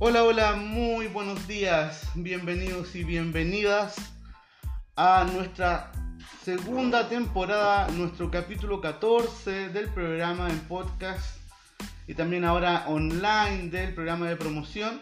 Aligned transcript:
Hola, 0.00 0.22
hola, 0.22 0.54
muy 0.54 1.08
buenos 1.08 1.48
días, 1.48 2.08
bienvenidos 2.14 2.94
y 2.94 3.02
bienvenidas 3.02 3.96
a 4.94 5.26
nuestra 5.32 5.90
segunda 6.44 7.08
temporada, 7.08 7.88
nuestro 7.88 8.30
capítulo 8.30 8.80
14 8.80 9.70
del 9.70 9.88
programa 9.88 10.50
en 10.50 10.60
podcast 10.60 11.40
y 12.06 12.14
también 12.14 12.44
ahora 12.44 12.84
online 12.86 13.70
del 13.70 13.92
programa 13.92 14.28
de 14.28 14.36
promoción. 14.36 15.00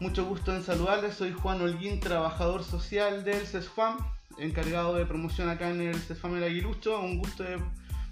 Mucho 0.00 0.24
gusto 0.24 0.56
en 0.56 0.62
saludarles, 0.62 1.16
soy 1.16 1.34
Juan 1.34 1.60
Holguín, 1.60 2.00
trabajador 2.00 2.64
social 2.64 3.22
del 3.22 3.46
CESFAM, 3.46 3.98
encargado 4.38 4.94
de 4.94 5.04
promoción 5.04 5.50
acá 5.50 5.68
en 5.68 5.82
el 5.82 6.00
CESFAM 6.00 6.36
El 6.36 6.44
Aguilucho. 6.44 6.98
Un 7.00 7.18
gusto 7.18 7.42
de 7.42 7.58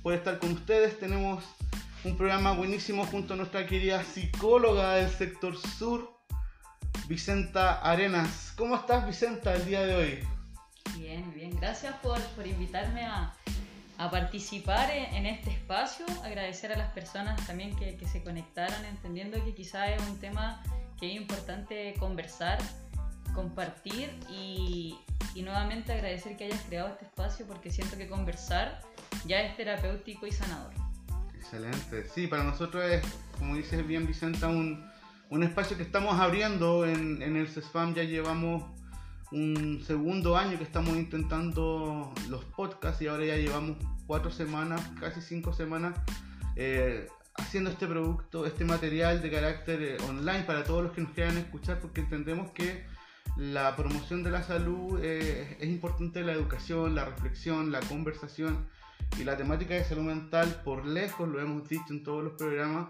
poder 0.02 0.19
estar 0.19 0.38
con 0.38 0.52
ustedes. 0.52 1.01
Tenemos 1.01 1.43
un 2.06 2.16
programa 2.16 2.52
buenísimo 2.52 3.05
junto 3.05 3.34
a 3.34 3.37
nuestra 3.37 3.66
querida 3.66 4.05
psicóloga 4.05 4.95
del 4.95 5.10
sector 5.10 5.56
sur, 5.56 6.16
Vicenta 7.09 7.80
Arenas. 7.80 8.52
¿Cómo 8.56 8.77
estás, 8.77 9.05
Vicenta, 9.05 9.55
el 9.55 9.64
día 9.64 9.84
de 9.84 9.95
hoy? 9.97 10.19
Bien, 10.97 11.34
bien. 11.34 11.56
Gracias 11.56 11.97
por, 11.97 12.20
por 12.20 12.47
invitarme 12.47 13.05
a, 13.05 13.34
a, 13.98 14.11
participar 14.11 14.88
en, 14.91 15.27
este 15.27 15.50
espacio. 15.50 16.06
Agradecer 16.23 16.73
a 16.73 16.77
las 16.77 16.92
personas 16.92 17.45
también 17.45 17.74
que, 17.74 17.97
que 17.97 18.06
se 18.06 18.23
conectaron, 18.23 18.84
entendiendo 18.84 19.45
que 19.45 19.52
quizá 19.52 19.91
es 19.91 20.00
un 20.09 20.20
tema 20.20 20.62
que 21.00 21.11
es 21.11 21.16
importante 21.16 21.95
conversar, 21.98 22.59
compartir 23.34 24.16
y, 24.30 24.97
y 25.34 25.42
nuevamente 25.42 25.92
agradecer 25.92 26.36
que 26.36 26.45
hayas 26.45 26.61
creado 26.69 26.91
este 26.91 27.06
espacio 27.06 27.47
porque 27.48 27.73
siento 27.73 27.97
que 27.97 28.06
conversar 28.06 28.80
ya 29.25 29.41
es 29.41 29.56
terapéutico 29.56 30.28
y 30.28 30.30
sanador. 30.30 30.86
Excelente. 31.47 32.08
Sí, 32.12 32.27
para 32.27 32.42
nosotros 32.42 32.84
es, 32.84 33.05
como 33.39 33.55
dices 33.55 33.86
bien 33.86 34.05
Vicenta, 34.05 34.48
un, 34.48 34.84
un 35.30 35.42
espacio 35.44 35.77
que 35.77 35.84
estamos 35.84 36.19
abriendo 36.19 36.84
en, 36.84 37.22
en 37.22 37.36
el 37.36 37.47
CESFAM. 37.47 37.94
Ya 37.94 38.03
llevamos 38.03 38.64
un 39.30 39.80
segundo 39.86 40.36
año 40.36 40.58
que 40.58 40.64
estamos 40.64 40.97
intentando 40.97 42.12
los 42.28 42.44
podcasts 42.44 43.00
y 43.00 43.06
ahora 43.06 43.27
ya 43.27 43.36
llevamos 43.36 43.77
cuatro 44.08 44.33
semanas, 44.33 44.83
casi 44.98 45.20
cinco 45.20 45.53
semanas, 45.53 45.97
eh, 46.56 47.06
haciendo 47.36 47.70
este 47.70 47.86
producto, 47.86 48.44
este 48.44 48.64
material 48.64 49.22
de 49.22 49.31
carácter 49.31 49.83
eh, 49.83 49.97
online 50.08 50.42
para 50.42 50.64
todos 50.64 50.83
los 50.83 50.92
que 50.92 51.03
nos 51.03 51.12
quieran 51.12 51.38
escuchar, 51.38 51.78
porque 51.78 52.00
entendemos 52.00 52.50
que 52.50 52.84
la 53.36 53.77
promoción 53.77 54.25
de 54.25 54.33
la 54.33 54.42
salud 54.42 54.98
eh, 55.00 55.58
es 55.60 55.69
importante 55.69 56.22
la 56.22 56.33
educación, 56.33 56.97
la 56.97 57.05
reflexión, 57.05 57.70
la 57.70 57.81
conversación 57.81 58.66
y 59.19 59.25
la 59.25 59.37
temática 59.37 59.75
de 59.75 59.85
salud 59.85 60.05
mental, 60.05 60.61
por 60.65 60.85
lejos, 60.85 61.29
lo 61.29 61.41
hemos 61.41 61.69
dicho 61.69 61.87
en 61.91 62.03
todos 62.03 62.23
los 62.23 62.33
programas, 62.35 62.89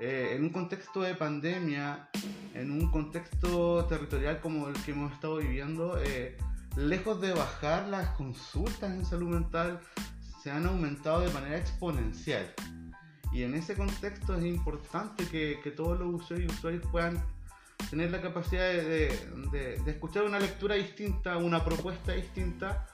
eh, 0.00 0.32
en 0.36 0.44
un 0.44 0.50
contexto 0.50 1.02
de 1.02 1.14
pandemia, 1.14 2.08
en 2.54 2.70
un 2.70 2.90
contexto 2.90 3.84
territorial 3.86 4.40
como 4.40 4.68
el 4.68 4.74
que 4.84 4.92
hemos 4.92 5.12
estado 5.12 5.38
viviendo, 5.38 5.98
eh, 6.02 6.36
lejos 6.76 7.20
de 7.20 7.32
bajar 7.32 7.88
las 7.88 8.10
consultas 8.10 8.90
en 8.90 9.04
salud 9.04 9.30
mental, 9.30 9.80
se 10.42 10.50
han 10.50 10.66
aumentado 10.66 11.20
de 11.20 11.32
manera 11.32 11.56
exponencial. 11.56 12.54
Y 13.32 13.42
en 13.42 13.54
ese 13.54 13.74
contexto 13.74 14.34
es 14.34 14.44
importante 14.44 15.26
que, 15.26 15.58
que 15.64 15.70
todos 15.70 15.98
los 15.98 16.22
usuarios 16.22 16.52
y 16.52 16.54
usuarios 16.54 16.84
puedan 16.92 17.24
tener 17.90 18.10
la 18.10 18.20
capacidad 18.20 18.62
de, 18.62 19.10
de, 19.50 19.80
de, 19.84 19.90
escuchar 19.90 20.24
una 20.24 20.38
lectura 20.38 20.74
distinta, 20.74 21.36
una 21.36 21.64
propuesta 21.64 22.12
distinta 22.12 22.86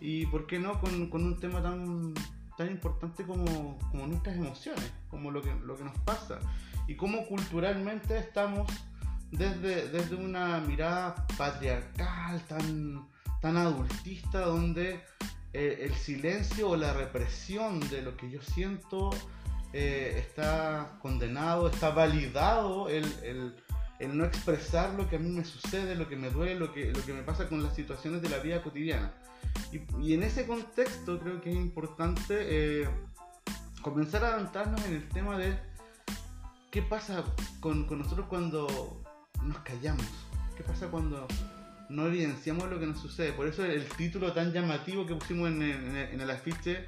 y 0.00 0.26
por 0.26 0.46
qué 0.46 0.58
no 0.58 0.80
con, 0.80 1.08
con 1.08 1.24
un 1.24 1.38
tema 1.38 1.62
tan, 1.62 2.14
tan 2.56 2.70
importante 2.70 3.24
como, 3.24 3.78
nuestras 3.92 4.36
emociones, 4.36 4.92
como 5.08 5.30
lo 5.30 5.42
que, 5.42 5.54
lo 5.64 5.76
que 5.76 5.84
nos 5.84 5.96
pasa 5.98 6.38
y 6.86 6.96
cómo 6.96 7.26
culturalmente 7.26 8.18
estamos 8.18 8.70
desde, 9.30 9.88
desde 9.88 10.16
una 10.16 10.60
mirada 10.60 11.26
patriarcal, 11.36 12.40
tan, 12.48 13.06
tan 13.40 13.56
adultista, 13.56 14.40
donde 14.40 15.00
eh, 15.52 15.78
el 15.82 15.94
silencio 15.94 16.70
o 16.70 16.76
la 16.76 16.92
represión 16.92 17.80
de 17.90 18.02
lo 18.02 18.16
que 18.16 18.30
yo 18.30 18.42
siento 18.42 19.10
eh, 19.72 20.16
está 20.18 20.98
condenado, 21.00 21.68
está 21.68 21.90
validado 21.90 22.88
el, 22.88 23.04
el, 23.22 23.54
el, 24.00 24.18
no 24.18 24.24
expresar 24.24 24.94
lo 24.94 25.08
que 25.08 25.16
a 25.16 25.18
mí 25.20 25.30
me 25.30 25.44
sucede, 25.44 25.94
lo 25.94 26.08
que 26.08 26.16
me 26.16 26.30
duele, 26.30 26.56
lo 26.56 26.72
que, 26.72 26.92
lo 26.92 27.04
que 27.04 27.12
me 27.12 27.22
pasa 27.22 27.48
con 27.48 27.62
las 27.62 27.74
situaciones 27.74 28.20
de 28.22 28.30
la 28.30 28.38
vida 28.38 28.62
cotidiana. 28.62 29.12
Y, 30.00 30.14
en 30.14 30.22
ese 30.22 30.46
contexto 30.46 31.18
creo 31.20 31.40
que 31.40 31.50
es 31.50 31.56
importante 31.56 32.34
eh, 32.38 32.88
comenzar 33.82 34.24
a 34.24 34.34
adentrarnos 34.34 34.84
en 34.86 34.94
el 34.94 35.08
tema 35.08 35.38
de 35.38 35.58
qué 36.70 36.82
pasa 36.82 37.24
con, 37.60 37.86
nosotros 37.98 38.26
cuando 38.26 39.02
nos 39.42 39.58
callamos, 39.58 40.06
qué 40.56 40.62
pasa 40.62 40.88
cuando 40.88 41.26
no 41.88 42.06
evidenciamos 42.06 42.68
lo 42.68 42.78
que 42.80 42.86
nos 42.86 43.00
sucede. 43.00 43.32
Por 43.32 43.46
eso 43.46 43.64
el, 43.64 43.84
título 43.84 44.32
tan 44.32 44.52
llamativo 44.52 45.06
que 45.06 45.14
pusimos 45.14 45.50
en 45.50 45.60
el 45.62 46.30
afiche, 46.30 46.86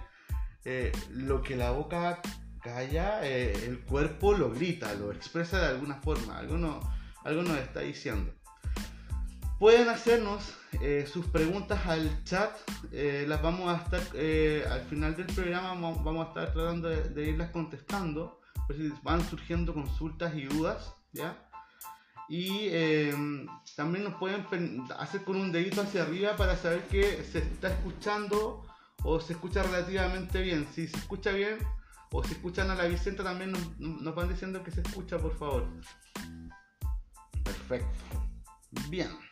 eh, 0.65 0.93
lo 1.11 1.43
que 1.43 1.57
la 1.57 1.73
boca 1.73 2.21
calla, 2.63 3.27
eh, 3.27 3.53
el 3.67 3.81
cuerpo 3.81 4.33
lo 4.33 4.51
grita, 4.51 4.95
lo 4.95 5.11
expresa 5.11 5.59
de 5.59 5.67
alguna 5.67 5.97
forma, 5.97 6.39
algo, 6.39 6.57
no, 6.57 6.81
algo 7.25 7.43
nos 7.43 7.59
está 7.59 7.81
diciendo. 7.81 8.33
Pueden 9.63 9.89
hacernos 9.91 10.57
eh, 10.81 11.07
sus 11.07 11.25
preguntas 11.27 11.87
al 11.87 12.25
chat, 12.25 12.51
eh, 12.91 13.27
las 13.29 13.41
vamos 13.41 13.73
a 13.73 13.81
estar 13.81 14.01
eh, 14.15 14.67
al 14.69 14.81
final 14.81 15.15
del 15.15 15.27
programa, 15.27 15.69
vamos, 16.03 16.27
a 16.27 16.31
estar 16.31 16.53
tratando 16.53 16.89
de, 16.89 17.29
irlas 17.29 17.51
contestando, 17.51 18.41
si 18.77 18.93
van 19.05 19.25
surgiendo 19.25 19.73
consultas 19.73 20.35
y 20.35 20.47
dudas, 20.47 20.97
¿ya? 21.13 21.49
Y 22.29 22.71
también 23.77 24.03
nos 24.03 24.15
pueden 24.15 24.45
hacer 24.99 25.23
con 25.23 25.37
un 25.37 25.53
dedito 25.53 25.83
hacia 25.83 26.03
arriba 26.03 26.35
para 26.35 26.57
saber 26.57 26.89
que 26.89 27.23
se 27.23 27.39
está 27.39 27.69
escuchando 27.69 28.67
o 29.05 29.21
se 29.21 29.35
escucha 29.35 29.63
relativamente 29.63 30.43
bien. 30.43 30.67
Si 30.75 30.89
se 30.89 30.97
escucha 30.97 31.31
bien 31.31 31.59
o 32.11 32.25
si 32.25 32.33
escuchan 32.33 32.69
a 32.73 32.75
la 32.75 32.87
Vicenta 32.87 33.23
también 33.23 33.53
nos 33.79 34.13
van 34.13 34.29
diciendo 34.29 34.65
que 34.65 34.73
se 34.73 34.81
escucha, 34.81 35.19
por 35.19 35.39
favor. 35.39 35.69
Perfecto. 37.45 37.97
Bien. 38.89 39.32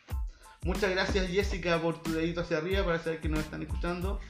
Muchas 0.63 0.91
gracias 0.91 1.29
Jessica 1.29 1.81
por 1.81 2.03
tu 2.03 2.13
dedito 2.13 2.43
hacia 2.43 2.59
arriba 2.59 2.85
para 2.85 2.99
saber 2.99 3.21
que 3.21 3.29
nos 3.29 3.41
están 3.41 3.63
escuchando. 3.63 4.21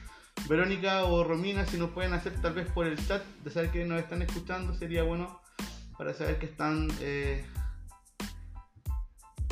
Verónica 0.47 1.03
o 1.03 1.23
Romina, 1.23 1.65
si 1.65 1.77
nos 1.77 1.89
pueden 1.91 2.13
hacer 2.13 2.41
tal 2.41 2.53
vez 2.53 2.71
por 2.71 2.87
el 2.87 2.97
chat 3.05 3.21
de 3.43 3.51
saber 3.51 3.69
que 3.69 3.83
nos 3.83 3.99
están 3.99 4.21
escuchando, 4.21 4.73
sería 4.73 5.03
bueno 5.03 5.41
para 5.97 6.13
saber 6.13 6.39
que 6.39 6.45
están 6.45 6.89
eh, 7.01 7.45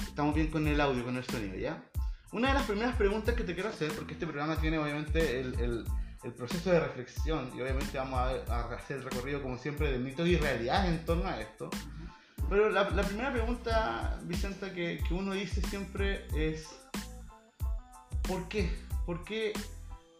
estamos 0.07 0.33
bien 0.33 0.47
con 0.47 0.67
el 0.67 0.79
audio, 0.79 1.03
con 1.03 1.17
el 1.17 1.23
sonido, 1.25 1.55
¿ya? 1.55 1.83
Una 2.31 2.49
de 2.49 2.53
las 2.53 2.63
primeras 2.63 2.95
preguntas 2.95 3.35
que 3.35 3.43
te 3.43 3.53
quiero 3.53 3.69
hacer, 3.69 3.91
porque 3.91 4.13
este 4.13 4.25
programa 4.25 4.55
tiene 4.57 4.77
obviamente 4.77 5.39
el, 5.39 5.59
el, 5.59 5.85
el 6.23 6.33
proceso 6.33 6.71
de 6.71 6.79
reflexión 6.79 7.51
y 7.55 7.61
obviamente 7.61 7.97
vamos 7.97 8.19
a, 8.19 8.53
a, 8.53 8.75
hacer 8.75 8.97
el 8.97 9.03
recorrido 9.03 9.41
como 9.41 9.57
siempre 9.57 9.91
de 9.91 9.99
mitos 9.99 10.27
y 10.27 10.37
realidades 10.37 10.91
en 10.91 11.05
torno 11.05 11.27
a 11.27 11.39
esto. 11.41 11.69
Pero 12.49 12.69
la, 12.71 12.87
primera 12.87 13.31
pregunta, 13.31 14.19
Vicenta, 14.23 14.73
que, 14.73 15.03
que, 15.07 15.13
uno 15.13 15.33
dice 15.33 15.61
siempre 15.69 16.25
es 16.35 16.67
¿por 18.23 18.47
qué? 18.47 18.71
¿Por 19.05 19.23
qué? 19.23 19.53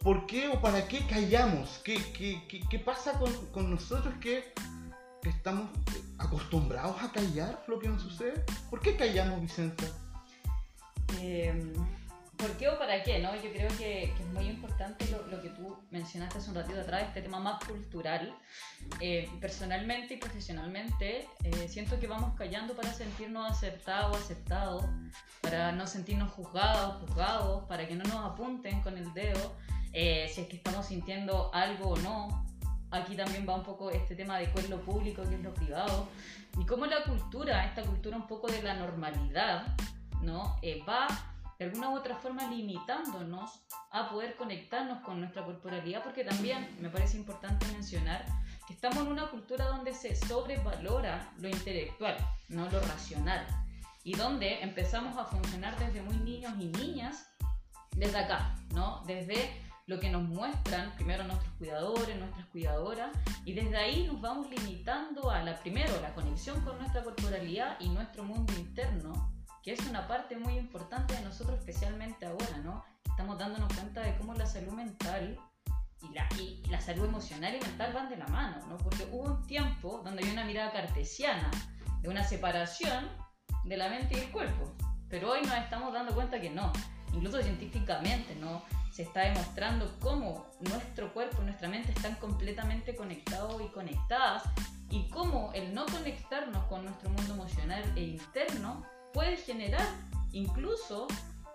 ¿Por 0.02 0.28
qué 0.28 0.48
o 0.48 0.62
para 0.62 0.88
qué 0.88 1.06
callamos? 1.08 1.82
¿Qué, 1.84 1.96
qué, 2.14 2.44
qué, 2.48 2.62
qué 2.70 2.80
pasa 2.80 3.14
con, 3.14 3.34
con 3.48 3.72
nosotros 3.72 4.14
que, 4.22 4.54
que, 5.24 5.30
estamos 5.30 5.72
acostumbrados 6.20 7.02
a 7.02 7.12
callar 7.12 7.64
lo 7.68 7.80
que 7.80 7.90
nos 7.90 8.04
sucede? 8.04 8.46
¿Por 8.70 8.80
qué 8.80 8.96
callamos, 8.96 9.42
Vicenta? 9.42 9.86
Eh, 11.20 11.74
¿Por 12.40 12.56
qué 12.56 12.70
o 12.70 12.80
para 12.80 13.04
qué? 13.04 13.20
¿no? 13.20 13.36
Yo 13.36 13.52
creo 13.52 13.68
que, 13.72 14.14
que 14.16 14.24
es 14.24 14.34
muy 14.34 14.46
importante 14.46 15.06
lo, 15.12 15.28
lo, 15.28 15.42
que 15.42 15.50
tú 15.50 15.78
mencionaste 15.92 16.38
hace 16.38 16.50
un 16.50 16.56
ratito 16.56 16.80
atrás, 16.80 17.04
este 17.08 17.22
tema 17.22 17.38
más 17.38 17.62
cultural. 17.66 18.34
Eh, 19.02 19.30
personalmente 19.42 20.14
y 20.14 20.18
profesionalmente, 20.18 21.28
eh, 21.44 21.68
siento 21.68 22.00
que 22.00 22.08
vamos 22.08 22.38
callando 22.38 22.78
para 22.78 22.94
sentirnos 22.94 23.52
aceptados, 23.52 24.16
aceptados, 24.16 24.86
para 25.42 25.74
no 25.74 25.86
sentirnos 25.86 26.32
juzgados, 26.32 27.02
juzgados, 27.02 27.66
para 27.66 27.86
que 27.86 27.96
no 27.96 28.06
nos 28.06 28.32
apunten 28.32 28.82
con 28.82 28.98
el 28.98 29.14
dedo 29.14 29.58
eh, 29.92 30.32
si 30.34 30.40
es 30.40 30.48
que 30.48 30.56
estamos 30.56 30.86
sintiendo 30.86 31.54
algo 31.54 31.90
o 31.90 31.98
no. 31.98 32.46
Aquí 32.92 33.18
también 33.18 33.46
va 33.48 33.56
un 33.56 33.64
poco 33.64 33.92
este 33.92 34.16
tema 34.16 34.40
de 34.40 34.50
qué 34.50 34.62
es 34.62 34.70
lo 34.70 34.80
público, 34.82 35.24
qué 35.28 35.36
es 35.36 35.42
lo 35.42 35.54
privado. 35.54 36.08
Y 36.58 36.66
cómo 36.66 36.86
la 36.86 37.04
cultura, 37.04 37.66
esta 37.66 37.82
cultura 37.84 38.16
un 38.16 38.28
poco 38.28 38.48
de 38.48 38.64
la 38.64 38.76
normalidad, 38.76 39.76
¿no? 40.22 40.56
va 40.88 41.08
de 41.60 41.66
alguna 41.66 41.90
u 41.90 41.98
otra 41.98 42.16
forma 42.16 42.48
limitándonos 42.48 43.60
a 43.92 44.10
poder 44.10 44.38
conectarnos 44.38 45.00
con 45.00 45.20
nuestra 45.20 45.44
corporalidad, 45.44 46.02
porque 46.04 46.24
también 46.24 46.78
me 46.80 46.90
parece 46.90 47.18
importante 47.18 47.68
mencionar 47.74 48.26
que 48.66 48.74
estamos 48.74 49.00
en 49.00 49.12
una 49.12 49.30
cultura 49.30 49.66
donde 49.66 49.94
se 49.94 50.16
sobrevalora 50.16 51.34
lo 51.38 51.50
intelectual, 51.50 52.16
no 52.48 52.70
lo 52.70 52.80
racional, 52.80 53.46
y 54.06 54.16
donde 54.16 54.62
empezamos 54.62 55.18
a 55.18 55.26
funcionar 55.26 55.78
desde 55.78 56.02
muy 56.02 56.16
niños 56.18 56.54
y 56.58 56.68
niñas, 56.68 57.30
desde 57.92 58.20
acá, 58.20 58.56
¿no? 58.74 59.04
Desde 59.06 59.52
lo 59.86 60.00
que 60.00 60.10
nos 60.10 60.22
muestran 60.22 60.94
primero 60.96 61.26
nuestros 61.26 61.52
cuidadores, 61.56 62.18
nuestras 62.18 62.46
cuidadoras, 62.48 63.10
y 63.44 63.52
desde 63.52 63.76
ahí 63.76 64.08
nos 64.08 64.22
vamos 64.22 64.50
limitando 64.50 65.30
a 65.30 65.44
la 65.44 65.60
primero, 65.60 66.00
la 66.02 66.14
conexión 66.14 66.62
con 66.62 66.78
nuestra 66.78 67.04
corporalidad 67.04 67.76
y 67.82 67.90
nuestro 67.90 68.24
mundo 68.24 68.54
interno, 68.54 69.39
que 69.64 69.74
es 69.74 69.80
una 69.88 70.08
parte 70.08 70.38
muy 70.38 70.58
importante 70.58 71.16
de 71.16 71.22
nosotros, 71.22 71.60
especialmente 71.60 72.26
ahora, 72.26 72.58
¿no? 72.64 72.84
Estamos 73.06 73.38
dándonos 73.38 73.74
cuenta 73.74 74.02
de 74.02 74.16
cómo 74.18 74.34
la 74.34 74.46
salud 74.46 74.74
mental 74.74 75.38
y 76.02 76.14
la, 76.14 76.28
y 76.40 76.64
la 76.70 76.80
salud 76.80 77.06
emocional 77.06 77.56
y 77.56 77.60
mental 77.60 77.94
van 77.94 78.10
de 78.10 78.18
la 78.18 78.28
mano, 78.28 78.66
¿no? 78.68 78.78
Porque 78.78 79.08
hubo 79.12 79.24
un 79.24 79.46
tiempo 79.46 80.02
donde 80.04 80.22
había 80.22 80.34
una 80.34 80.46
mirada 80.46 80.72
cartesiana, 80.72 81.52
de 82.02 82.10
una 82.10 82.24
separación 82.24 83.10
de 83.66 83.76
la 83.76 83.90
mente 83.90 84.18
y 84.18 84.22
el 84.22 84.32
cuerpo, 84.32 84.74
pero 85.10 85.32
hoy 85.32 85.42
nos 85.42 85.56
estamos 85.56 85.92
dando 85.92 86.14
cuenta 86.14 86.40
que 86.40 86.50
no, 86.50 86.72
incluso 87.14 87.42
científicamente, 87.42 88.36
¿no? 88.36 88.64
Se 88.92 89.04
está 89.04 89.22
demostrando 89.22 89.94
cómo 90.00 90.46
nuestro 90.62 91.14
cuerpo 91.14 91.42
y 91.42 91.46
nuestra 91.46 91.68
mente 91.68 91.92
están 91.92 92.16
completamente 92.16 92.96
conectados 92.96 93.62
y 93.62 93.68
conectadas 93.68 94.44
y 94.90 95.10
cómo 95.10 95.52
el 95.54 95.74
no 95.74 95.86
conectarnos 95.86 96.64
con 96.66 96.86
nuestro 96.86 97.10
mundo 97.10 97.34
emocional 97.34 97.84
e 97.96 98.02
interno 98.02 98.86
puede 99.14 99.38
generar 99.38 99.88
incluso 100.32 101.08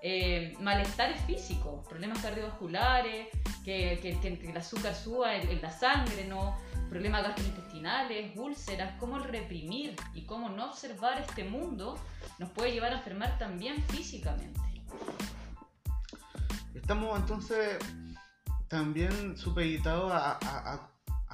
eh, 0.07 0.55
malestares 0.61 1.21
físicos, 1.23 1.87
problemas 1.89 2.21
cardiovasculares, 2.21 3.29
que, 3.65 3.95
el 4.23 4.57
azúcar 4.57 4.95
suba 4.95 5.35
en, 5.37 5.63
la 5.63 5.71
sangre, 5.71 6.27
¿no? 6.29 6.57
problemas 6.91 7.23
gastrointestinales, 7.23 8.37
úlceras, 8.37 8.93
cómo 9.01 9.19
reprimir 9.19 9.97
y 10.13 10.27
cómo 10.27 10.51
no 10.51 10.67
observar 10.67 11.19
este 11.21 11.45
mundo 11.45 11.99
nos 12.39 12.51
puede 12.51 12.73
llevar 12.73 12.93
a 12.93 12.99
enfermar 12.99 13.39
también 13.39 13.83
físicamente. 13.85 14.61
Estamos 16.75 17.19
entonces 17.19 17.79
también 18.69 19.39
supeditados 19.39 20.13
a, 20.13 20.91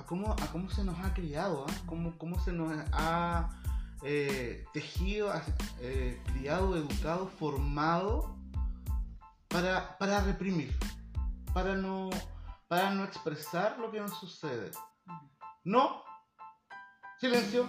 cómo, 0.06 0.36
se 0.70 0.84
nos 0.84 0.98
ha 1.00 1.12
criado, 1.12 1.66
cómo, 1.86 2.16
cómo 2.18 2.38
se 2.38 2.52
nos 2.52 2.72
ha 2.92 3.59
eh, 4.02 4.64
tejido, 4.72 5.32
eh, 5.80 6.20
criado, 6.26 6.76
educado, 6.76 7.28
formado 7.38 8.36
para, 9.48 9.98
para 9.98 10.20
reprimir, 10.22 10.74
para 11.52 11.74
no, 11.74 12.10
para 12.68 12.94
no 12.94 13.04
expresar 13.04 13.78
lo 13.78 13.90
que 13.90 14.00
nos 14.00 14.18
sucede. 14.18 14.70
No, 15.64 16.02
silencio. 17.18 17.68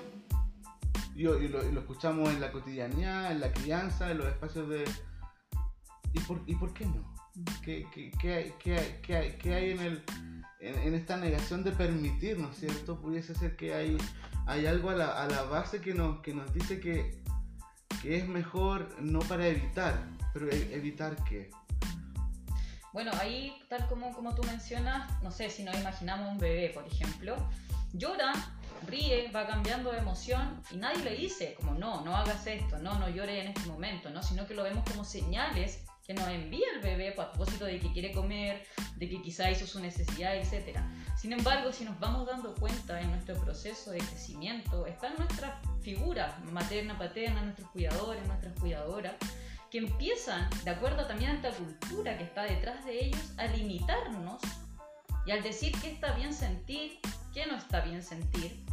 Y, 1.15 1.23
lo, 1.23 1.61
escuchamos 1.61 2.29
en 2.29 2.39
la 2.39 2.51
cotidianidad, 2.51 3.31
en 3.31 3.41
la 3.41 3.51
crianza, 3.51 4.11
en 4.11 4.19
los 4.19 4.27
espacios 4.27 4.69
de... 4.69 4.89
¿Y 6.13 6.19
por, 6.21 6.41
y 6.45 6.55
por 6.55 6.73
qué 6.73 6.85
no? 6.85 7.13
¿Qué, 7.61 7.85
hay, 8.23 9.51
hay, 9.51 9.71
en, 9.71 9.79
el, 9.79 10.05
en, 10.61 10.93
esta 10.93 11.17
negación 11.17 11.63
de 11.63 11.71
permitirnos, 11.71 12.55
¿cierto? 12.55 12.99
Pudiese 12.99 13.33
ser 13.35 13.55
que 13.55 13.73
hay 13.73 13.97
hay 14.45 14.65
algo 14.65 14.89
a 14.89 14.95
la, 14.95 15.21
a 15.21 15.27
la 15.27 15.43
base 15.43 15.81
que 15.81 15.93
nos, 15.93 16.19
que 16.21 16.33
nos 16.33 16.51
dice 16.53 16.79
que, 16.79 17.21
que, 18.01 18.17
es 18.17 18.27
mejor 18.27 18.95
no 18.99 19.19
para 19.19 19.47
evitar, 19.47 20.07
pero 20.33 20.49
e, 20.49 20.75
evitar 20.75 21.15
qué. 21.23 21.49
Bueno, 22.91 23.11
ahí, 23.19 23.55
tal 23.69 23.87
como, 23.87 24.11
como 24.13 24.35
tú 24.35 24.43
mencionas, 24.43 25.09
no 25.21 25.31
sé 25.31 25.49
si 25.49 25.63
nos 25.63 25.77
imaginamos 25.77 26.29
un 26.29 26.37
bebé, 26.37 26.69
por 26.69 26.85
ejemplo, 26.85 27.37
llora, 27.93 28.33
ríe, 28.87 29.31
va 29.31 29.47
cambiando 29.47 29.91
de 29.91 29.99
emoción 29.99 30.61
y 30.71 30.77
nadie 30.77 31.03
le 31.03 31.15
dice 31.15 31.53
como 31.55 31.75
no, 31.75 32.03
no 32.03 32.15
hagas 32.17 32.45
esto, 32.47 32.79
no, 32.79 32.99
no 32.99 33.07
llores 33.07 33.45
en 33.45 33.51
este 33.51 33.69
momento, 33.69 34.09
¿no? 34.09 34.23
sino 34.23 34.47
que 34.47 34.55
lo 34.55 34.63
vemos 34.63 34.83
como 34.89 35.05
señales 35.05 35.83
que 36.06 36.13
nos 36.13 36.27
envía 36.27 36.65
el 36.75 36.81
bebé 36.81 37.09
a 37.09 37.15
propósito 37.15 37.65
de 37.65 37.80
que 37.80 37.92
quiere 37.92 38.12
comer, 38.12 38.65
de 38.95 39.09
que 39.09 39.21
quizá 39.21 39.50
hizo 39.51 39.68
su 39.68 39.80
necesidad, 39.80 40.36
etc. 40.36 40.80
Sin 41.15 41.33
embargo, 41.33 41.71
si 41.71 41.86
nos 41.86 42.00
vamos 42.00 42.25
dando 42.25 42.56
cuenta 42.56 43.00
en 43.00 43.12
nuestro 43.12 43.36
proceso 43.36 43.92
de 43.92 44.00
crecimiento, 44.00 44.86
están 44.88 45.13
nuestras 45.18 45.53
figuras, 45.81 46.33
materna, 46.45 46.98
paterna, 46.98 47.42
nuestros 47.44 47.69
cuidadores, 47.69 48.25
nuestras 48.27 48.57
cuidadoras, 48.59 49.15
que 49.69 49.77
empiezan, 49.77 50.50
de 50.65 50.71
acuerdo 50.71 51.07
también 51.07 51.31
a 51.31 51.33
esta 51.36 51.51
cultura 51.51 52.18
que 52.18 52.25
está 52.25 52.44
detrás 52.44 52.83
de 52.86 53.06
ellos, 53.06 53.33
a 53.38 53.45
limitarnos 53.48 54.42
y 55.25 55.31
al 55.31 55.42
decir 55.44 55.71
qué 55.81 55.92
está 55.92 56.13
bien 56.13 56.33
sentir, 56.33 57.00
qué 57.33 57.45
no 57.45 57.56
está 57.56 57.80
bien 57.81 58.03
sentir, 58.03 58.65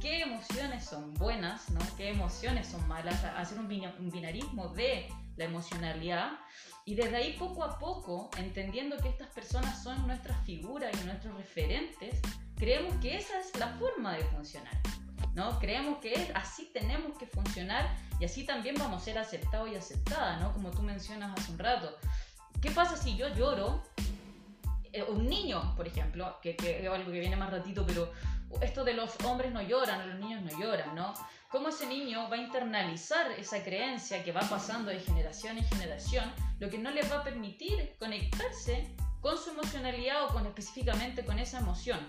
qué 0.00 0.22
emociones 0.22 0.84
son 0.84 1.12
buenas, 1.14 1.68
¿no? 1.70 1.80
qué 1.96 2.08
emociones 2.08 2.68
son 2.68 2.86
malas, 2.88 3.22
hacer 3.24 3.58
un 3.58 3.68
binarismo 3.68 4.68
de 4.68 5.08
la 5.36 5.44
emocionalidad 5.44 6.38
y 6.86 6.94
desde 6.94 7.16
ahí 7.16 7.36
poco 7.36 7.64
a 7.64 7.78
poco, 7.80 8.30
entendiendo 8.38 8.96
que 8.98 9.08
estas 9.08 9.28
personas 9.30 9.82
son 9.82 10.06
nuestras 10.06 10.42
figuras 10.46 10.96
y 11.02 11.04
nuestros 11.04 11.36
referentes, 11.36 12.20
creemos 12.54 12.94
que 13.02 13.16
esa 13.16 13.40
es 13.40 13.54
la 13.58 13.68
forma 13.70 14.16
de 14.16 14.22
funcionar. 14.26 14.72
¿no? 15.34 15.58
Creemos 15.58 15.98
que 15.98 16.14
es, 16.14 16.30
así 16.34 16.70
tenemos 16.72 17.18
que 17.18 17.26
funcionar 17.26 17.92
y 18.20 18.24
así 18.24 18.46
también 18.46 18.76
vamos 18.78 19.02
a 19.02 19.04
ser 19.04 19.18
aceptados 19.18 19.68
y 19.70 19.74
aceptadas, 19.74 20.40
¿no? 20.40 20.52
Como 20.52 20.70
tú 20.70 20.80
mencionas 20.82 21.36
hace 21.38 21.52
un 21.52 21.58
rato. 21.58 21.94
¿Qué 22.62 22.70
pasa 22.70 22.96
si 22.96 23.16
yo 23.16 23.28
lloro? 23.34 23.82
Eh, 24.92 25.02
un 25.02 25.28
niño, 25.28 25.74
por 25.76 25.88
ejemplo, 25.88 26.38
que, 26.40 26.56
que 26.56 26.82
es 26.82 26.88
algo 26.88 27.10
que 27.10 27.18
viene 27.18 27.36
más 27.36 27.50
ratito, 27.50 27.84
pero 27.84 28.12
esto 28.62 28.84
de 28.84 28.94
los 28.94 29.10
hombres 29.24 29.52
no 29.52 29.60
lloran, 29.60 30.08
los 30.08 30.20
niños 30.20 30.40
no 30.40 30.58
lloran, 30.58 30.94
¿no? 30.94 31.12
Cómo 31.50 31.68
ese 31.68 31.86
niño 31.86 32.28
va 32.28 32.36
a 32.36 32.40
internalizar 32.40 33.30
esa 33.32 33.62
creencia 33.62 34.24
que 34.24 34.32
va 34.32 34.40
pasando 34.40 34.90
de 34.90 35.00
generación 35.00 35.58
en 35.58 35.64
generación, 35.64 36.32
lo 36.58 36.68
que 36.68 36.78
no 36.78 36.90
le 36.90 37.02
va 37.08 37.18
a 37.18 37.24
permitir 37.24 37.96
conectarse 37.98 38.94
con 39.20 39.38
su 39.38 39.50
emocionalidad 39.50 40.24
o 40.24 40.28
con 40.28 40.46
específicamente 40.46 41.24
con 41.24 41.38
esa 41.38 41.58
emoción. 41.58 42.00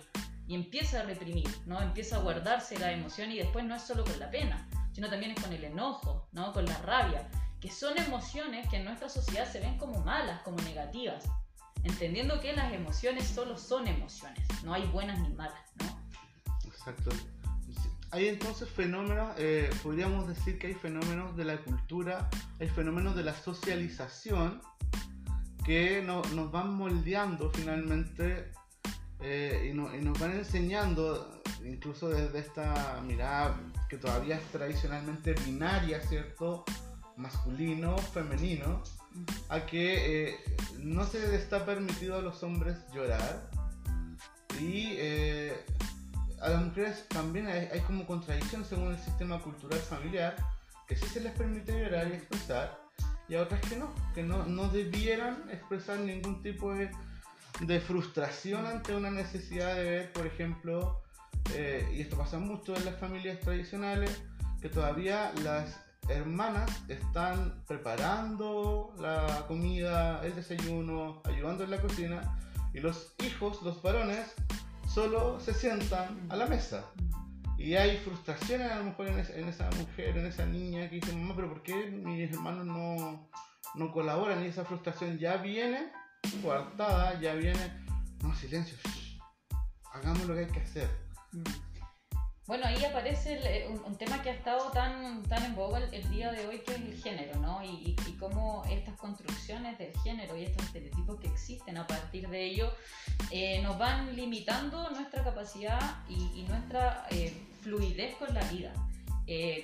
Y 0.48 0.56
empieza 0.56 1.02
a 1.02 1.04
reprimir, 1.04 1.50
¿no? 1.66 1.82
Empieza 1.82 2.18
a 2.18 2.20
guardarse 2.20 2.80
la 2.80 2.92
emoción 2.92 3.32
y 3.32 3.38
después 3.38 3.66
no 3.66 3.76
es 3.76 3.82
solo 3.82 4.06
con 4.06 4.18
la 4.20 4.32
pena, 4.32 4.68
sino 4.94 5.10
también 5.10 5.36
con 5.36 5.52
el 5.52 5.64
enojo, 5.64 6.28
¿no? 6.32 6.54
Con 6.54 6.66
la 6.66 6.78
rabia, 6.80 7.30
que 7.60 7.70
son 7.70 7.98
emociones 7.98 8.68
que 8.70 8.78
en 8.78 8.86
nuestra 8.86 9.10
sociedad 9.10 9.52
se 9.52 9.60
ven 9.60 9.78
como 9.78 10.00
malas, 10.00 10.42
como 10.44 10.58
negativas, 10.60 11.26
entendiendo 11.84 12.40
que 12.40 12.54
las 12.54 12.72
emociones 12.72 13.28
solo 13.28 13.58
son 13.58 13.88
emociones, 13.88 14.48
no 14.64 14.74
hay 14.74 14.86
buenas 14.86 15.20
ni 15.20 15.30
malas, 15.30 15.62
¿no? 15.80 16.00
Exacto 16.66 17.12
hay 18.12 18.28
entonces 18.28 18.70
fenómenos, 18.70 19.34
eh, 19.38 19.70
podríamos 19.84 20.28
decir 20.28 20.58
que 20.58 20.68
hay 20.68 20.74
fenómenos 20.74 21.36
de 21.36 21.44
la 21.44 21.58
cultura, 21.58 22.30
hay 22.60 22.70
fenómenos 22.70 23.16
de 23.16 23.24
la 23.24 23.34
socialización 23.34 24.62
que 25.66 26.02
nos 26.02 26.52
van 26.52 26.74
moldeando 26.74 27.52
finalmente 27.52 28.54
eh, 29.20 29.72
y, 29.72 29.76
nos 29.76 30.20
van 30.20 30.32
enseñando, 30.32 31.42
incluso 31.66 32.08
desde 32.08 32.40
esta 32.40 33.02
mirada 33.06 33.60
que 33.90 33.98
todavía 33.98 34.38
es 34.38 34.44
tradicionalmente 34.52 35.34
binaria, 35.46 36.00
¿cierto? 36.02 36.64
Masculino, 37.18 37.98
femenino, 37.98 38.84
a 39.50 39.66
que 39.66 40.30
eh, 40.30 40.36
no 40.80 41.06
se 41.06 41.20
les 41.20 41.34
está 41.34 41.66
permitido 41.66 42.16
a 42.16 42.22
los 42.22 42.42
hombres 42.44 42.78
llorar 42.94 43.50
y 44.62 44.98
a 46.42 46.50
las 46.50 46.64
mujeres 46.64 47.06
también 47.10 47.48
hay, 47.48 47.80
como 47.82 48.06
contradicción 48.06 48.66
según 48.66 48.94
el 48.94 49.00
sistema 49.00 49.42
cultural 49.42 49.80
familiar, 49.80 50.36
que 50.88 50.96
sí 50.96 51.06
se 51.08 51.22
les 51.22 51.34
permite 51.34 51.72
llorar 51.72 52.08
y 52.08 52.14
expresar, 52.14 52.80
y 53.28 53.36
a 53.36 53.42
otras 53.42 53.62
que 53.62 53.76
no, 53.76 53.94
que 54.14 54.24
no, 54.24 54.46
no 54.46 54.70
debieran 54.70 55.44
expresar 55.52 56.00
ningún 56.00 56.42
tipo 56.42 56.74
de, 56.74 56.90
de 57.62 57.80
frustración 57.80 58.66
ante 58.66 58.96
una 58.96 59.12
necesidad 59.12 59.76
de 59.76 59.84
ver, 59.84 60.14
por 60.14 60.26
ejemplo, 60.26 61.02
eh, 61.54 61.88
y 61.94 62.02
esto 62.02 62.18
pasa 62.18 62.40
mucho 62.40 62.76
en 62.76 62.86
las 62.86 62.96
familias 62.96 63.40
tradicionales, 63.40 64.22
que 64.62 64.70
todavía 64.70 65.32
las 65.44 65.80
hermanas 66.10 66.70
están 66.88 67.64
preparando 67.68 68.94
la 69.00 69.46
comida, 69.48 70.22
el 70.24 70.36
desayuno, 70.36 71.22
ayudando 71.26 71.64
en 71.64 71.72
la 71.72 71.82
cocina, 71.82 72.38
y 72.74 72.80
los 72.80 73.14
hijos, 73.26 73.62
los 73.64 73.82
varones, 73.82 74.34
solo 74.98 75.40
se 75.40 75.54
sientan 75.54 76.26
a 76.28 76.36
la 76.36 76.48
mesa. 76.48 76.84
Y 77.56 77.76
hay 77.76 77.98
frustraciones 77.98 78.72
a 78.72 78.80
lo 78.80 78.86
mejor 78.86 79.08
en, 79.08 79.48
esa 79.48 79.70
mujer, 79.78 80.18
en 80.18 80.26
esa 80.26 80.44
niña 80.48 80.90
que 80.90 80.96
dice, 80.96 81.14
mamá, 81.14 81.36
pero 81.36 81.50
¿por 81.50 81.62
qué 81.62 81.92
mis 81.92 82.32
hermanos 82.32 82.66
no, 82.66 83.30
no 83.76 83.92
colaboran? 83.92 84.44
Y 84.44 84.48
esa 84.48 84.66
frustración 84.66 85.20
ya 85.20 85.38
viene 85.38 85.92
coartada, 86.42 87.22
ya 87.22 87.36
viene, 87.36 87.60
no, 88.24 88.34
silencio, 88.34 88.76
hagamos 89.94 90.26
lo 90.26 90.34
que 90.34 90.40
hay 90.40 90.48
que 90.48 90.62
hacer. 90.62 90.90
Bueno, 92.48 92.66
ahí 92.66 92.82
aparece 92.86 93.42
eh, 93.44 93.68
un, 93.68 93.98
tema 93.98 94.22
que 94.22 94.30
ha 94.30 94.34
estado 94.34 94.72
tan, 94.72 95.22
tan 95.24 95.44
en 95.44 95.54
boga 95.54 95.80
el, 95.92 96.10
día 96.10 96.32
de 96.32 96.48
hoy, 96.48 96.60
que 96.60 96.72
es 96.72 96.78
el 96.78 96.98
género, 97.04 97.38
¿no? 97.42 97.62
Y, 97.62 97.94
y, 98.08 98.12
cómo 98.14 98.64
estas 98.70 98.96
construcciones 98.96 99.78
del 99.78 99.92
género 100.00 100.38
y 100.38 100.46
estos 100.46 100.66
estereotipos 100.68 101.20
que 101.20 101.28
existen 101.28 101.78
a 101.78 101.86
partir 101.86 102.30
de 102.30 102.46
ello 102.46 102.72
eh, 103.32 103.62
nos 103.64 103.78
van 103.78 104.16
limitando 104.16 104.90
nuestra 104.92 105.26
capacidad 105.26 105.98
y, 106.08 106.44
nuestra 106.44 107.06
eh, 107.12 107.34
fluidez 107.62 108.16
con 108.16 108.34
la 108.34 108.44
vida. 108.46 108.72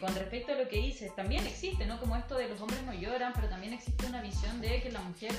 con 0.02 0.14
respecto 0.14 0.52
a 0.52 0.56
lo 0.56 0.68
que 0.68 0.80
dices, 0.80 1.16
también 1.16 1.48
existe, 1.48 1.86
¿no? 1.86 1.98
Como 2.02 2.18
esto 2.18 2.36
de 2.36 2.50
los 2.50 2.60
hombres 2.60 2.84
no 2.84 2.94
lloran, 2.94 3.32
pero 3.34 3.48
también 3.48 3.72
existe 3.72 4.06
una 4.08 4.22
visión 4.22 4.60
de 4.60 4.82
que 4.82 4.92
la 4.92 5.00
mujer 5.00 5.32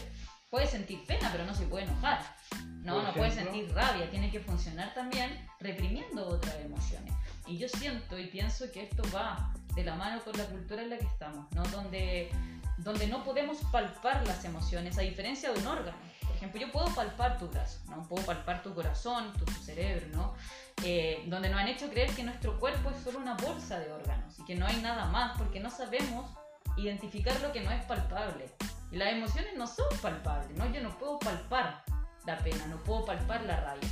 puede 0.54 0.68
sentir 0.68 1.04
pena, 1.04 1.30
pero 1.32 1.44
no 1.44 1.52
se 1.52 1.66
puede 1.66 1.82
enojar. 1.84 2.20
No, 2.84 3.02
no 3.02 3.12
puede 3.12 3.32
sentir 3.32 3.74
rabia, 3.74 4.08
tiene 4.08 4.30
que 4.30 4.38
funcionar 4.38 4.94
también 4.94 5.44
reprimiendo 5.58 6.28
otras 6.28 6.54
emociones. 6.60 7.12
Y 7.48 7.58
yo 7.58 7.68
siento 7.68 8.16
y 8.16 8.28
pienso 8.28 8.70
que 8.70 8.84
esto 8.84 9.02
va 9.12 9.52
de 9.74 9.82
la 9.82 9.96
mano 9.96 10.22
con 10.22 10.38
la 10.38 10.44
cultura 10.44 10.82
en 10.82 10.90
la 10.90 10.98
que 10.98 11.06
estamos, 11.06 11.50
¿no? 11.56 11.64
Donde, 11.64 12.30
donde 12.76 13.08
no 13.08 13.24
podemos 13.24 13.58
palpar 13.72 14.24
las 14.28 14.44
emociones, 14.44 14.96
a 14.96 15.00
diferencia 15.00 15.50
de 15.50 15.58
un 15.58 15.66
órgano. 15.66 15.96
Por 16.24 16.36
ejemplo, 16.36 16.60
yo 16.60 16.70
puedo 16.70 16.86
palpar 16.94 17.36
tu 17.36 17.48
brazo, 17.48 17.80
¿no? 17.88 18.06
Puedo 18.06 18.24
palpar 18.24 18.62
tu 18.62 18.72
corazón, 18.76 19.32
tu, 19.32 19.50
cerebro, 19.54 20.06
¿no? 20.12 20.34
Eh, 20.84 21.24
donde 21.26 21.48
nos 21.48 21.58
han 21.58 21.66
hecho 21.66 21.90
creer 21.90 22.10
que 22.10 22.22
nuestro 22.22 22.60
cuerpo 22.60 22.90
es 22.90 23.02
solo 23.02 23.18
una 23.18 23.34
bolsa 23.34 23.80
de 23.80 23.90
órganos 23.90 24.38
y 24.38 24.44
que 24.44 24.54
no 24.54 24.66
hay 24.66 24.76
nada 24.76 25.06
más, 25.06 25.36
porque 25.36 25.58
no 25.58 25.68
sabemos 25.68 26.30
identificar 26.76 27.40
lo 27.40 27.50
que 27.50 27.60
no 27.60 27.72
es 27.72 27.84
palpable. 27.86 28.48
Y 28.94 28.96
las 28.96 29.12
emociones 29.12 29.56
no 29.56 29.66
son 29.66 29.88
palpables, 30.00 30.56
¿no? 30.56 30.72
Yo 30.72 30.80
no 30.80 30.96
puedo 30.96 31.18
palpar 31.18 31.82
la 32.26 32.38
pena, 32.38 32.64
no 32.68 32.76
puedo 32.84 33.04
palpar 33.04 33.42
la 33.42 33.56
rabia. 33.60 33.88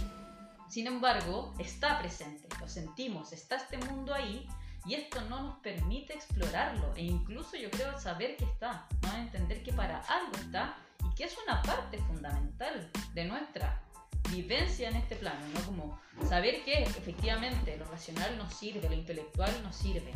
Sin 0.69 0.87
embargo, 0.87 1.53
está 1.59 1.99
presente, 1.99 2.47
lo 2.61 2.69
sentimos, 2.69 3.33
está 3.33 3.57
este 3.57 3.79
mundo 3.79 4.15
ahí 4.15 4.47
y 4.87 4.95
esto 4.95 5.21
no 5.23 5.43
nos 5.43 5.59
permite 5.59 6.13
explorarlo 6.13 6.95
e 6.95 7.03
incluso 7.03 7.57
yo 7.57 7.69
creo 7.73 7.99
saber 7.99 8.37
que 8.37 8.45
está, 8.45 8.87
¿no? 9.03 9.13
entender 9.15 9.65
que 9.65 9.73
para 9.73 9.99
algo 10.03 10.37
está 10.37 10.77
y 11.05 11.13
que 11.17 11.25
es 11.25 11.37
una 11.45 11.61
parte 11.63 11.99
fundamental 11.99 12.89
de 13.13 13.25
nuestra 13.25 13.83
vivencia 14.31 14.89
en 14.89 14.95
este 14.95 15.17
plano, 15.17 15.41
¿no? 15.53 15.61
Como 15.63 16.01
saber 16.29 16.63
que 16.65 16.85
efectivamente 16.85 17.77
lo 17.77 17.87
racional 17.87 18.39
nos 18.39 18.55
sirve, 18.55 18.89
lo 18.89 18.95
intelectual 18.95 19.51
nos 19.65 19.75
sirve, 19.75 20.15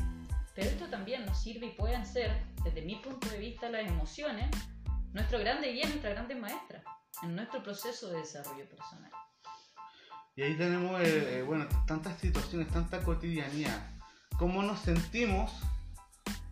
pero 0.57 0.71
esto 0.71 0.89
también 0.89 1.27
nos 1.27 1.39
sirve 1.39 1.67
y 1.67 1.73
pueden 1.73 2.07
ser, 2.07 2.43
desde 2.65 2.81
mi 2.81 2.97
punto 2.97 3.29
de 3.29 3.39
vista, 3.39 3.69
las 3.69 3.87
emociones, 3.87 4.49
nuestro 5.13 5.39
grande 5.39 5.71
guía, 5.71 5.87
nuestra 5.87 6.11
grande 6.11 6.35
maestra 6.35 6.83
en 7.23 7.37
nuestro 7.37 7.63
proceso 7.63 8.09
de 8.09 8.21
desarrollo 8.21 8.67
personal. 8.67 9.13
Y 10.35 10.43
ahí 10.43 10.57
tenemos, 10.57 10.99
eh, 11.03 11.39
eh, 11.39 11.43
bueno, 11.43 11.67
tantas 11.87 12.19
situaciones, 12.19 12.69
tanta 12.69 13.03
cotidianidad. 13.03 13.91
¿Cómo 14.39 14.63
nos 14.63 14.81
sentimos 14.81 15.53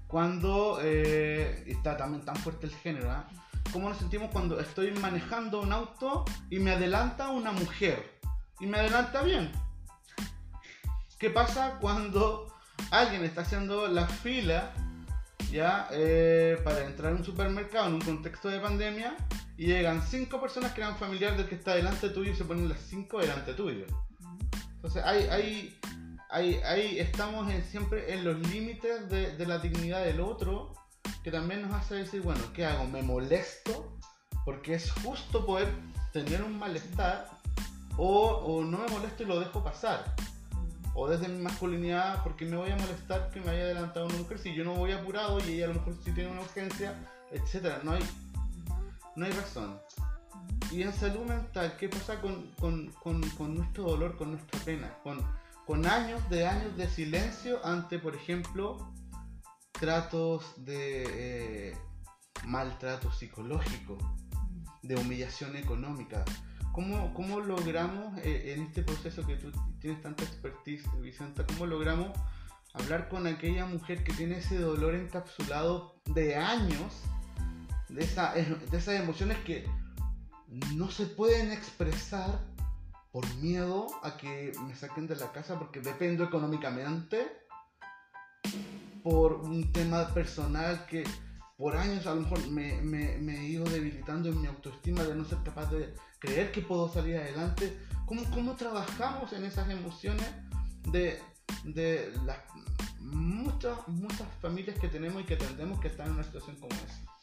cuando, 0.07 0.81
eh, 0.83 1.65
está 1.67 1.97
también 1.97 2.27
tan 2.27 2.37
fuerte 2.37 2.67
el 2.67 2.75
género, 2.75 3.11
¿ah? 3.11 3.27
¿cómo 3.73 3.89
nos 3.89 3.99
sentimos 3.99 4.31
cuando 4.31 4.61
estoy 4.61 4.91
manejando 4.93 5.63
un 5.63 5.73
auto 5.73 6.27
y 6.51 6.59
me 6.59 6.73
adelanta 6.73 7.31
una 7.31 7.53
mujer? 7.53 8.21
Y 8.61 8.67
me 8.67 8.79
adelanta 8.79 9.23
bien. 9.23 9.51
¿Qué 11.19 11.31
pasa 11.31 11.79
cuando 11.81 12.54
alguien 12.91 13.25
está 13.25 13.43
haciendo 13.43 13.89
la 13.89 14.07
fila 14.07 14.73
ya 15.51 15.89
para 16.65 16.85
entrar 16.85 17.13
a 17.13 17.17
un 17.17 17.25
supermercado 17.25 17.87
en 17.89 17.95
un 17.95 18.01
contexto 18.01 18.49
de 18.49 18.61
pandemia 18.61 19.17
y 19.57 19.67
llegan 19.67 20.03
cinco 20.03 20.41
personas 20.41 20.73
que 20.73 20.81
eran 20.81 20.97
familiares 20.97 21.39
del 21.39 21.49
que 21.49 21.55
está 21.55 21.75
delante 21.75 22.09
tuyo 22.09 22.33
y 22.33 22.37
se 22.37 22.45
ponen 22.45 22.69
las 22.69 22.81
cinco 22.81 23.21
delante 23.21 23.55
tuyo. 23.55 23.87
Entonces 24.77 25.03
ahí, 25.05 25.79
ahí, 26.29 26.61
ahí, 26.65 26.99
estamos 26.99 27.51
siempre 27.71 28.13
en 28.13 28.25
los 28.25 28.39
límites 28.51 29.09
de, 29.09 29.47
la 29.47 29.59
dignidad 29.59 30.05
del 30.05 30.21
otro, 30.21 30.75
que 31.23 31.31
también 31.31 31.63
nos 31.63 31.73
hace 31.73 31.95
decir, 31.95 32.21
bueno, 32.23 32.41
¿qué 32.53 32.67
hago? 32.67 32.85
¿Me 32.87 33.03
molesto? 33.03 33.97
Porque 34.45 34.75
es 34.75 34.91
justo 34.91 35.47
poder 35.47 35.69
tener 36.13 36.43
un 36.43 36.59
malestar 36.59 37.31
o 37.97 38.63
no 38.65 38.79
me 38.79 38.89
molesto 38.89 39.23
y 39.23 39.27
lo 39.27 39.39
dejo 39.39 39.63
pasar. 39.63 40.15
O 40.95 41.09
desde 41.09 41.29
mi 41.29 41.43
masculinidad, 41.43 42.23
porque 42.23 42.45
me 42.45 42.57
voy 42.57 42.71
a 42.71 42.77
molestar 42.77 43.31
que 43.31 43.41
me 43.41 43.51
haya 43.51 43.65
adelantado 43.65 44.07
una 44.07 44.17
mujer 44.17 44.39
si 44.39 44.55
yo 44.55 44.65
no 44.65 44.75
voy 44.75 44.93
apurado 44.93 45.41
y 45.41 45.55
ella 45.55 45.65
a 45.67 45.69
lo 45.69 45.75
mejor 45.75 45.95
sí 46.05 46.13
tiene 46.13 46.31
una 46.31 46.41
urgencia, 46.41 46.95
etcétera. 47.33 47.81
No 47.83 47.93
hay, 47.93 48.03
no 49.17 49.27
hay 49.27 49.33
razón. 49.33 49.81
Y 50.71 50.83
en 50.83 50.93
salud 50.93 51.25
mental, 51.25 51.77
¿qué 51.79 51.89
pasa 51.89 52.21
con, 52.21 52.53
nuestro 53.57 53.85
dolor, 53.85 54.17
con 54.17 54.33
nuestra 54.33 54.61
pena? 54.61 54.93
Con, 55.03 55.21
con 55.67 55.87
años 55.87 56.21
de 56.31 56.47
años 56.47 56.77
de 56.77 56.89
silencio 56.89 57.65
ante, 57.65 57.99
por 57.99 58.15
ejemplo, 58.15 58.93
tratos 59.73 60.55
de 60.65 61.71
eh, 61.71 61.79
maltrato 62.45 63.13
psicológico, 63.13 63.99
de 64.83 64.97
humillación 64.97 65.57
económica. 65.57 66.25
¿Cómo, 66.75 67.15
cómo 67.15 67.39
logramos 67.39 68.19
eh, 68.19 68.55
en 68.55 68.65
este 68.65 68.83
proceso 68.83 69.25
que 69.25 69.37
tú 69.37 69.53
tienes 69.81 70.03
tanta 70.03 70.25
expertise, 70.25 70.85
Vicenta, 71.01 71.47
cómo 71.47 71.67
logramos 71.67 72.11
hablar 72.73 73.09
con 73.09 73.29
aquella 73.29 73.65
mujer 73.65 74.03
que 74.03 74.13
tiene 74.13 74.39
ese 74.39 74.59
dolor 74.59 74.97
encapsulado 74.97 75.95
de 76.07 76.35
años 76.35 76.93
de, 77.89 78.05
de 78.05 78.77
esas 78.77 79.01
emociones 79.01 79.39
que 79.45 79.65
no 80.75 80.91
se 80.91 81.07
pueden 81.07 81.53
expresar 81.53 82.41
por 83.13 83.25
miedo 83.37 83.87
a 84.03 84.17
que 84.17 84.51
me 84.67 84.75
saquen 84.75 85.07
de 85.07 85.15
la 85.15 85.31
casa 85.31 85.57
porque 85.57 85.81
dependo 85.81 86.25
económicamente, 86.25 87.39
por 89.05 89.35
un 89.35 89.71
tema 89.71 90.09
personal 90.13 90.87
que 90.87 91.05
por 91.57 91.77
años 91.77 92.07
a 92.07 92.15
lo 92.15 92.23
mejor 92.23 92.47
me, 92.49 93.15
he 93.15 93.45
ido 93.45 93.65
debilitando 93.65 94.29
en 94.29 94.41
mi 94.41 94.47
autoestima 94.47 95.05
de 95.05 95.15
no 95.15 95.25
ser 95.25 95.39
capaz 95.45 95.71
de 95.71 95.95
creer 96.19 96.51
que 96.53 96.63
puedo 96.63 96.93
salir 96.93 97.17
adelante. 97.17 97.79
¿Cómo, 98.07 98.25
cómo 98.31 98.55
trabajamos 98.55 99.33
en 99.33 99.45
esas 99.45 99.69
emociones 99.71 100.27
de, 100.89 101.21
de 101.65 102.13
las 102.25 102.39
muchas, 102.99 103.87
muchas 103.89 104.27
familias 104.41 104.79
que 104.79 104.89
tenemos 104.89 105.23
y 105.23 105.27
que 105.27 105.37
tendemos 105.37 105.81
que 105.81 105.89
estar 105.89 106.07
en 106.07 106.15
una 106.15 106.25
situación 106.25 106.57
como 106.57 106.75
esa? 106.75 107.15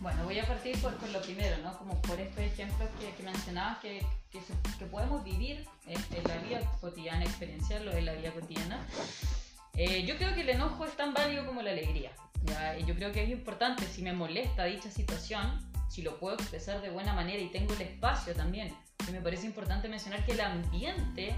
Bueno, 0.00 0.24
voy 0.24 0.38
a 0.38 0.46
partir 0.46 0.76
por, 0.80 0.92
lo 1.08 1.22
primero, 1.22 1.56
¿no? 1.62 1.76
Como 1.78 2.00
por 2.02 2.20
estos 2.20 2.40
ejemplos 2.40 2.88
que, 3.00 3.14
que 3.14 3.22
mencionabas 3.22 3.78
que, 3.78 4.04
que, 4.30 4.86
podemos 4.86 5.24
vivir 5.24 5.66
en, 5.86 6.24
la 6.28 6.36
vida 6.38 6.60
cotidiana, 6.80 7.24
experienciarlo 7.24 7.92
en 7.92 8.04
la 8.04 8.12
vida 8.12 8.30
cotidiana. 8.32 8.86
Eh, 9.74 10.04
yo 10.04 10.16
creo 10.16 10.34
que 10.34 10.42
el 10.42 10.50
enojo 10.50 10.84
es 10.84 10.96
tan 10.96 11.14
válido 11.14 11.46
como 11.46 11.62
la 11.62 11.70
alegría. 11.70 12.12
¿Ya? 12.46 12.78
Yo 12.78 12.94
creo 12.94 13.12
que 13.12 13.24
es 13.24 13.30
importante, 13.30 13.84
si 13.86 14.02
me 14.02 14.12
molesta 14.12 14.64
dicha 14.64 14.90
situación, 14.90 15.60
si 15.88 16.02
lo 16.02 16.18
puedo 16.18 16.36
expresar 16.36 16.80
de 16.80 16.90
buena 16.90 17.12
manera 17.12 17.42
y 17.42 17.50
tengo 17.50 17.74
el 17.74 17.82
espacio 17.82 18.34
también. 18.34 18.74
Y 19.08 19.12
me 19.12 19.20
parece 19.20 19.46
importante 19.46 19.88
mencionar 19.88 20.24
que 20.24 20.32
el 20.32 20.40
ambiente 20.40 21.34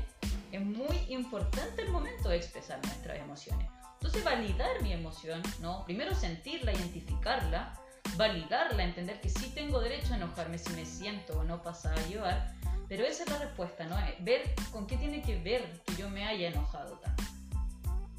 es 0.53 0.61
muy 0.61 0.97
importante 1.09 1.83
el 1.83 1.91
momento 1.91 2.29
de 2.29 2.37
expresar 2.37 2.79
nuestras 2.85 3.19
emociones. 3.19 3.69
Entonces, 3.95 4.25
validar 4.25 4.81
mi 4.83 4.93
emoción, 4.93 5.43
¿no? 5.61 5.85
Primero 5.85 6.15
sentirla, 6.15 6.73
identificarla 6.73 7.75
validarla, 8.17 8.85
entender 8.85 9.21
que 9.21 9.29
sí 9.29 9.53
tengo 9.55 9.81
derecho 9.81 10.15
a 10.15 10.17
enojarme 10.17 10.59
si 10.59 10.73
me 10.73 10.85
siento 10.85 11.39
o 11.39 11.45
no 11.45 11.63
pasa 11.63 11.93
a 11.93 12.07
llevar, 12.09 12.55
pero 12.89 13.05
esa 13.05 13.25
es 13.25 13.31
la 13.31 13.39
respuesta, 13.39 13.85
¿no? 13.85 13.99
Eh, 13.99 14.17
ver 14.21 14.43
con 14.73 14.87
qué 14.87 14.97
tiene 14.97 15.23
que 15.23 15.39
ver 15.41 15.83
que 15.87 15.95
yo 15.97 16.09
me 16.09 16.27
haya 16.27 16.49
enojado 16.49 16.99
tanto. 16.99 17.23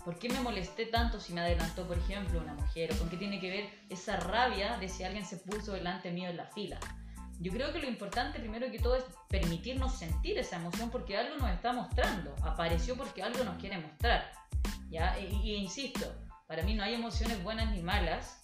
¿Por 0.03 0.18
qué 0.18 0.29
me 0.29 0.39
molesté 0.41 0.86
tanto 0.86 1.20
si 1.20 1.34
me 1.34 1.41
adelantó, 1.41 1.88
por 1.88 1.98
ejemplo, 1.98 2.39
una 2.39 2.53
mujer? 2.53 2.91
¿O 2.94 2.98
con 2.98 3.10
qué 3.10 3.18
tiene 3.18 3.39
que 3.39 3.50
ver 3.50 3.70
esa 3.89 4.18
rabia 4.18 4.77
de 4.77 4.89
si 4.89 5.03
alguien 5.03 5.25
se 5.25 5.38
puso 5.38 5.74
delante 5.74 6.12
mío 6.12 6.29
en 6.29 6.38
la 6.38 6.46
fila? 6.46 6.79
Yo 7.39 7.51
creo 7.51 7.72
que 7.72 7.79
lo 7.79 7.88
importante 7.88 8.39
primero 8.39 8.70
que 8.70 8.79
todo 8.79 8.96
es 8.96 9.03
permitirnos 9.29 9.98
sentir 9.98 10.38
esa 10.38 10.58
emoción 10.58 10.89
porque 10.89 11.18
algo 11.18 11.38
nos 11.38 11.51
está 11.51 11.72
mostrando, 11.72 12.36
apareció 12.44 12.96
porque 12.96 13.24
algo 13.24 13.44
nos 13.44 13.58
quiere 13.58 13.77
mostrar. 13.77 14.32
¿ya? 14.89 15.18
y 15.20 15.56
insisto, 15.56 16.12
para 16.48 16.63
mí 16.63 16.74
no 16.74 16.84
hay 16.84 16.96
emociones 16.96 17.41
buenas 17.44 17.72
ni 17.72 17.82
malas, 17.82 18.39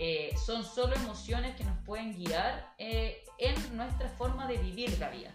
eh, 0.00 0.32
son 0.46 0.62
solo 0.62 0.94
emociones 0.94 1.56
que 1.56 1.64
nos 1.64 1.76
pueden 1.84 2.14
guiar 2.16 2.72
eh, 2.78 3.24
en 3.36 3.76
nuestra 3.76 4.08
forma 4.10 4.46
de 4.46 4.56
vivir 4.58 4.96
la 5.00 5.08
vida. 5.08 5.34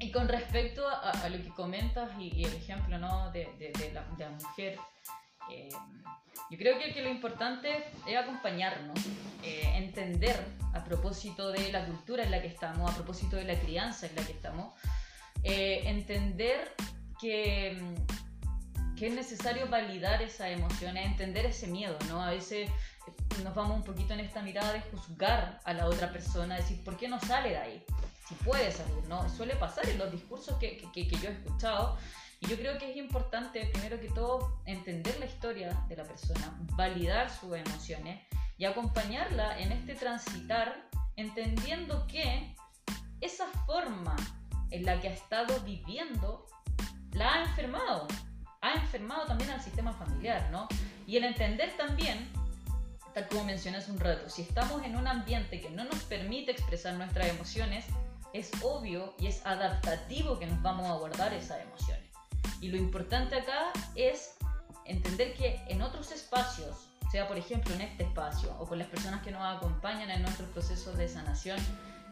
Y 0.00 0.10
con 0.10 0.28
respecto 0.28 0.86
a, 0.88 1.28
lo 1.28 1.42
que 1.42 1.50
comentas 1.50 2.10
y, 2.18 2.44
el 2.44 2.54
ejemplo 2.54 2.98
¿no? 2.98 3.30
de, 3.30 3.48
de, 3.58 3.92
la, 3.92 4.02
mujer, 4.30 4.78
eh, 5.50 5.68
yo 6.50 6.58
creo 6.58 6.78
que, 6.78 6.92
que, 6.92 7.02
lo 7.02 7.10
importante 7.10 7.84
es 8.06 8.16
acompañarnos, 8.16 8.98
entender 9.42 10.36
a 10.72 10.84
propósito 10.84 11.52
de 11.52 11.70
la 11.70 11.86
cultura 11.86 12.24
en 12.24 12.30
la 12.30 12.42
que 12.42 12.48
estamos, 12.48 12.90
a 12.90 12.94
propósito 12.94 13.36
de 13.36 13.44
la 13.44 13.58
crianza 13.58 14.06
en 14.06 14.16
la 14.16 14.26
que 14.26 14.32
estamos, 14.32 14.74
entender 15.42 16.74
que, 17.20 17.80
que 18.96 19.06
es 19.08 19.14
necesario 19.14 19.68
validar 19.68 20.22
esas 20.22 20.48
emociones, 20.48 21.06
entender 21.06 21.46
ese 21.46 21.66
miedo, 21.66 21.96
¿no? 22.08 22.22
A 22.22 22.30
veces 22.30 22.70
nos 23.42 23.54
vamos 23.54 23.76
un 23.76 23.84
poquito 23.84 24.14
en 24.14 24.20
esta 24.20 24.42
mirada 24.42 24.72
de 24.72 24.80
juzgar 24.80 25.60
a 25.64 25.72
la 25.72 25.86
otra 25.86 26.12
persona, 26.12 26.56
decir, 26.56 26.82
¿por 26.84 26.96
qué 26.96 27.08
no 27.08 27.20
sale 27.20 27.50
de 27.50 27.56
ahí? 27.58 27.84
Si 28.28 28.34
puede 28.36 28.70
salir, 28.72 29.06
¿no? 29.08 29.28
Suele 29.28 29.54
pasar 29.56 29.88
en 29.88 29.98
los 29.98 30.10
discursos 30.10 30.56
que, 30.58 30.78
que, 30.92 31.08
que 31.08 31.16
yo 31.16 31.28
he 31.28 31.32
escuchado. 31.32 31.98
Y 32.40 32.46
yo 32.46 32.56
creo 32.56 32.78
que 32.78 32.90
es 32.90 32.96
importante, 32.96 33.66
primero 33.72 34.00
que 34.00 34.08
todo, 34.08 34.60
entender 34.66 35.18
la 35.18 35.26
historia 35.26 35.74
de 35.88 35.96
la 35.96 36.04
persona, 36.04 36.56
validar 36.76 37.30
sus 37.30 37.54
emociones 37.54 38.20
y 38.58 38.64
acompañarla 38.64 39.58
en 39.58 39.72
este 39.72 39.94
transitar, 39.94 40.88
entendiendo 41.16 42.06
que 42.06 42.54
esa 43.20 43.46
forma 43.66 44.16
en 44.70 44.84
la 44.84 45.00
que 45.00 45.08
ha 45.08 45.12
estado 45.12 45.60
viviendo 45.60 46.46
la 47.12 47.34
ha 47.34 47.42
enfermado, 47.44 48.08
ha 48.60 48.72
enfermado 48.74 49.26
también 49.26 49.50
al 49.50 49.60
sistema 49.60 49.92
familiar, 49.92 50.50
¿no? 50.50 50.68
Y 51.06 51.16
el 51.16 51.24
entender 51.24 51.76
también 51.76 52.28
tal 53.14 53.28
como 53.28 53.44
mencioné 53.44 53.78
hace 53.78 53.92
un 53.92 54.00
rato, 54.00 54.28
si 54.28 54.42
estamos 54.42 54.82
en 54.84 54.96
un 54.96 55.06
ambiente 55.06 55.60
que 55.60 55.70
no 55.70 55.84
nos 55.84 56.02
permite 56.02 56.50
expresar 56.50 56.94
nuestras 56.94 57.28
emociones, 57.28 57.86
es 58.34 58.50
obvio 58.62 59.14
y 59.18 59.28
es 59.28 59.46
adaptativo 59.46 60.38
que 60.38 60.46
nos 60.46 60.60
vamos 60.60 60.90
a 60.90 60.94
guardar 60.94 61.32
esas 61.32 61.62
emociones. 61.62 62.04
Y 62.60 62.68
lo 62.68 62.76
importante 62.76 63.36
acá 63.36 63.72
es 63.94 64.34
entender 64.84 65.34
que 65.34 65.62
en 65.68 65.80
otros 65.80 66.10
espacios, 66.10 66.88
sea 67.10 67.28
por 67.28 67.38
ejemplo 67.38 67.72
en 67.74 67.82
este 67.82 68.02
espacio 68.02 68.54
o 68.58 68.66
con 68.66 68.78
las 68.78 68.88
personas 68.88 69.22
que 69.22 69.30
nos 69.30 69.42
acompañan 69.56 70.10
en 70.10 70.22
nuestros 70.22 70.50
procesos 70.50 70.96
de 70.98 71.08
sanación, 71.08 71.58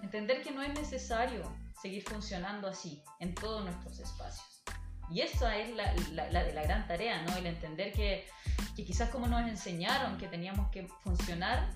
entender 0.03 0.43
que 0.43 0.53
no 0.53 0.63
es 0.63 0.73
necesario 0.75 1.43
seguir 1.81 2.05
funcionando 2.05 2.69
así 2.69 3.03
en 3.19 3.35
todos 3.35 3.65
nuestros 3.65 3.99
espacios. 3.99 4.63
Y 5.11 5.21
esa 5.21 5.59
es 5.59 5.75
la, 5.75 5.93
la, 6.13 6.31
la, 6.31 6.63
gran 6.63 6.87
tarea, 6.87 7.23
¿no? 7.23 7.37
El 7.37 7.47
entender 7.47 7.93
que, 7.93 8.27
que 8.77 8.85
quizás 8.85 9.11
como 9.11 9.27
nos 9.27 9.43
enseñaron 9.43 10.17
que 10.17 10.29
teníamos 10.29 10.71
que 10.71 10.87
funcionar, 11.03 11.69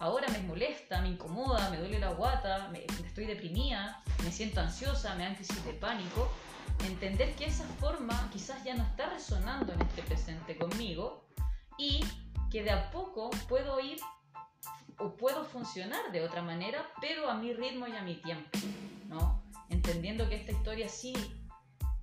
ahora 0.00 0.26
me 0.28 0.40
molesta, 0.40 1.00
me 1.02 1.08
incomoda, 1.10 1.70
me 1.70 1.76
duele 1.76 1.98
la 1.98 2.10
guata, 2.10 2.68
me, 2.72 2.84
estoy 3.06 3.26
deprimida, 3.26 4.02
me 4.24 4.32
siento 4.32 4.60
ansiosa, 4.60 5.14
me 5.14 5.24
dan 5.24 5.36
crisis 5.36 5.64
de 5.64 5.74
pánico. 5.74 6.28
Entender 6.86 7.34
que 7.36 7.44
esa 7.44 7.64
forma 7.78 8.28
quizás 8.32 8.64
ya 8.64 8.74
no 8.74 8.82
está 8.82 9.10
resonando 9.10 9.72
en 9.74 9.82
este 9.82 10.02
presente 10.02 10.56
conmigo 10.56 11.28
y 11.78 12.00
que 12.50 12.62
de 12.62 12.70
a 12.70 12.90
poco 12.90 13.30
puedo 13.48 13.78
ir 13.78 13.98
o 14.98 15.16
puedo 15.16 15.44
funcionar 15.44 16.10
de 16.12 16.22
otra 16.24 16.42
manera, 16.42 16.86
pero 17.00 17.30
a 17.30 17.34
mi 17.34 17.52
ritmo 17.52 17.86
y 17.86 17.92
a 17.92 18.02
mi 18.02 18.14
tiempo, 18.14 18.58
¿no? 19.08 19.42
Entendiendo 19.68 20.28
que 20.28 20.36
esta 20.36 20.52
historia 20.52 20.88
sí 20.88 21.12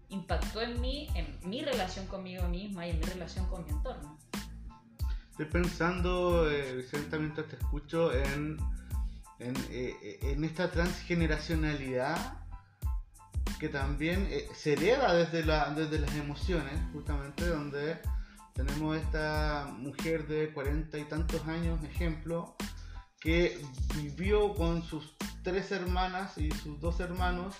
impactó 0.10 0.62
en 0.62 0.80
mí, 0.80 1.10
en 1.16 1.40
mi 1.50 1.62
relación 1.62 2.06
conmigo 2.06 2.48
misma 2.48 2.86
y 2.86 2.92
en 2.92 3.00
mi 3.00 3.06
relación 3.06 3.48
con 3.48 3.66
mi 3.66 3.72
entorno. 3.72 4.18
Estoy 5.38 5.62
pensando, 5.62 6.50
eh, 6.50 6.78
Vicente, 6.78 7.20
mientras 7.20 7.46
te 7.46 7.58
escucho, 7.58 8.12
en, 8.12 8.58
en, 9.38 9.56
eh, 9.70 10.18
en 10.24 10.44
esta 10.44 10.72
transgeneracionalidad 10.72 12.18
que 13.60 13.70
también 13.70 14.28
eh, 14.32 14.48
se 14.56 14.74
hereda 14.74 15.14
desde, 15.14 15.46
la, 15.46 15.70
desde 15.76 16.00
las 16.00 16.16
emociones, 16.16 16.74
justamente, 16.92 17.46
donde 17.46 18.00
tenemos 18.56 18.98
esta 18.98 19.72
mujer 19.78 20.26
de 20.26 20.52
cuarenta 20.52 20.98
y 20.98 21.04
tantos 21.04 21.46
años, 21.46 21.84
ejemplo, 21.84 22.56
que 23.20 23.64
vivió 23.94 24.56
con 24.56 24.82
sus 24.82 25.18
tres 25.44 25.72
hermanas 25.72 26.36
y 26.40 26.50
sus 26.50 26.80
dos 26.80 27.00
hermanos 27.00 27.54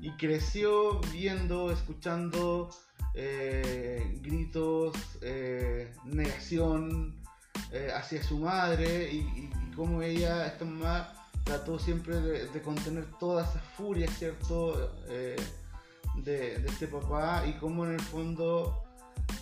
y 0.00 0.12
creció 0.12 0.98
viendo, 1.12 1.70
escuchando 1.72 2.70
eh, 3.14 4.18
gritos, 4.22 4.94
eh, 5.22 5.92
negación 6.04 7.14
eh, 7.72 7.90
hacia 7.94 8.22
su 8.22 8.38
madre 8.38 9.12
y, 9.12 9.50
cómo 9.74 10.02
ella, 10.02 10.46
esta 10.46 10.64
mamá, 10.64 11.12
trató 11.44 11.78
siempre 11.78 12.20
de, 12.20 12.62
contener 12.62 13.06
toda 13.20 13.44
esa 13.44 13.60
furia, 13.76 14.10
¿cierto? 14.10 14.92
De, 15.06 16.56
este 16.66 16.88
papá 16.88 17.44
y 17.46 17.52
cómo 17.54 17.86
en 17.86 17.92
el 17.92 18.00
fondo 18.00 18.84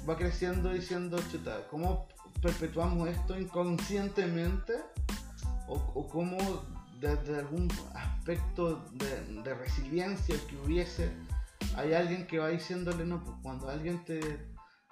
va 0.09 0.17
creciendo 0.17 0.73
diciendo, 0.73 1.19
chuta, 1.33 1.67
¿cómo 1.71 2.07
perpetuamos 2.43 3.09
esto 3.09 3.39
inconscientemente? 3.39 4.75
¿O, 5.69 5.75
o 5.95 6.07
cómo 6.07 6.37
desde 7.01 7.39
algún 7.39 7.71
aspecto 7.95 8.85
de, 8.93 9.55
resiliencia 9.55 10.37
que 10.49 10.57
hubiese, 10.57 11.11
hay 11.77 11.93
alguien 11.93 12.27
que 12.27 12.39
va 12.39 12.49
diciéndole, 12.49 13.05
no, 13.05 13.23
pues 13.23 13.37
cuando 13.43 13.69
alguien 13.69 14.05
te, 14.05 14.21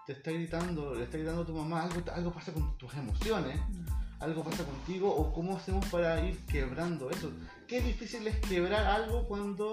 te 0.07 0.13
está 0.13 0.31
gritando, 0.31 0.95
le 0.95 1.05
está 1.05 1.17
gritando 1.17 1.43
a 1.43 1.47
tu 1.47 1.55
mamá, 1.55 1.83
algo, 1.83 2.03
algo 2.13 2.33
pasa 2.33 2.53
con 2.53 2.77
tus 2.77 2.93
emociones, 2.95 3.59
algo 4.21 4.45
pasa 4.45 4.65
contigo, 4.65 5.15
o 5.15 5.33
cómo 5.33 5.57
hacemos 5.57 5.85
para 5.87 6.21
ir 6.25 6.39
quebrando 6.47 7.11
eso. 7.11 7.33
Qué 7.67 7.81
difícil 7.81 8.27
es 8.27 8.37
quebrar 8.41 8.85
algo 8.87 9.27
cuando 9.27 9.73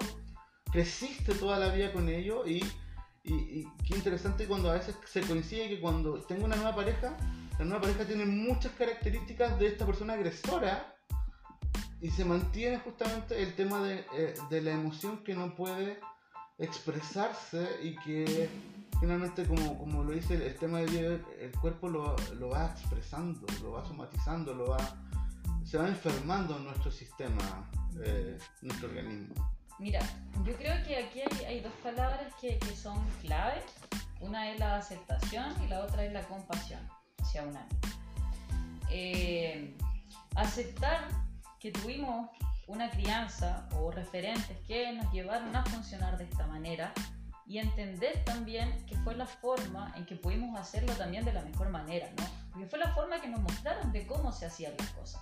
creciste 0.72 1.36
toda 1.36 1.60
la 1.60 1.74
vida 1.74 1.91
con 1.91 2.08
ello 2.08 2.48
y, 2.48 2.63
y, 3.24 3.34
y 3.34 3.68
qué 3.86 3.96
interesante 3.96 4.48
cuando 4.48 4.71
a 4.71 4.76
veces 4.76 4.95
se 5.06 5.21
coincide 5.21 5.67
que 5.67 5.82
cuando 5.82 6.21
tengo 6.21 6.45
una 6.45 6.56
nueva 6.56 6.76
pareja, 6.76 7.15
la 7.60 7.65
nueva 7.65 7.82
pareja 7.82 8.06
tiene 8.06 8.26
muchas 8.26 8.71
características 8.71 9.60
de 9.60 9.67
esta 9.67 9.86
persona 9.86 10.13
agresora 10.13 10.95
y 12.00 12.10
se 12.10 12.26
mantiene 12.26 12.80
justamente 12.80 13.43
el 13.43 13.54
tema 13.54 13.84
de, 13.84 14.06
eh, 14.17 14.34
de, 14.50 14.62
la 14.62 14.71
emoción 14.71 15.24
que 15.24 15.36
no 15.36 15.54
puede 15.54 16.00
expresarse 16.62 17.67
y 17.82 17.95
que 17.97 18.50
finalmente 19.00 19.45
como, 19.47 19.78
como 19.80 20.04
lo 20.04 20.12
dice 20.12 20.36
el, 20.36 20.56
tema 20.56 20.80
de 20.80 21.19
el 21.39 21.52
cuerpo 21.60 21.89
lo, 21.89 22.15
lo, 22.38 22.50
va 22.50 22.67
expresando, 22.67 23.47
lo 23.62 23.71
va 23.71 23.84
somatizando, 23.84 24.54
lo 24.54 24.69
va, 24.69 24.78
se 25.65 25.78
va 25.78 25.88
enfermando 25.88 26.56
en 26.58 26.65
nuestro 26.65 26.91
sistema, 26.91 27.69
eh, 28.04 28.38
nuestro 28.62 28.89
organismo. 28.89 29.34
Mira, 29.80 30.02
yo 30.45 30.56
creo 30.56 30.76
que 30.86 30.97
aquí 30.97 31.21
hay, 31.21 31.45
hay 31.45 31.60
dos 31.62 31.74
palabras 31.84 32.32
que, 32.39 32.60
que, 32.60 32.76
son 32.76 33.04
claves. 33.21 33.63
Una 34.19 34.52
es 34.52 34.60
la 34.60 34.78
aceptación 34.78 35.52
y 35.63 35.67
la 35.67 35.80
otra 35.80 36.06
es 36.06 36.13
la 36.13 36.21
compasión 36.28 36.88
hacia 37.17 37.43
una. 37.43 37.67
Eh, 38.91 39.76
aceptar 40.36 41.08
que 41.60 41.71
tuvimos 41.71 42.30
una 42.67 42.89
crianza 42.89 43.67
o 43.76 43.91
referentes 43.91 44.58
que 44.67 44.91
nos 44.93 45.12
llevaron 45.12 45.56
a 45.56 45.65
funcionar 45.65 46.17
de 46.17 46.26
esta 46.26 46.47
manera 46.47 46.93
y 47.45 47.60
entender 47.60 48.24
también 48.24 48.86
que 48.86 48.95
fue 48.97 49.15
la 49.15 49.26
forma 49.26 49.91
en 49.97 50.06
que 50.06 50.15
pudimos 50.15 50.58
hacerlo 50.60 50.93
también 50.93 51.26
de 51.26 51.34
la 51.34 51.41
mejor 51.41 51.69
manera, 51.69 52.10
¿no? 52.17 52.24
Porque 52.52 52.67
fue 52.67 52.80
la 52.80 52.93
forma 52.93 53.19
que 53.19 53.28
nos 53.28 53.41
mostraron 53.41 53.91
de 53.91 54.08
cómo 54.08 54.32
se 54.32 54.45
hacían 54.45 54.74
las 54.78 54.89
cosas. 54.91 55.21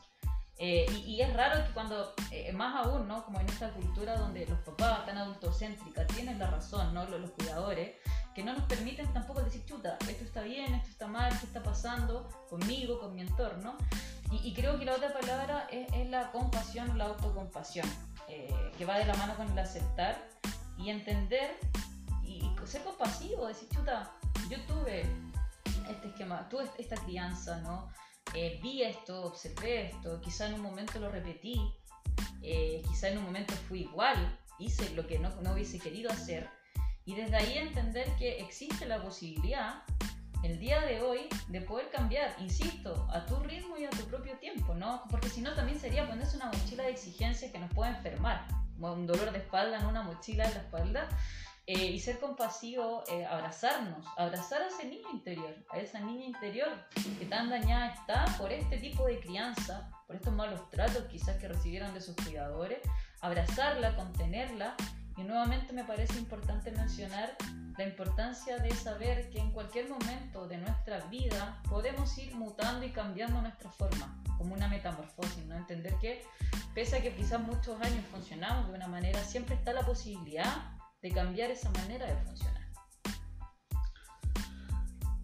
Eh, 0.61 0.85
y, 1.07 1.21
es 1.21 1.33
raro 1.33 1.65
que 1.65 1.71
cuando, 1.71 2.13
eh, 2.31 2.51
más 2.51 2.85
aún, 2.85 3.07
¿no? 3.07 3.23
Como 3.23 3.39
en 3.39 3.47
esta 3.47 3.71
cultura 3.71 4.17
donde 4.17 4.45
los 4.45 4.59
papás 4.59 5.05
tan 5.05 5.17
adultocéntricas 5.17 6.05
tienen 6.07 6.37
la 6.37 6.47
razón, 6.47 6.93
¿no? 6.93 7.05
Los, 7.05 7.21
los, 7.21 7.31
cuidadores, 7.31 7.95
que 8.35 8.43
no 8.43 8.53
nos 8.53 8.65
permiten 8.65 9.11
tampoco 9.13 9.41
decir, 9.41 9.63
chuta, 9.65 9.97
esto 10.07 10.25
está 10.25 10.41
bien, 10.41 10.73
esto 10.73 10.89
está 10.89 11.07
mal, 11.07 11.31
qué 11.39 11.45
está 11.45 11.63
pasando 11.63 12.27
conmigo, 12.49 12.99
con 12.99 13.15
mi 13.15 13.21
entorno. 13.21 13.77
Y, 14.31 14.53
creo 14.53 14.77
que 14.77 14.85
la 14.85 14.93
otra 14.93 15.11
palabra 15.11 15.67
es, 15.71 16.07
la 16.09 16.31
compasión, 16.31 16.97
la 16.97 17.05
autocompasión, 17.05 17.87
eh, 18.27 18.71
que 18.77 18.85
va 18.85 18.99
de 18.99 19.05
la 19.05 19.15
mano 19.15 19.35
con 19.35 19.49
el 19.49 19.57
aceptar 19.57 20.23
y 20.77 20.89
entender 20.91 21.57
y, 22.23 22.47
ser 22.65 22.83
compasivo, 22.83 23.47
decir, 23.47 23.67
chuta, 23.69 24.11
yo 24.49 24.61
tuve 24.65 25.03
este 25.89 26.09
esquema, 26.09 26.47
tuve 26.49 26.69
esta 26.77 26.95
crianza, 26.97 27.59
¿no? 27.61 27.91
Eh, 28.35 28.59
vi 28.61 28.83
esto, 28.83 29.23
observé 29.23 29.87
esto, 29.87 30.21
quizá 30.21 30.47
en 30.47 30.53
un 30.53 30.61
momento 30.61 30.99
lo 30.99 31.09
repetí, 31.09 31.59
eh, 32.43 32.83
quizá 32.87 33.09
en 33.09 33.17
un 33.17 33.23
momento 33.23 33.55
fui 33.67 33.81
igual, 33.81 34.37
hice 34.59 34.91
lo 34.91 35.07
que 35.07 35.17
no, 35.17 35.29
no 35.41 35.53
hubiese 35.53 35.79
querido 35.79 36.11
hacer. 36.11 36.47
Y 37.05 37.15
desde 37.15 37.37
ahí 37.37 37.57
entender 37.57 38.07
que 38.17 38.39
existe 38.39 38.85
la 38.85 39.01
posibilidad 39.01 39.83
el 40.43 40.59
día 40.59 40.81
de 40.81 41.01
hoy 41.01 41.27
de 41.47 41.61
poder 41.61 41.89
cambiar, 41.89 42.35
insisto, 42.39 43.07
a 43.11 43.25
tu 43.25 43.35
ritmo 43.39 43.77
y 43.77 43.85
a 43.85 43.89
tu 43.89 44.05
propio 44.05 44.37
tiempo, 44.37 44.73
¿no? 44.73 45.03
Porque 45.09 45.29
si 45.29 45.41
no 45.41 45.53
también 45.53 45.79
sería 45.79 46.07
ponerse 46.07 46.37
una 46.37 46.47
mochila 46.47 46.83
de 46.83 46.91
exigencias 46.91 47.51
que 47.51 47.59
nos 47.59 47.71
puede 47.73 47.91
enfermar, 47.91 48.47
un 48.77 49.05
dolor 49.05 49.31
de 49.31 49.39
espalda 49.39 49.79
en 49.79 49.85
una 49.85 50.03
mochila 50.03 50.45
en 50.45 50.53
la 50.53 50.59
espalda, 50.61 51.09
eh, 51.71 51.91
y 51.91 51.99
ser 51.99 52.19
compasivo, 52.19 53.03
eh, 53.11 53.25
abrazarnos, 53.25 54.03
abrazar 54.17 54.63
a 54.63 54.67
ese 54.69 54.85
niño 54.85 55.07
interior, 55.13 55.55
a 55.69 55.77
esa 55.77 55.99
niña 55.99 56.25
interior 56.25 56.69
que 57.19 57.25
tan 57.25 57.49
dañada 57.49 57.93
está 57.93 58.25
por 58.39 58.51
este 58.51 58.77
tipo 58.79 59.05
de 59.05 59.19
crianza, 59.19 59.91
por 60.07 60.15
estos 60.15 60.33
malos 60.33 60.67
tratos 60.71 61.03
quizás 61.11 61.37
que 61.37 61.47
recibieron 61.47 61.93
de 61.93 62.01
sus 62.01 62.15
cuidadores, 62.15 62.79
abrazarla, 63.21 63.95
contenerla, 63.95 64.75
y 65.19 65.23
nuevamente 65.23 65.73
me 65.73 65.83
parece 65.83 66.17
importante 66.17 66.71
mencionar 66.71 67.35
la 67.77 67.83
importancia 67.83 68.57
de 68.57 68.73
saber 68.73 69.29
que 69.29 69.39
en 69.39 69.51
cualquier 69.51 69.89
momento 69.89 70.47
de 70.47 70.57
nuestra 70.57 70.99
vida 71.07 71.61
podemos 71.69 72.17
ir 72.17 72.33
mutando 72.35 72.85
y 72.85 72.91
cambiando 72.91 73.41
nuestra 73.41 73.69
forma, 73.69 74.21
como 74.37 74.53
una 74.53 74.69
metamorfosis, 74.69 75.45
¿no? 75.45 75.55
Entender 75.55 75.93
que 75.99 76.23
pese 76.73 76.97
a 76.97 77.01
que 77.01 77.13
quizás 77.13 77.41
muchos 77.41 77.81
años 77.81 78.05
funcionamos 78.11 78.69
de 78.69 78.75
una 78.75 78.87
manera, 78.87 79.21
siempre 79.23 79.55
está 79.55 79.73
la 79.73 79.85
posibilidad 79.85 80.71
de 81.01 81.11
cambiar 81.11 81.51
esa 81.51 81.69
manera 81.71 82.05
de 82.05 82.15
funcionar. 82.23 82.63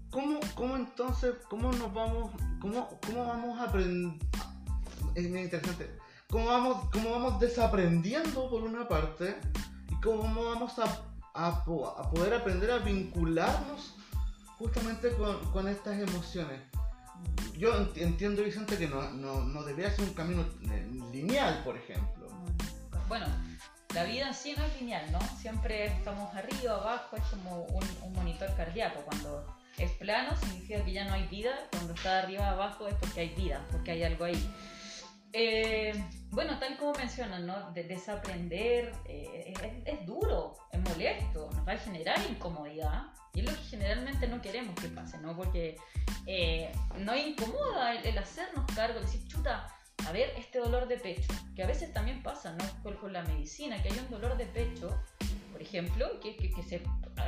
¿Cómo, 0.09 0.39
cómo 0.55 0.75
entonces, 0.75 1.35
cómo 1.49 1.71
nos 1.71 1.93
vamos, 1.93 2.31
cómo, 2.59 2.99
cómo 3.05 3.25
vamos 3.25 3.59
a 3.59 3.63
aprender? 3.65 4.19
Es 5.15 5.29
muy 5.29 5.41
interesante. 5.41 5.89
¿Cómo 6.29 6.47
vamos, 6.47 6.89
¿Cómo 6.91 7.11
vamos 7.11 7.39
desaprendiendo 7.39 8.49
por 8.49 8.63
una 8.63 8.87
parte? 8.87 9.37
¿Y 9.89 9.95
cómo 10.01 10.45
vamos 10.45 10.77
a 10.79 11.15
a, 11.35 11.63
poder 11.63 12.33
aprender 12.33 12.71
a 12.71 12.79
vincularnos 12.79 13.95
justamente 14.57 15.11
con, 15.51 15.67
estas 15.67 15.99
emociones. 15.99 16.61
Yo 17.57 17.75
entiendo, 17.95 18.43
Vicente, 18.43 18.77
que 18.77 18.87
no, 18.87 19.01
no, 19.11 19.63
debería 19.63 19.91
ser 19.91 20.05
un 20.05 20.13
camino 20.13 20.45
eh, 20.71 20.87
lineal, 21.11 21.61
por 21.63 21.77
ejemplo. 21.77 22.27
Bueno, 23.07 23.25
la 23.93 24.03
vida 24.03 24.27
en 24.27 24.33
sí 24.33 24.53
no 24.57 24.63
es 24.63 24.79
lineal, 24.79 25.11
¿no? 25.11 25.19
Siempre 25.37 25.85
estamos 25.85 26.33
arriba, 26.35 26.75
abajo, 26.75 27.15
es 27.17 27.23
como 27.23 27.63
un, 27.65 28.13
monitor 28.13 28.53
cardíaco. 28.55 29.01
Cuando 29.01 29.45
es 29.77 29.91
plano, 29.91 30.35
significa 30.37 30.83
que 30.83 30.93
ya 30.93 31.05
no 31.05 31.13
hay 31.13 31.27
vida. 31.27 31.51
Cuando 31.71 31.93
está 31.93 32.19
arriba 32.19 32.49
abajo 32.49 32.87
es 32.87 32.95
porque 32.95 33.21
hay 33.21 33.29
vida, 33.29 33.65
porque 33.71 33.91
hay 33.91 34.03
algo 34.03 34.25
ahí. 34.25 34.49
Eh, 35.33 35.93
bueno, 36.35 36.59
tal 36.59 36.77
como 36.77 36.91
mencionan, 36.93 37.47
¿no? 37.47 37.71
De 37.71 37.85
desaprender 37.85 38.91
eh, 39.05 39.53
es, 39.85 40.05
duro, 40.05 40.57
es 40.69 40.79
molesto, 40.81 41.49
nos 41.53 41.65
va 41.65 41.71
a 41.71 41.77
generar 41.77 42.19
incomodidad 42.29 43.03
y 43.33 43.39
es 43.39 43.45
lo 43.45 43.51
que 43.53 43.63
generalmente 43.63 44.27
no 44.27 44.41
queremos 44.41 44.75
que 44.75 44.89
pase, 44.89 45.17
¿no? 45.19 45.33
Porque 45.33 45.77
eh, 46.27 46.73
no 46.99 47.15
incomoda 47.15 47.95
el, 47.95 48.17
hacernos 48.17 48.65
cargo, 48.75 48.99
decir, 48.99 49.25
chuta, 49.27 49.73
a 50.05 50.11
ver, 50.11 50.33
este 50.37 50.59
dolor 50.59 50.89
de 50.89 50.97
pecho, 50.97 51.33
que 51.55 51.63
a 51.63 51.67
veces 51.67 51.93
también 51.93 52.21
pasa, 52.21 52.51
¿no? 52.51 52.65
Con, 52.83 52.97
con 52.97 53.13
la 53.13 53.23
medicina, 53.23 53.81
que 53.81 53.93
hay 53.93 53.97
un 53.97 54.09
dolor 54.09 54.35
de 54.35 54.45
pecho, 54.45 54.89
por 55.53 55.61
ejemplo, 55.61 56.19
que, 56.19 56.35
que, 56.35 56.51
que, 56.51 56.63
se 56.63 56.83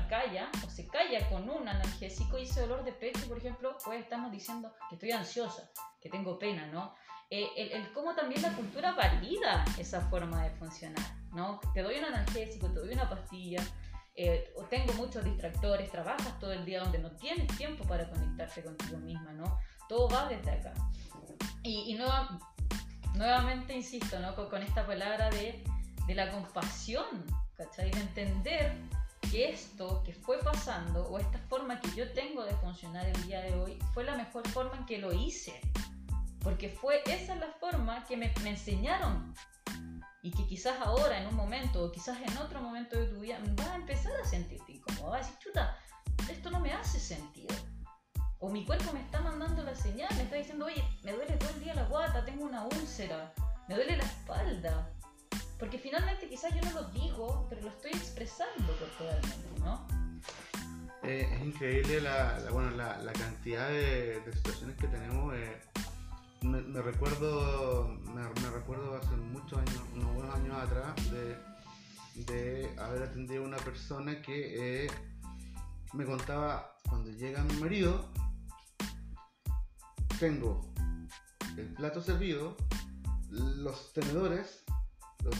calla 0.09 0.49
o 0.65 0.69
se 0.69 0.85
calla 0.85 1.29
con 1.29 1.49
un 1.49 1.65
analgésico 1.65 2.37
y 2.37 2.43
ese 2.43 2.59
dolor 2.59 2.83
de 2.83 2.91
pecho, 2.91 3.25
por 3.29 3.37
ejemplo, 3.37 3.77
puede 3.85 4.01
estarnos 4.01 4.33
diciendo 4.33 4.73
que 4.89 4.95
estoy 4.95 5.11
ansiosa, 5.11 5.71
que 6.01 6.09
tengo 6.09 6.37
pena, 6.37 6.67
¿no? 6.67 6.93
Eh, 7.29 7.49
el, 7.57 7.71
el, 7.73 7.91
cómo 7.91 8.15
también 8.15 8.41
la 8.41 8.53
cultura 8.53 8.93
valida 8.93 9.65
esa 9.77 9.99
forma 9.99 10.43
de 10.43 10.49
funcionar, 10.51 11.05
¿no? 11.33 11.59
Te 11.73 11.81
doy 11.81 11.97
un 11.99 12.05
analgésico, 12.05 12.67
te 12.71 12.79
doy 12.79 12.93
una 12.93 13.09
pastilla, 13.09 13.61
eh, 14.15 14.53
o 14.55 14.63
tengo 14.63 14.93
muchos 14.93 15.25
distractores, 15.25 15.91
trabajas 15.91 16.39
todo 16.39 16.53
el 16.53 16.63
día 16.63 16.79
donde 16.79 16.99
no 16.99 17.11
tienes 17.11 17.45
tiempo 17.57 17.83
para 17.83 18.09
conectarte 18.09 18.63
contigo 18.63 18.97
misma, 18.99 19.33
¿no? 19.33 19.59
Todo 19.89 20.07
va 20.07 20.29
desde 20.29 20.51
acá. 20.51 20.73
Y, 21.63 21.91
y 21.91 21.95
nueva, 21.95 22.39
nuevamente 23.13 23.75
insisto, 23.75 24.19
¿no? 24.19 24.33
Con, 24.33 24.49
con 24.49 24.63
esta 24.63 24.87
palabra 24.87 25.29
de, 25.29 25.61
de, 26.07 26.15
la 26.15 26.31
compasión, 26.31 27.25
¿cachai? 27.57 27.91
De 27.91 27.99
entender 27.99 28.73
que 29.29 29.49
esto 29.49 30.01
que 30.05 30.13
fue 30.13 30.39
pasando 30.39 31.03
o 31.09 31.19
esta 31.19 31.39
forma 31.49 31.81
que 31.81 31.93
yo 31.93 32.09
tengo 32.13 32.45
de 32.45 32.53
funcionar 32.55 33.05
el 33.05 33.27
día 33.27 33.41
de 33.41 33.53
hoy 33.53 33.77
fue 33.93 34.05
la 34.05 34.15
mejor 34.15 34.47
forma 34.47 34.77
en 34.77 34.85
que 34.85 34.97
lo 34.97 35.11
hice 35.11 35.59
porque 36.47 36.69
fue 36.69 37.03
esa 37.07 37.35
la 37.35 37.51
forma 37.59 38.05
que 38.05 38.15
me, 38.15 38.33
me 38.41 38.51
enseñaron 38.51 39.33
y 40.21 40.31
que 40.31 40.47
quizás 40.47 40.79
ahora 40.79 41.19
en 41.19 41.27
un 41.27 41.35
momento 41.35 41.83
o 41.83 41.91
quizás 41.91 42.17
en 42.21 42.37
otro 42.37 42.61
momento 42.61 42.97
de 42.97 43.07
tu 43.07 43.19
vida 43.19 43.37
vas 43.57 43.67
a 43.67 43.75
empezar 43.75 44.13
a 44.15 44.23
sentirte 44.23 44.71
incómodo, 44.71 45.09
vas 45.09 45.23
a 45.23 45.25
decir, 45.25 45.39
chuta, 45.39 45.77
esto 46.31 46.49
no 46.49 46.61
me 46.61 46.71
hace 46.71 47.01
sentido. 47.01 47.53
O 48.39 48.49
mi 48.49 48.65
cuerpo 48.65 48.93
me 48.93 49.01
está 49.01 49.19
mandando 49.19 49.61
la 49.61 49.75
señal, 49.75 50.07
me 50.15 50.21
está 50.21 50.37
diciendo, 50.37 50.67
oye, 50.67 50.81
me 51.03 51.11
duele 51.11 51.35
todo 51.35 51.49
el 51.49 51.59
día 51.59 51.75
la 51.75 51.83
guata, 51.83 52.23
tengo 52.23 52.45
una 52.45 52.63
úlcera, 52.63 53.33
me 53.67 53.75
duele 53.75 53.97
la 53.97 54.05
espalda. 54.05 54.89
Porque 55.59 55.77
finalmente 55.77 56.29
quizás 56.29 56.55
yo 56.55 56.61
no 56.61 56.79
lo 56.79 56.83
digo, 56.91 57.45
pero 57.49 57.63
lo 57.63 57.69
estoy 57.71 57.91
expresando 57.91 58.73
corporalmente, 58.77 59.59
¿no? 59.59 59.85
Eh, 61.03 61.27
es 61.29 61.41
increíble 61.41 61.99
la, 61.99 62.39
bueno, 62.53 62.71
la, 62.71 62.99
la 62.99 63.11
cantidad 63.11 63.67
de, 63.67 64.21
de, 64.21 64.33
situaciones 64.33 64.77
que 64.77 64.87
tenemos. 64.87 65.35
Eh, 65.35 65.61
me, 66.41 66.81
recuerdo 66.81 67.87
me, 68.13 68.49
recuerdo 68.49 68.95
hace 68.95 69.15
muchos 69.15 69.59
años, 69.59 69.81
unos 69.95 70.13
buenos 70.15 70.35
años 70.35 70.57
atrás, 70.57 70.95
de, 72.25 72.71
haber 72.77 73.03
atendido 73.03 73.43
a 73.43 73.47
una 73.47 73.57
persona 73.57 74.21
que 74.21 74.85
eh, 74.85 74.91
me 75.93 76.05
contaba, 76.05 76.75
cuando 76.87 77.11
llega 77.11 77.43
mi 77.43 77.53
marido, 77.57 78.09
tengo 80.19 80.61
el 81.57 81.73
plato 81.73 82.01
servido, 82.01 82.55
los 83.29 83.93
tenedores, 83.93 84.63
los, 85.23 85.35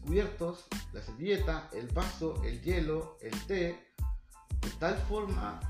cubiertos, 0.00 0.66
la 0.92 1.02
servilleta, 1.02 1.68
el 1.72 1.88
vaso, 1.88 2.42
el 2.44 2.60
hielo, 2.62 3.18
el 3.20 3.46
té, 3.46 3.94
de 4.60 4.70
tal 4.78 4.96
forma 5.08 5.60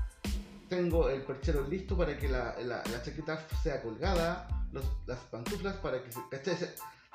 tengo 0.69 1.09
el 1.09 1.21
perchero 1.23 1.67
listo 1.67 1.97
para 1.97 2.17
que 2.17 2.29
la 2.29 3.01
chaqueta 3.03 3.47
sea 3.63 3.81
colgada, 3.81 4.56
los, 4.71 4.85
las 5.05 5.19
pantuflas 5.19 5.75
para 5.77 6.03
que 6.03 6.11
se 6.11 6.19
¿cachai? 6.29 6.57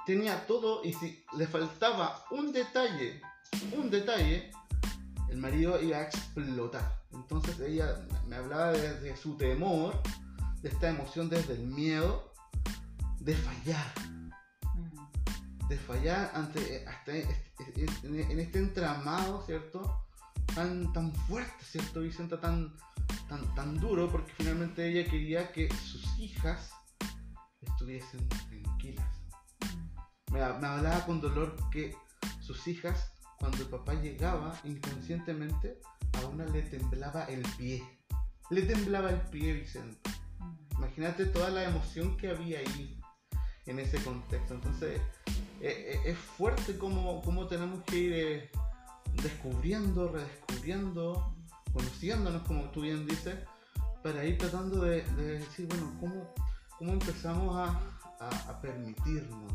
Tenía 0.07 0.47
todo 0.47 0.85
y 0.85 0.93
si 0.95 1.25
le 1.37 1.47
faltaba 1.47 2.25
un 2.31 2.53
detalle, 2.53 3.23
un 3.73 3.88
detalle, 3.88 4.51
el 5.29 5.37
marido 5.38 5.81
iba 5.81 5.99
a 5.99 6.03
explotar. 6.03 7.03
Entonces 7.12 7.61
ella 7.61 8.05
me 8.27 8.37
hablaba 8.37 8.73
desde 8.73 9.01
de 9.01 9.17
su 9.17 9.37
temor, 9.37 10.03
de 10.61 10.69
esta 10.71 10.88
emoción 10.88 11.29
desde 11.29 11.55
el 11.55 11.67
miedo 11.67 12.33
de 13.21 13.35
fallar. 13.37 13.93
De 15.69 15.79
fallar 15.79 16.33
ante 16.35 16.85
hasta 16.87 17.12
en 17.17 18.41
este 18.41 18.59
entramado, 18.59 19.45
¿cierto? 19.47 20.05
Tan, 20.55 20.93
tan 20.93 21.15
fuerte, 21.15 21.65
¿cierto, 21.65 22.01
Vicenta? 22.01 22.41
Tan, 22.41 22.77
tan, 23.29 23.55
tan 23.55 23.79
duro, 23.79 24.11
porque 24.11 24.33
finalmente 24.37 24.87
ella 24.87 25.09
quería 25.09 25.53
que 25.53 25.73
sus 25.73 26.19
hijas 26.19 26.73
estuviesen 27.66 28.29
tranquilas. 28.29 29.07
Me, 30.33 30.40
hablaba 30.40 31.05
con 31.05 31.20
dolor 31.20 31.57
que 31.70 31.94
sus 32.40 32.66
hijas, 32.66 33.12
cuando 33.38 33.59
el 33.59 33.68
papá 33.68 33.94
llegaba 33.94 34.59
inconscientemente, 34.64 35.79
a 36.14 36.27
una 36.27 36.44
le 36.46 36.62
temblaba 36.62 37.25
el 37.25 37.42
pie. 37.59 37.83
Le 38.51 38.62
temblaba 38.62 39.11
el 39.11 39.20
pie, 39.20 39.55
Vicente. 39.55 40.11
Imagínate 40.77 41.27
toda 41.27 41.51
la 41.51 41.64
emoción 41.64 42.16
que 42.16 42.31
había 42.31 42.59
ahí 42.59 43.01
en 43.66 43.79
ese 43.79 44.03
contexto. 44.03 44.55
Entonces, 44.55 45.01
eh, 45.61 45.92
eh, 45.94 46.01
es 46.07 46.18
fuerte 46.18 46.77
como, 46.77 47.22
como 47.22 47.46
tenemos 47.46 47.85
que 47.85 47.96
ir 47.96 48.12
eh, 48.12 48.51
descubriendo, 49.22 50.09
redescubriendo, 50.09 51.37
conociéndonos, 51.72 52.42
como 52.42 52.64
tú 52.70 52.81
bien 52.81 53.07
dices, 53.07 53.37
para 54.03 54.25
ir 54.25 54.38
tratando 54.38 54.83
de 54.83 55.03
decir, 55.03 55.66
bueno, 55.68 55.92
¿cómo, 56.01 56.35
cómo 56.83 56.95
empezamos 56.95 57.57
a, 57.57 58.61
permitirnos, 58.61 59.53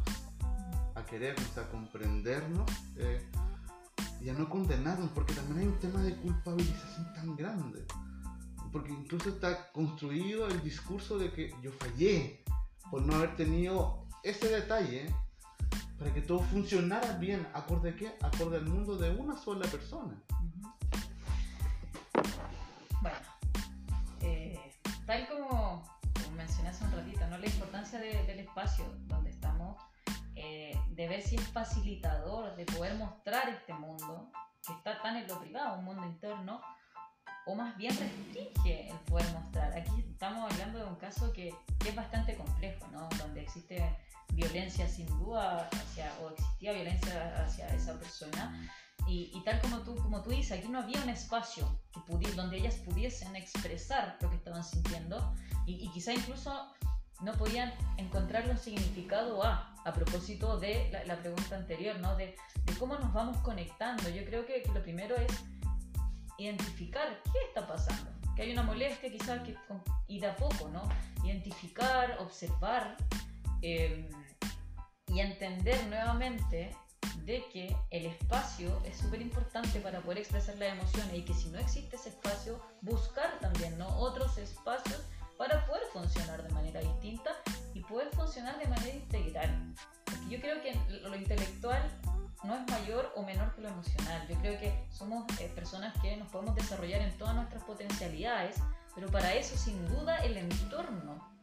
a 0.96 1.06
querernos, 1.06 1.58
a 1.58 1.68
comprendernos 1.70 2.72
eh, 2.96 3.22
y 4.22 4.30
a 4.30 4.34
no 4.34 4.50
condenarnos, 4.50 5.10
porque 5.10 5.34
también 5.34 5.60
hay 5.60 5.66
un 5.68 5.80
tema 5.80 6.02
de 6.04 6.16
culpabilización 6.16 7.14
tan 7.14 7.36
grande. 7.36 7.84
Porque 8.72 8.94
incluso 8.94 9.28
está 9.28 9.74
construido 9.74 10.48
el 10.48 10.64
discurso 10.64 11.18
de 11.18 11.34
que 11.34 11.54
yo 11.62 11.74
fallé 11.74 12.46
por 12.90 13.02
no 13.02 13.16
haber 13.16 13.36
tenido 13.36 14.06
ese 14.24 14.48
detalle 14.48 15.14
para 16.00 16.14
que 16.14 16.22
todo 16.22 16.40
funcionara 16.40 17.18
bien, 17.18 17.46
acorde 17.54 17.90
a 17.90 17.96
qué? 17.98 18.16
Acorde 18.22 18.56
al 18.56 18.68
mundo 18.68 18.96
de 18.96 19.10
una 19.10 19.36
sola 19.36 19.68
persona. 19.68 20.18
Importancia 27.98 28.22
de, 28.22 28.28
del 28.28 28.40
espacio 28.40 28.86
donde 29.08 29.30
estamos, 29.30 29.78
eh, 30.36 30.78
de 30.90 31.08
ver 31.08 31.22
si 31.22 31.36
es 31.36 31.48
facilitador 31.48 32.56
de 32.56 32.66
poder 32.66 32.96
mostrar 32.96 33.50
este 33.50 33.74
mundo, 33.74 34.32
que 34.66 34.74
está 34.74 35.02
tan 35.02 35.18
en 35.18 35.28
lo 35.28 35.40
privado, 35.40 35.80
un 35.80 35.86
mundo 35.86 36.06
interno, 36.06 36.62
o 37.46 37.56
más 37.56 37.76
bien 37.78 37.96
restringe 37.98 38.90
el 38.90 38.98
poder 39.00 39.26
mostrar. 39.34 39.78
Aquí 39.78 40.06
estamos 40.10 40.52
hablando 40.52 40.80
de 40.80 40.86
un 40.86 40.96
caso 40.96 41.32
que, 41.32 41.54
que 41.80 41.90
es 41.90 41.96
bastante 41.96 42.36
complejo, 42.36 42.88
¿no? 42.92 43.08
donde 43.18 43.42
existe 43.42 43.98
violencia 44.34 44.88
sin 44.88 45.08
duda 45.08 45.70
hacia, 45.72 46.12
o 46.22 46.32
existía 46.32 46.74
violencia 46.74 47.44
hacia 47.44 47.68
esa 47.70 47.98
persona. 47.98 48.70
Y, 49.08 49.32
y, 49.34 49.42
tal 49.46 49.62
como 49.62 49.80
tú, 49.80 49.96
como 49.96 50.22
tú 50.22 50.32
dices, 50.32 50.60
aquí 50.60 50.68
no 50.68 50.80
había 50.80 51.02
un 51.02 51.10
espacio 51.10 51.80
que 51.94 52.32
donde 52.32 52.58
ellas 52.58 52.76
pudiesen 52.76 53.38
expresar 53.38 54.18
lo 54.20 54.30
que 54.30 54.36
estaban 54.36 54.66
sintiendo 54.66 55.34
y, 55.66 55.86
y 55.86 55.90
quizá 55.92 56.12
incluso 56.12 56.74
no 57.22 57.34
podían 57.34 57.74
encontrarle 57.98 58.52
un 58.52 58.58
significado 58.58 59.44
a, 59.44 59.74
a 59.84 59.94
propósito 59.94 60.60
de 60.60 60.92
la, 61.06 61.16
pregunta 61.18 61.56
anterior, 61.56 62.00
¿no? 62.00 62.16
De, 62.16 62.36
cómo 62.78 62.96
nos 62.96 63.14
vamos 63.14 63.38
conectando. 63.38 64.10
Yo 64.10 64.26
creo 64.26 64.46
que, 64.46 64.64
lo 64.74 64.82
primero 64.84 65.16
es 65.16 65.32
identificar 66.38 67.22
qué 67.24 67.40
está 67.48 67.66
pasando, 67.66 68.12
que 68.36 68.44
hay 68.44 68.52
una 68.52 68.64
molestia 68.64 69.12
quizás 69.12 69.42
que, 69.42 69.56
y 70.08 70.20
de 70.20 70.28
a 70.28 70.36
poco, 70.36 70.70
¿no? 70.70 70.88
Identificar, 71.24 72.18
observar 72.20 72.98
eh, 73.62 74.10
y 75.08 75.20
entender 75.20 75.88
nuevamente 75.88 76.76
de 77.28 77.44
que 77.52 77.76
el 77.92 78.06
espacio 78.06 78.82
es 78.86 78.98
súper 78.98 79.22
importante 79.22 79.80
para 79.82 80.00
poder 80.00 80.20
expresar 80.20 80.58
las 80.58 80.72
emociones 80.72 81.14
y 81.14 81.22
que 81.24 81.34
si 81.34 81.50
no 81.50 81.60
existe 81.60 81.96
ese 81.96 82.10
espacio, 82.10 82.62
buscar 82.82 83.40
también 83.40 83.78
¿no? 83.78 83.88
otros 83.98 84.38
espacios 84.38 85.02
para 85.38 85.66
poder 85.66 85.84
funcionar 85.94 86.42
de 86.44 86.54
manera 86.54 86.80
distinta 86.80 87.32
y 87.74 87.82
poder 87.82 88.10
funcionar 88.10 88.58
de 88.58 88.68
manera 88.68 88.96
integral. 88.96 89.74
Porque 90.06 90.30
yo 90.30 90.42
creo 90.42 90.62
que 90.62 90.74
lo 91.02 91.16
intelectual 91.16 91.82
no 92.44 92.56
es 92.56 92.72
mayor 92.72 93.12
o 93.16 93.24
menor 93.24 93.54
que 93.56 93.62
lo 93.62 93.70
emocional. 93.70 94.28
Yo 94.28 94.36
creo 94.40 94.60
que 94.60 94.88
somos 94.92 95.26
eh, 95.40 95.52
personas 95.56 95.94
que 96.02 96.18
nos 96.18 96.30
podemos 96.30 96.56
desarrollar 96.56 97.02
en 97.02 97.18
todas 97.18 97.36
nuestras 97.36 97.64
potencialidades, 97.64 98.58
pero 98.96 99.10
para 99.10 99.34
eso 99.34 99.58
sin 99.58 99.88
duda 99.88 100.18
el 100.18 100.38
entorno 100.38 101.38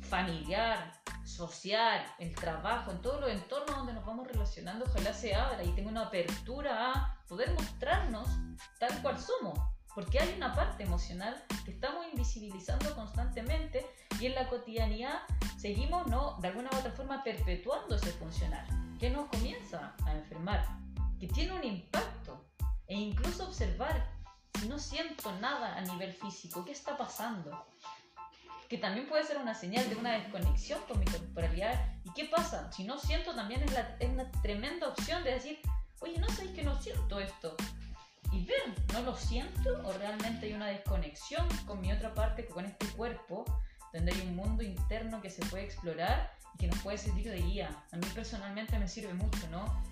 familiar, 0.00 0.92
social, 1.24 2.04
el 2.18 2.34
trabajo, 2.34 2.90
en 2.90 3.00
todos 3.00 3.20
los 3.20 3.30
entornos 3.30 3.76
donde 3.76 3.94
nos 3.94 4.04
vamos 4.04 4.26
relacionando, 4.26 4.84
ojalá 4.84 5.14
se 5.14 5.34
abra 5.34 5.62
y 5.64 5.70
tenga 5.70 5.90
una 5.90 6.02
apertura 6.02 6.92
a 6.92 7.24
poder 7.26 7.50
mostrarnos 7.54 8.28
tal 8.78 9.00
cual 9.00 9.18
somos, 9.18 9.58
porque 9.94 10.18
hay 10.18 10.34
una 10.36 10.54
parte 10.54 10.84
emocional 10.84 11.42
que 11.64 11.72
estamos 11.72 12.06
invisibilizando 12.10 12.94
constantemente 12.94 13.86
y 14.20 14.26
en 14.26 14.34
la 14.34 14.48
cotidianidad 14.48 15.22
seguimos, 15.58 16.06
¿no? 16.06 16.38
De 16.40 16.48
alguna 16.48 16.70
u 16.72 16.76
otra 16.76 16.92
forma 16.92 17.22
perpetuando 17.22 17.96
ese 17.96 18.12
funcionar, 18.12 18.66
que 18.98 19.10
nos 19.10 19.28
comienza 19.28 19.94
a 20.06 20.12
enfermar, 20.12 20.66
que 21.18 21.28
tiene 21.28 21.52
un 21.52 21.64
impacto 21.64 22.44
e 22.86 22.94
incluso 22.94 23.46
observar 23.46 24.10
si 24.58 24.68
no 24.68 24.78
siento 24.78 25.32
nada 25.40 25.76
a 25.76 25.80
nivel 25.80 26.12
físico, 26.12 26.64
¿qué 26.64 26.72
está 26.72 26.96
pasando? 26.96 27.66
Que 28.68 28.78
también 28.78 29.06
puede 29.08 29.24
ser 29.24 29.38
una 29.38 29.54
señal 29.54 29.88
de 29.88 29.96
una 29.96 30.12
desconexión 30.12 30.80
con 30.88 30.98
mi 31.00 31.04
corporalidad. 31.04 31.94
¿Y 32.04 32.12
qué 32.12 32.26
pasa? 32.26 32.72
Si 32.72 32.84
no 32.84 32.98
siento, 32.98 33.34
también 33.34 33.62
es, 33.62 33.72
la, 33.72 33.96
es 33.98 34.08
una 34.08 34.30
tremenda 34.40 34.88
opción 34.88 35.24
de 35.24 35.32
decir, 35.32 35.58
oye, 36.00 36.18
no 36.18 36.28
sé 36.28 36.52
que 36.52 36.62
no 36.62 36.80
siento 36.80 37.20
esto 37.20 37.56
y 38.32 38.44
ver, 38.46 38.62
¿no 38.92 39.02
lo 39.02 39.14
siento? 39.14 39.82
¿O 39.84 39.92
realmente 39.92 40.46
hay 40.46 40.54
una 40.54 40.68
desconexión 40.68 41.46
con 41.66 41.80
mi 41.80 41.92
otra 41.92 42.14
parte, 42.14 42.46
con 42.46 42.64
este 42.64 42.86
cuerpo, 42.88 43.44
donde 43.92 44.12
hay 44.12 44.20
un 44.22 44.36
mundo 44.36 44.62
interno 44.62 45.20
que 45.20 45.28
se 45.28 45.44
puede 45.46 45.64
explorar 45.64 46.34
y 46.54 46.58
que 46.58 46.66
nos 46.68 46.78
puede 46.78 46.96
servir 46.96 47.30
de 47.30 47.42
guía? 47.42 47.84
A 47.92 47.96
mí 47.96 48.06
personalmente 48.14 48.78
me 48.78 48.88
sirve 48.88 49.12
mucho, 49.12 49.46
¿no? 49.50 49.82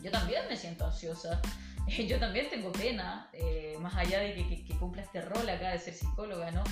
Yo 0.00 0.10
también 0.10 0.42
me 0.48 0.56
siento 0.56 0.86
ansiosa, 0.86 1.40
yo 2.08 2.18
también 2.20 2.48
tengo 2.50 2.70
pena, 2.70 3.28
eh, 3.32 3.76
más 3.80 3.94
allá 3.96 4.20
de 4.20 4.34
que, 4.34 4.64
que, 4.64 4.78
cumpla 4.78 5.02
este 5.02 5.20
rol 5.20 5.48
acá 5.48 5.70
de 5.70 5.78
ser 5.80 5.94
psicóloga, 5.94 6.52
¿no? 6.52 6.62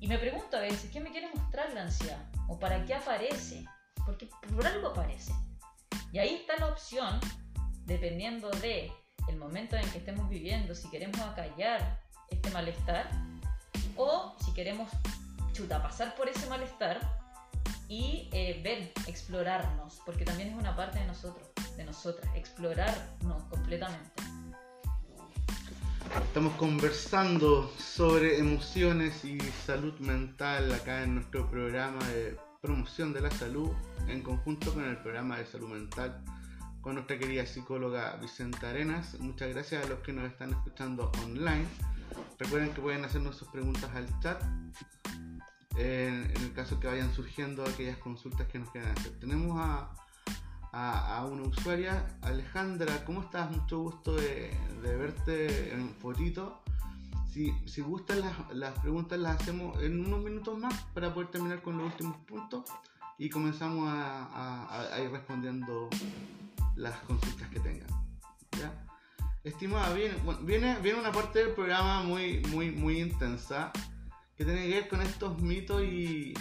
Y 0.00 0.08
me 0.08 0.18
pregunto 0.18 0.56
a 0.56 0.60
veces, 0.60 0.90
¿qué 0.90 1.00
me 1.00 1.10
quiere 1.10 1.28
mostrar 1.34 1.72
la 1.74 1.82
ansiedad? 1.82 2.22
¿O 2.48 2.58
para 2.58 2.84
qué 2.84 2.94
aparece? 2.94 3.64
Porque 4.04 4.28
por 4.54 4.66
algo 4.66 4.88
aparece. 4.88 5.32
Y 6.12 6.18
ahí 6.18 6.34
está 6.34 6.56
la 6.58 6.68
opción, 6.68 7.18
dependiendo 7.84 8.50
de 8.50 8.90
el 9.28 9.36
momento 9.36 9.76
en 9.76 9.88
que 9.90 9.98
estemos 9.98 10.28
viviendo, 10.28 10.74
si 10.74 10.88
queremos 10.90 11.20
acallar 11.20 12.00
este 12.30 12.50
malestar 12.50 13.10
o 13.96 14.36
si 14.44 14.52
queremos 14.52 14.90
chuta, 15.52 15.82
pasar 15.82 16.14
por 16.16 16.28
ese 16.28 16.46
malestar 16.48 17.00
y 17.88 18.28
eh, 18.32 18.60
ver, 18.62 18.92
explorarnos, 19.06 20.00
porque 20.04 20.24
también 20.24 20.50
es 20.50 20.54
una 20.54 20.74
parte 20.74 20.98
de 20.98 21.06
nosotros, 21.06 21.48
de 21.76 21.84
nosotras, 21.84 22.30
explorarnos 22.34 23.44
completamente. 23.44 24.10
Estamos 26.22 26.54
conversando 26.54 27.72
sobre 27.78 28.38
emociones 28.38 29.24
y 29.24 29.38
salud 29.66 29.98
mental 30.00 30.72
acá 30.72 31.02
en 31.02 31.16
nuestro 31.16 31.50
programa 31.50 32.06
de 32.08 32.36
promoción 32.60 33.12
de 33.12 33.20
la 33.20 33.30
salud 33.30 33.70
en 34.08 34.22
conjunto 34.22 34.72
con 34.72 34.84
el 34.84 34.96
programa 34.98 35.38
de 35.38 35.46
salud 35.46 35.68
mental 35.68 36.22
con 36.86 36.94
nuestra 36.94 37.18
querida 37.18 37.44
psicóloga 37.44 38.16
Vicenta 38.22 38.70
Arenas. 38.70 39.18
Muchas 39.18 39.48
gracias 39.48 39.84
a 39.84 39.88
los 39.88 39.98
que 40.02 40.12
nos 40.12 40.24
están 40.24 40.52
escuchando 40.52 41.10
online. 41.24 41.66
Recuerden 42.38 42.72
que 42.74 42.80
pueden 42.80 43.04
hacernos 43.04 43.34
sus 43.34 43.48
preguntas 43.48 43.90
al 43.92 44.06
chat 44.20 44.40
en, 45.76 46.30
el 46.30 46.52
caso 46.52 46.78
que 46.78 46.86
vayan 46.86 47.12
surgiendo 47.12 47.64
aquellas 47.64 47.98
consultas 47.98 48.46
que 48.46 48.60
nos 48.60 48.70
quieran 48.70 48.92
hacer. 48.96 49.18
Tenemos 49.18 49.58
a, 49.58 51.26
una 51.28 51.42
usuaria, 51.42 52.06
Alejandra, 52.22 53.04
¿cómo 53.04 53.22
estás? 53.22 53.50
Mucho 53.50 53.80
gusto 53.80 54.14
de, 54.14 54.56
verte 54.80 55.74
en 55.74 55.92
fotito. 55.96 56.62
Si, 57.32 57.52
si 57.66 57.80
gustan 57.80 58.20
las, 58.20 58.54
las, 58.54 58.78
preguntas 58.78 59.18
las 59.18 59.40
hacemos 59.40 59.82
en 59.82 60.06
unos 60.06 60.22
minutos 60.22 60.56
más 60.56 60.72
para 60.94 61.12
poder 61.12 61.32
terminar 61.32 61.62
con 61.62 61.78
los 61.78 61.86
últimos 61.86 62.16
puntos 62.18 62.62
y 63.18 63.28
comenzamos 63.28 63.88
a 63.88 65.00
ir 65.02 65.10
respondiendo 65.10 65.90
las 66.76 66.98
consultas 67.00 67.48
que 67.48 67.60
tengan. 67.60 67.88
¿ya? 68.58 68.72
Estimada, 69.44 69.92
viene, 69.94 70.14
viene, 70.42 70.78
viene 70.80 71.00
una 71.00 71.12
parte 71.12 71.40
del 71.40 71.54
programa 71.54 72.02
muy, 72.02 72.40
muy, 72.50 72.70
muy 72.70 73.00
intensa 73.00 73.72
que 74.36 74.44
tiene 74.44 74.62
que 74.62 74.74
ver 74.74 74.88
con 74.88 75.00
estos 75.00 75.40
mitos 75.40 75.82
y 75.82 76.34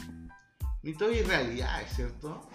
mitos 0.84 1.14
y 1.14 1.22
realidades, 1.24 1.92
¿cierto? 1.96 2.48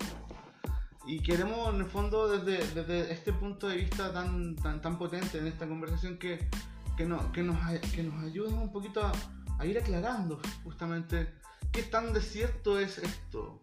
Y 1.06 1.20
queremos, 1.20 1.74
en 1.74 1.80
el 1.80 1.86
fondo, 1.86 2.28
desde, 2.28 2.64
desde 2.74 3.12
este 3.12 3.32
punto 3.32 3.68
de 3.68 3.76
vista 3.76 4.12
tan, 4.12 4.54
tan, 4.56 4.80
tan 4.80 4.98
potente 4.98 5.38
en 5.38 5.46
esta 5.46 5.66
conversación, 5.66 6.18
que, 6.18 6.48
que, 6.96 7.06
no, 7.06 7.32
que, 7.32 7.42
nos, 7.42 7.58
que 7.92 8.02
nos 8.02 8.22
ayuden 8.22 8.54
un 8.54 8.70
poquito 8.70 9.04
a, 9.04 9.12
a, 9.58 9.66
ir 9.66 9.78
aclarando 9.78 10.40
justamente 10.62 11.32
qué 11.72 11.82
tan 11.82 12.12
desierto 12.12 12.78
es 12.78 12.98
esto. 12.98 13.62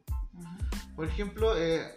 Por 0.96 1.06
ejemplo, 1.06 1.56
eh, 1.56 1.96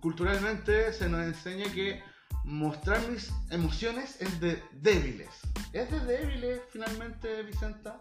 culturalmente 0.00 0.92
se 0.92 1.08
nos 1.08 1.24
enseña 1.26 1.70
que 1.72 2.02
mostrar 2.44 3.00
mis 3.08 3.32
emociones 3.50 4.20
es 4.20 4.40
de 4.40 4.62
débiles. 4.72 5.28
¿Es 5.72 5.90
de 5.90 6.00
débiles 6.00 6.60
finalmente, 6.72 7.42
Vicenta? 7.42 8.00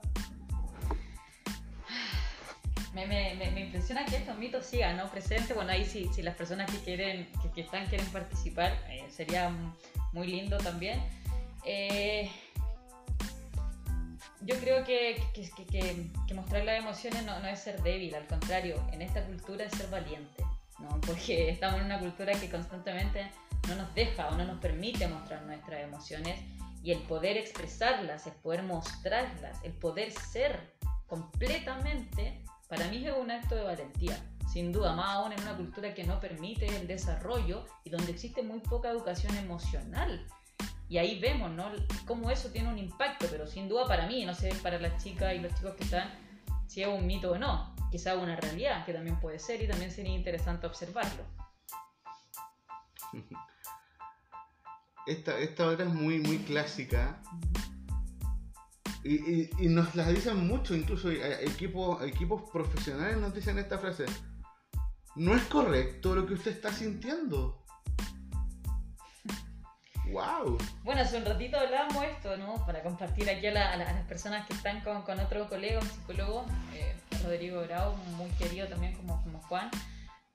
Me, 2.93 3.05
me, 3.05 3.35
me, 3.35 3.59
impresiona 3.61 4.05
que 4.05 4.15
estos 4.15 4.37
mitos 4.37 4.65
sigan 4.65 4.97
¿no? 4.97 5.09
presentes. 5.11 5.55
Bueno, 5.55 5.71
ahí 5.71 5.85
si, 5.85 6.11
si 6.13 6.23
las 6.23 6.35
personas 6.35 6.71
que 6.71 6.79
quieren, 6.79 7.27
que, 7.53 7.61
están, 7.61 7.85
quieren 7.87 8.07
participar, 8.07 8.73
eh, 8.89 9.05
sería 9.11 9.51
muy 10.13 10.27
lindo 10.27 10.57
también. 10.57 10.99
Eh, 11.63 12.31
yo 14.41 14.55
creo 14.59 14.83
que, 14.83 15.21
que, 15.35 16.33
mostrar 16.33 16.63
las 16.63 16.79
emociones 16.79 17.23
no 17.23 17.45
es 17.45 17.59
ser 17.59 17.83
débil, 17.83 18.15
al 18.15 18.25
contrario, 18.25 18.81
en 18.91 19.01
esta 19.01 19.23
cultura 19.25 19.65
es 19.65 19.73
ser 19.73 19.89
valiente. 19.89 20.43
¿No? 20.79 21.01
porque 21.05 21.49
estamos 21.49 21.79
en 21.79 21.85
una 21.85 21.99
cultura 21.99 22.33
que 22.33 22.49
constantemente 22.49 23.29
no 23.67 23.75
nos 23.75 23.93
deja 23.93 24.27
o 24.29 24.35
no 24.35 24.45
nos 24.45 24.59
permite 24.59 25.07
mostrar 25.07 25.43
nuestras 25.43 25.81
emociones 25.81 26.39
y 26.83 26.91
el 26.91 26.99
poder 26.99 27.37
expresarlas, 27.37 28.27
el 28.27 28.33
poder 28.33 28.63
mostrarlas, 28.63 29.61
el 29.63 29.73
poder 29.73 30.11
ser 30.11 30.73
completamente, 31.07 32.41
para 32.69 32.87
mí 32.87 33.05
es 33.05 33.13
un 33.13 33.31
acto 33.31 33.55
de 33.55 33.63
valentía. 33.63 34.17
Sin 34.51 34.71
duda, 34.71 34.93
más 34.93 35.15
aún 35.15 35.33
en 35.33 35.41
una 35.41 35.57
cultura 35.57 35.93
que 35.93 36.05
no 36.05 36.19
permite 36.21 36.65
el 36.67 36.87
desarrollo 36.87 37.65
y 37.83 37.89
donde 37.89 38.11
existe 38.11 38.41
muy 38.41 38.59
poca 38.59 38.89
educación 38.89 39.35
emocional. 39.35 40.25
Y 40.87 40.97
ahí 40.97 41.19
vemos, 41.19 41.51
¿no? 41.51 41.69
Cómo 42.05 42.31
eso 42.31 42.49
tiene 42.49 42.69
un 42.69 42.77
impacto, 42.77 43.27
pero 43.29 43.45
sin 43.45 43.67
duda 43.67 43.85
para 43.85 44.07
mí, 44.07 44.23
no 44.25 44.33
sé, 44.33 44.53
para 44.63 44.79
las 44.79 45.03
chicas 45.03 45.35
y 45.35 45.39
los 45.39 45.53
chicos 45.55 45.75
que 45.75 45.83
están, 45.83 46.09
si 46.67 46.81
es 46.81 46.87
un 46.87 47.05
mito 47.05 47.31
o 47.31 47.37
no 47.37 47.76
quizá 47.91 48.15
una 48.17 48.35
realidad, 48.35 48.85
que 48.85 48.93
también 48.93 49.19
puede 49.19 49.39
ser 49.39 49.61
y 49.61 49.67
también 49.67 49.91
sería 49.91 50.13
interesante 50.13 50.67
observarlo. 50.67 51.23
Esta, 55.07 55.39
esta 55.39 55.67
otra 55.67 55.85
es 55.85 55.93
muy, 55.93 56.19
muy 56.19 56.39
clásica. 56.39 57.21
Y, 59.05 59.49
y, 59.63 59.69
nos 59.69 59.95
la 59.95 60.09
dicen 60.09 60.45
mucho, 60.45 60.75
incluso 60.75 61.09
equipos, 61.09 62.03
equipos 62.03 62.51
profesionales 62.51 63.15
nos 63.15 63.33
dicen 63.33 63.57
esta 63.57 63.77
frase. 63.77 64.05
No 65.15 65.33
es 65.33 65.43
correcto 65.43 66.13
lo 66.13 66.25
que 66.25 66.33
usted 66.33 66.51
está 66.51 66.73
sintiendo. 66.73 67.63
¡Wow! 70.11 70.57
Bueno, 70.83 71.01
hace 71.01 71.17
un 71.17 71.25
ratito 71.25 71.57
hablábamos 71.57 72.03
esto, 72.03 72.37
¿no? 72.37 72.65
Para 72.65 72.81
compartir 72.81 73.29
aquí 73.29 73.47
a, 73.47 73.77
las 73.77 74.05
personas 74.07 74.47
que 74.47 74.53
están 74.53 74.81
con, 74.81 75.01
con 75.03 75.19
otro 75.19 75.47
colega, 75.47 75.79
un 75.79 75.87
psicólogo. 75.87 76.45
Eh, 76.73 76.95
Rodrigo 77.23 77.61
Grau, 77.61 77.95
muy 78.17 78.29
querido 78.31 78.67
también 78.67 78.93
como, 78.95 79.21
como 79.23 79.39
Juan, 79.43 79.69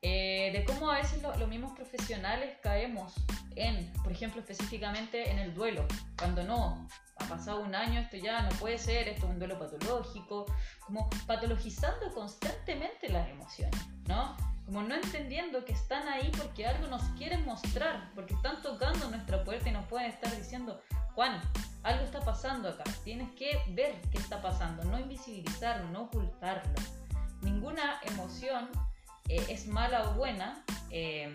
eh, 0.03 0.51
de 0.53 0.65
cómo 0.65 0.91
a 0.91 0.97
veces 0.97 1.23
los 1.23 1.49
mismos 1.49 1.73
profesionales 1.77 2.57
caemos 2.63 3.15
en, 3.55 3.93
por 4.03 4.13
ejemplo, 4.13 4.41
específicamente 4.41 5.31
en 5.31 5.39
el 5.39 5.55
duelo, 5.55 5.87
cuando 6.19 6.43
no, 6.43 6.89
ha 7.19 7.25
pasado 7.27 7.61
un 7.61 7.75
año, 7.75 8.01
esto 8.01 8.17
ya 8.17 8.43
no 8.43 8.51
puede 8.57 8.79
ser, 8.79 9.09
esto 9.09 9.27
es 9.27 9.33
un 9.33 9.39
duelo 9.39 9.59
patológico, 9.59 10.47
como 10.81 11.09
patologizando 11.27 12.13
constantemente 12.13 13.09
las 13.11 13.29
emociones, 13.29 13.81
¿no? 14.09 14.37
Como 14.65 14.83
no 14.83 14.95
entendiendo 14.95 15.65
que 15.65 15.73
están 15.73 16.07
ahí 16.09 16.31
porque 16.39 16.67
algo 16.67 16.87
nos 16.87 17.03
quieren 17.19 17.45
mostrar, 17.45 18.11
porque 18.15 18.35
están 18.35 18.63
tocando 18.63 19.11
nuestra 19.11 19.45
puerta 19.45 19.69
y 19.69 19.73
nos 19.73 19.87
pueden 19.87 20.11
estar 20.11 20.35
diciendo, 20.37 20.81
Juan, 21.15 21.41
algo 21.83 22.05
está 22.05 22.21
pasando 22.21 22.69
acá, 22.69 22.85
tienes 23.05 23.31
que 23.33 23.61
ver 23.71 24.01
qué 24.11 24.19
está 24.19 24.41
pasando, 24.41 24.85
no 24.85 24.99
invisibilizarlo, 24.99 25.91
no 25.91 26.03
ocultarlo. 26.03 26.75
Ninguna 27.43 28.01
emoción 28.05 28.69
eh, 29.29 29.45
es 29.49 29.67
mala 29.67 30.11
o 30.11 30.15
buena 30.15 30.65
em, 30.91 31.35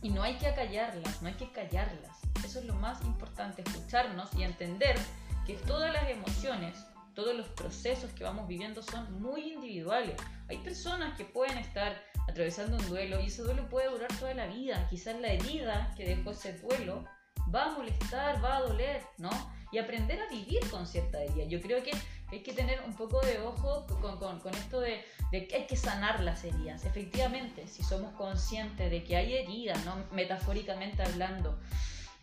y 0.00 0.10
no 0.10 0.22
hay 0.22 0.36
que 0.36 0.46
acallarlas, 0.46 1.20
no 1.20 1.28
hay 1.28 1.34
que 1.34 1.50
callarlas. 1.50 2.18
Eso 2.44 2.60
es 2.60 2.66
lo 2.66 2.74
más 2.74 3.02
importante, 3.04 3.62
escucharnos 3.62 4.32
y 4.36 4.44
entender 4.44 4.96
que 5.44 5.54
todas 5.54 5.92
las 5.92 6.08
emociones, 6.08 6.76
todos 7.18 7.34
los 7.34 7.48
procesos 7.48 8.12
que 8.12 8.22
vamos 8.22 8.46
viviendo 8.46 8.80
son 8.80 9.20
muy 9.20 9.54
individuales. 9.54 10.14
Hay 10.48 10.58
personas 10.58 11.16
que 11.16 11.24
pueden 11.24 11.58
estar 11.58 12.00
atravesando 12.28 12.76
un 12.76 12.86
duelo 12.86 13.18
y 13.18 13.26
ese 13.26 13.42
duelo 13.42 13.68
puede 13.68 13.90
durar 13.90 14.08
toda 14.20 14.34
la 14.34 14.46
vida. 14.46 14.86
Quizás 14.88 15.20
la 15.20 15.32
herida 15.32 15.92
que 15.96 16.04
dejó 16.04 16.30
ese 16.30 16.56
duelo 16.60 17.04
va 17.52 17.64
a 17.64 17.70
molestar, 17.72 18.40
va 18.44 18.58
a 18.58 18.60
doler, 18.60 19.02
¿no? 19.16 19.30
Y 19.72 19.78
aprender 19.78 20.20
a 20.22 20.28
vivir 20.28 20.60
con 20.70 20.86
cierta 20.86 21.20
herida. 21.20 21.42
Yo 21.46 21.60
creo 21.60 21.82
que 21.82 21.90
hay 22.30 22.44
que 22.44 22.52
tener 22.52 22.80
un 22.86 22.94
poco 22.94 23.20
de 23.22 23.40
ojo 23.40 23.84
con, 24.00 24.20
con, 24.20 24.38
con 24.38 24.54
esto 24.54 24.78
de, 24.78 25.04
que 25.32 25.56
hay 25.56 25.66
que 25.66 25.76
sanar 25.76 26.22
las 26.22 26.44
heridas. 26.44 26.84
Efectivamente, 26.84 27.66
si 27.66 27.82
somos 27.82 28.14
conscientes 28.14 28.92
de 28.92 29.02
que 29.02 29.16
hay 29.16 29.34
heridas, 29.34 29.84
¿no? 29.84 29.96
metafóricamente 30.12 31.02
hablando, 31.02 31.58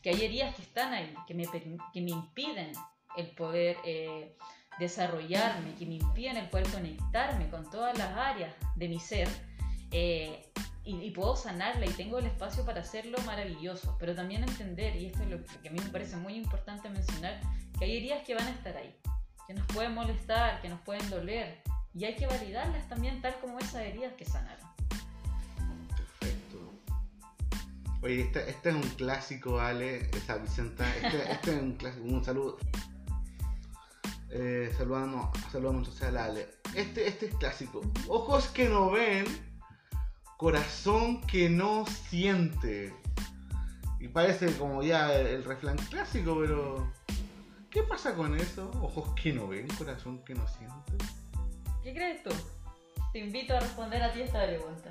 que 0.02 0.12
hay 0.12 0.24
heridas 0.24 0.56
que 0.56 0.62
están 0.62 0.94
ahí, 0.94 1.14
que 1.28 1.34
me, 1.34 1.48
que 1.52 2.02
me 2.02 2.12
impiden 2.12 2.72
el 3.18 3.28
poder 3.32 3.78
eh, 3.84 4.36
desarrollarme, 4.80 5.76
que 5.76 5.86
me 5.86 5.96
impiden 5.96 6.38
el 6.38 6.50
poder 6.50 6.68
conectarme 6.70 7.50
con 7.50 7.70
todas 7.70 7.98
las 7.98 8.12
áreas 8.18 8.54
de 8.76 8.90
mi 8.90 9.00
ser, 9.00 9.28
eh, 9.92 10.52
y, 10.84 11.10
puedo 11.12 11.36
sanarla 11.36 11.86
y 11.88 11.90
tengo 11.90 12.20
el 12.20 12.28
espacio 12.28 12.64
para 12.64 12.82
hacerlo 12.82 13.18
maravilloso, 13.26 13.96
pero 14.00 14.14
también 14.14 14.44
entender, 14.44 14.96
y 14.96 15.08
esto 15.08 15.24
es 15.24 15.30
lo 15.30 15.44
que 15.62 15.70
a 15.70 15.72
mí 15.72 15.80
me 15.80 15.90
parece 15.90 16.16
muy 16.16 16.36
importante 16.36 16.90
mencionar, 16.90 17.40
que 17.80 17.86
hay 17.86 17.98
heridas 17.98 18.24
que 18.24 18.36
van 18.36 18.46
a 18.46 18.52
estar 18.52 18.78
ahí, 18.78 18.96
que 19.48 19.56
nos 19.56 19.66
pueden 19.68 19.96
molestar, 19.96 20.62
que 20.62 20.70
nos 20.70 20.80
pueden 20.82 21.10
doler, 21.10 21.60
y 21.96 22.06
hay 22.06 22.16
que 22.16 22.28
validarlas 22.28 22.88
también 22.88 23.20
tal 23.22 23.36
como 23.40 23.58
esas 23.58 23.82
heridas 23.82 24.14
que 24.14 24.26
sanaron. 24.26 24.68
Perfecto. 25.98 26.72
Oye, 28.04 28.22
este, 28.22 28.48
este 28.48 28.70
es 28.70 28.76
un 28.76 28.82
clásico, 28.82 29.60
Ale, 29.60 30.10
esa 30.12 30.38
Vicenta, 30.38 30.88
este, 30.98 31.32
este 31.32 31.56
es 31.56 31.62
un 31.62 31.74
clásico, 31.74 32.06
un 32.06 32.24
saludo. 32.24 32.58
Eh, 34.38 34.70
saludamos, 34.78 35.30
saludamos 35.50 35.88
entonces 35.88 36.14
a 36.14 36.26
Ale. 36.26 36.50
Este, 36.76 37.08
este 37.08 37.28
es 37.28 37.36
clásico. 37.36 37.80
Ojos 38.10 38.48
que 38.48 38.68
no 38.68 38.92
ven, 38.92 39.24
corazón 40.36 41.22
que 41.22 41.50
no 41.50 41.86
siente. 41.86 42.94
Y 43.98 44.10
parece 44.10 44.52
como 44.58 44.84
ya 44.84 45.14
el, 45.14 45.42
refrán 45.46 45.78
clásico, 45.78 46.38
pero 46.38 46.92
¿qué 47.70 47.84
pasa 47.84 48.14
con 48.14 48.38
eso? 48.38 48.70
Ojos 48.82 49.14
que 49.16 49.32
no 49.32 49.48
ven, 49.48 49.68
corazón 49.78 50.22
que 50.26 50.36
no 50.36 50.46
siente. 50.50 51.06
¿Qué 51.82 51.94
crees 51.94 52.22
tú? 52.22 52.32
Te 53.14 53.20
invito 53.20 53.56
a 53.56 53.62
responder 53.62 54.04
a 54.04 54.12
ti 54.12 54.22
esta 54.22 54.46
pregunta. 54.46 54.90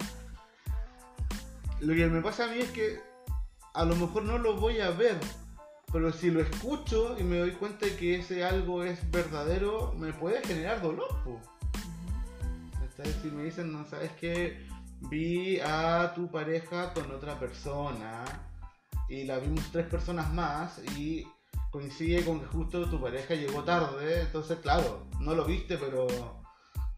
Lo 1.81 1.95
que 1.95 2.07
me 2.07 2.23
pasa 2.23 2.47
a 2.47 2.49
mí 2.49 2.61
es 2.61 2.71
que 2.71 2.99
a 3.75 3.85
lo 3.85 3.95
mejor 3.95 4.23
no 4.23 4.39
lo 4.39 4.57
voy 4.57 4.81
a 4.81 4.89
ver, 4.89 5.19
pero 5.95 6.13
si 6.13 6.29
lo 6.29 6.41
escucho 6.41 7.17
y 7.21 7.23
me 7.23 7.39
doy 7.39 7.53
cuenta 7.53 7.87
de 7.87 7.95
que 7.95 8.17
ese 8.17 8.43
algo 8.43 8.83
es 8.83 9.09
verdadero, 9.13 9.95
me 9.97 10.13
puede 10.13 10.43
generar 10.45 10.83
dolor. 10.83 11.07
Si 13.23 13.29
me 13.31 13.45
dicen, 13.45 13.73
no 13.73 13.85
sabes 13.85 14.11
qué, 14.19 14.67
vi 15.03 15.61
a 15.61 16.13
tu 16.13 16.29
pareja 16.33 16.93
con 16.93 17.13
otra 17.13 17.39
persona 17.39 18.25
y 19.09 19.23
la 19.23 19.39
vimos 19.39 19.71
tres 19.71 19.87
personas 19.87 20.33
más 20.35 20.81
y 20.97 21.29
coincide 21.71 22.25
con 22.25 22.41
que 22.41 22.47
justo 22.47 22.91
tu 22.91 23.01
pareja 23.01 23.37
llegó 23.37 23.63
tarde, 23.63 24.23
entonces 24.23 24.59
claro, 24.59 25.07
no 25.21 25.37
lo 25.37 25.45
viste, 25.45 25.79
pero 25.79 26.09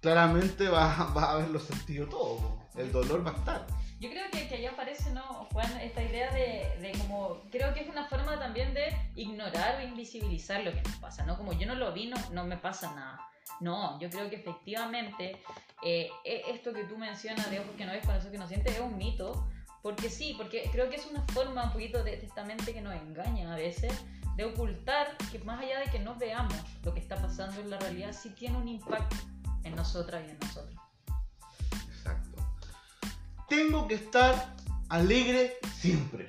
claramente 0.01 0.69
vas 0.69 0.99
va 1.17 1.25
a 1.25 1.33
haberlo 1.33 1.61
sentido 1.61 2.07
todo, 2.07 2.63
el 2.77 2.91
dolor 2.91 3.27
va 3.27 3.33
a 3.33 3.37
estar. 3.37 3.67
Yo 3.99 4.11
creo 4.11 4.31
que, 4.31 4.47
que 4.47 4.57
allá 4.57 4.73
aparece, 4.73 5.11
¿no, 5.13 5.23
Juan? 5.53 5.71
Esta 5.81 6.03
idea 6.03 6.31
de, 6.31 6.79
de, 6.81 6.93
como, 6.99 7.41
creo 7.51 7.73
que 7.73 7.81
es 7.81 7.89
una 7.89 8.07
forma 8.07 8.39
también 8.39 8.75
de 8.75 8.95
ignorar 9.15 9.81
o 9.81 9.83
invisibilizar 9.83 10.63
lo 10.63 10.73
que 10.73 10.83
nos 10.83 10.97
pasa, 10.97 11.25
¿no? 11.25 11.37
Como 11.37 11.55
yo 11.55 11.67
no 11.67 11.75
lo 11.75 11.93
vi, 11.93 12.07
no, 12.07 12.17
no 12.33 12.45
me 12.45 12.59
pasa 12.59 12.95
nada. 12.95 13.27
No, 13.61 13.99
yo 13.99 14.11
creo 14.11 14.29
que 14.29 14.37
efectivamente 14.37 15.41
eh, 15.83 16.11
e, 16.25 16.43
esto 16.49 16.73
que 16.73 16.85
tú 16.85 16.99
mencionas 16.99 17.51
de 17.51 17.61
ojos 17.61 17.75
que 17.77 17.87
no 17.87 17.93
ves, 17.93 18.07
eso 18.07 18.31
que 18.31 18.39
no 18.39 18.49
sientes, 18.49 18.75
es 18.75 18.81
un 18.81 18.97
mito. 18.99 19.47
Porque 19.83 20.11
sí, 20.11 20.35
porque 20.37 20.69
creo 20.73 20.91
que 20.91 20.97
es 20.97 21.07
una 21.07 21.23
forma 21.29 21.65
un 21.65 21.73
poquito 21.73 22.03
de, 22.03 22.15
esta 22.15 22.45
mente 22.45 22.75
que 22.75 22.81
nos 22.81 22.95
engaña 22.95 23.53
a 23.53 23.57
veces, 23.57 23.93
de 24.35 24.45
ocultar 24.45 25.17
que 25.31 25.39
más 25.39 25.61
allá 25.61 25.79
de 25.79 25.87
que 25.87 26.01
no 26.01 26.17
veamos 26.17 26.57
lo 26.83 26.93
que 26.93 27.01
está 27.01 27.17
pasando 27.17 27.61
en 27.61 27.71
la 27.71 27.79
realidad, 27.79 28.13
sí 28.13 28.31
tiene 28.31 28.59
un 28.59 28.69
impacto 28.69 29.17
en 29.63 29.77
nosotras 29.77 30.25
y 30.27 30.31
en 30.31 30.39
nosotros. 30.41 30.86
Tengo 33.49 33.87
que 33.87 33.95
estar 33.95 34.55
alegre 34.89 35.59
siempre. 35.79 36.27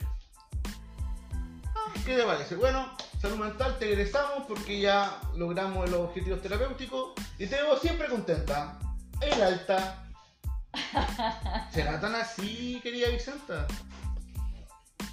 Ah, 1.66 1.94
¿Qué 2.06 2.16
te 2.16 2.24
parece? 2.24 2.56
Bueno, 2.56 2.96
salud 3.20 3.38
mental, 3.38 3.78
te 3.80 3.92
egresamos 3.92 4.46
porque 4.48 4.80
ya 4.80 5.20
logramos 5.36 5.90
los 5.90 6.02
objetivos 6.02 6.42
terapéuticos 6.42 7.14
y 7.40 7.48
te 7.48 7.56
veo 7.56 7.78
siempre 7.78 8.08
contenta. 8.08 8.78
El 9.22 9.42
alta. 9.42 10.04
¿Será 11.72 12.00
tan 12.00 12.14
así, 12.16 12.80
querida 12.84 13.10
Vicenta? 13.10 13.66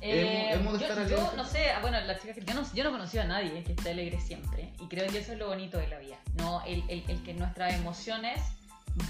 Eh, 0.07 0.61
yo, 1.09 1.33
no 1.35 1.47
sé, 1.47 1.71
ah, 1.71 1.79
bueno, 1.81 1.99
la 2.03 2.19
chica 2.19 2.35
que 2.35 2.45
yo 2.45 2.53
no, 2.53 2.63
yo 2.75 2.85
no 2.85 2.91
conocido 2.91 3.23
a 3.23 3.27
nadie 3.27 3.65
que 3.65 3.73
esté 3.73 3.93
alegre 3.93 4.21
siempre 4.21 4.75
y 4.79 4.87
creo 4.87 5.11
que 5.11 5.21
eso 5.21 5.33
es 5.33 5.39
lo 5.39 5.49
bonito 5.49 5.79
de 5.79 5.89
la 5.89 5.99
vida, 5.99 6.19
no 6.35 6.63
el, 6.67 6.85
el, 6.91 7.05
el 7.09 7.23
que 7.23 7.33
nuestras 7.33 7.73
emociones 7.73 8.39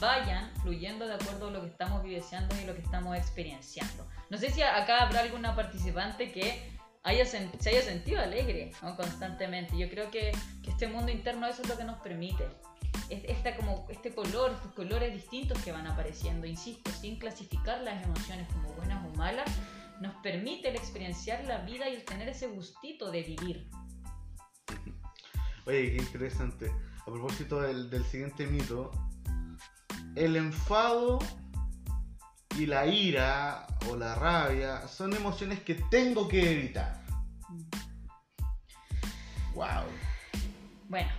vayan 0.01 0.51
fluyendo 0.63 1.07
de 1.07 1.15
acuerdo 1.15 1.49
a 1.49 1.51
lo 1.51 1.61
que 1.61 1.69
estamos 1.69 2.03
vivenciando 2.03 2.55
y 2.61 2.65
lo 2.65 2.75
que 2.75 2.83
estamos 2.83 3.17
experienciando. 3.17 4.07
No 4.31 4.39
sé 4.39 4.51
si 4.51 4.63
acá 4.63 5.03
habrá 5.03 5.21
alguna 5.21 5.55
participante 5.55 6.33
que 6.33 6.73
haya, 7.03 7.27
se 7.27 7.49
haya 7.69 7.83
sentido 7.83 8.21
alegre 8.21 8.73
constantemente. 8.97 9.77
Yo 9.79 9.89
creo 9.91 10.11
que, 10.11 10.33
que, 10.63 10.71
este 10.71 10.89
mundo 10.89 11.13
interno 11.13 11.47
eso 11.47 11.63
es 11.63 11.69
lo 11.69 11.77
que 11.77 11.85
nos 11.85 12.01
permite. 12.01 12.49
Esta, 13.11 13.55
como, 13.57 13.87
este 13.91 14.15
color, 14.15 14.53
estos 14.53 14.73
colores 14.73 15.13
distintos 15.13 15.63
que 15.63 15.73
van 15.73 15.87
apareciendo, 15.87 16.47
insisto, 16.47 16.91
sin 16.91 17.19
clasificar 17.19 17.83
las 17.83 18.03
emociones 18.03 18.49
como 18.49 18.73
buenas 18.73 19.05
o 19.05 19.17
malas, 19.17 19.51
nos 20.01 20.15
permite 20.23 20.71
el 20.71 20.77
experienciar 20.77 21.45
la 21.45 21.59
vida 21.59 21.89
y 21.89 21.97
el 21.97 22.05
tener 22.05 22.29
ese 22.29 22.47
gustito 22.47 23.11
de 23.11 23.23
vivir. 23.23 23.69
Oye, 25.67 25.93
qué 25.93 25.97
interesante. 25.97 26.73
A 27.03 27.05
propósito 27.05 27.61
del, 27.61 27.91
del 27.91 28.05
siguiente 28.05 28.47
mito, 28.47 28.91
el 30.17 30.37
enfado 30.37 31.19
y 32.57 32.67
la 32.67 32.87
ira 32.87 33.67
o 33.91 33.97
la 33.97 34.15
rabia 34.15 34.87
son 34.87 35.15
emociones 35.15 35.61
que 35.61 35.75
tengo 35.75 36.29
que 36.29 36.53
evitar. 36.53 37.03
Wow. 39.55 39.85
Bueno, 40.89 41.11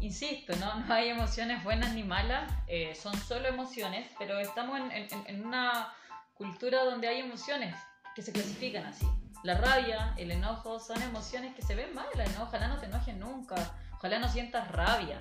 insisto, 0.00 0.54
¿no? 0.56 0.80
no 0.80 0.94
hay 0.94 1.08
emociones 1.08 1.62
buenas 1.64 1.94
ni 1.94 2.02
malas, 2.02 2.50
eh, 2.66 2.94
son 2.94 3.14
solo 3.16 3.48
emociones, 3.48 4.10
pero 4.18 4.38
estamos 4.38 4.78
en, 5.26 5.44
una 5.44 5.92
cultura 6.34 6.84
donde 6.84 7.08
hay 7.08 7.20
emociones 7.20 7.74
que 8.14 8.22
se 8.22 8.32
clasifican 8.32 8.84
así. 8.84 9.06
La 9.44 9.56
rabia, 9.58 10.14
el 10.18 10.30
enojo 10.30 10.78
son 10.78 11.00
emociones 11.02 11.54
que 11.54 11.62
se 11.62 11.74
ven 11.74 11.94
malas, 11.94 12.36
¿no? 12.36 12.44
Ojalá 12.44 12.68
no 12.68 12.78
te 12.78 12.86
enojes 12.86 13.16
nunca, 13.16 13.56
ojalá 13.94 14.18
no 14.18 14.28
sientas 14.28 14.70
rabia. 14.70 15.18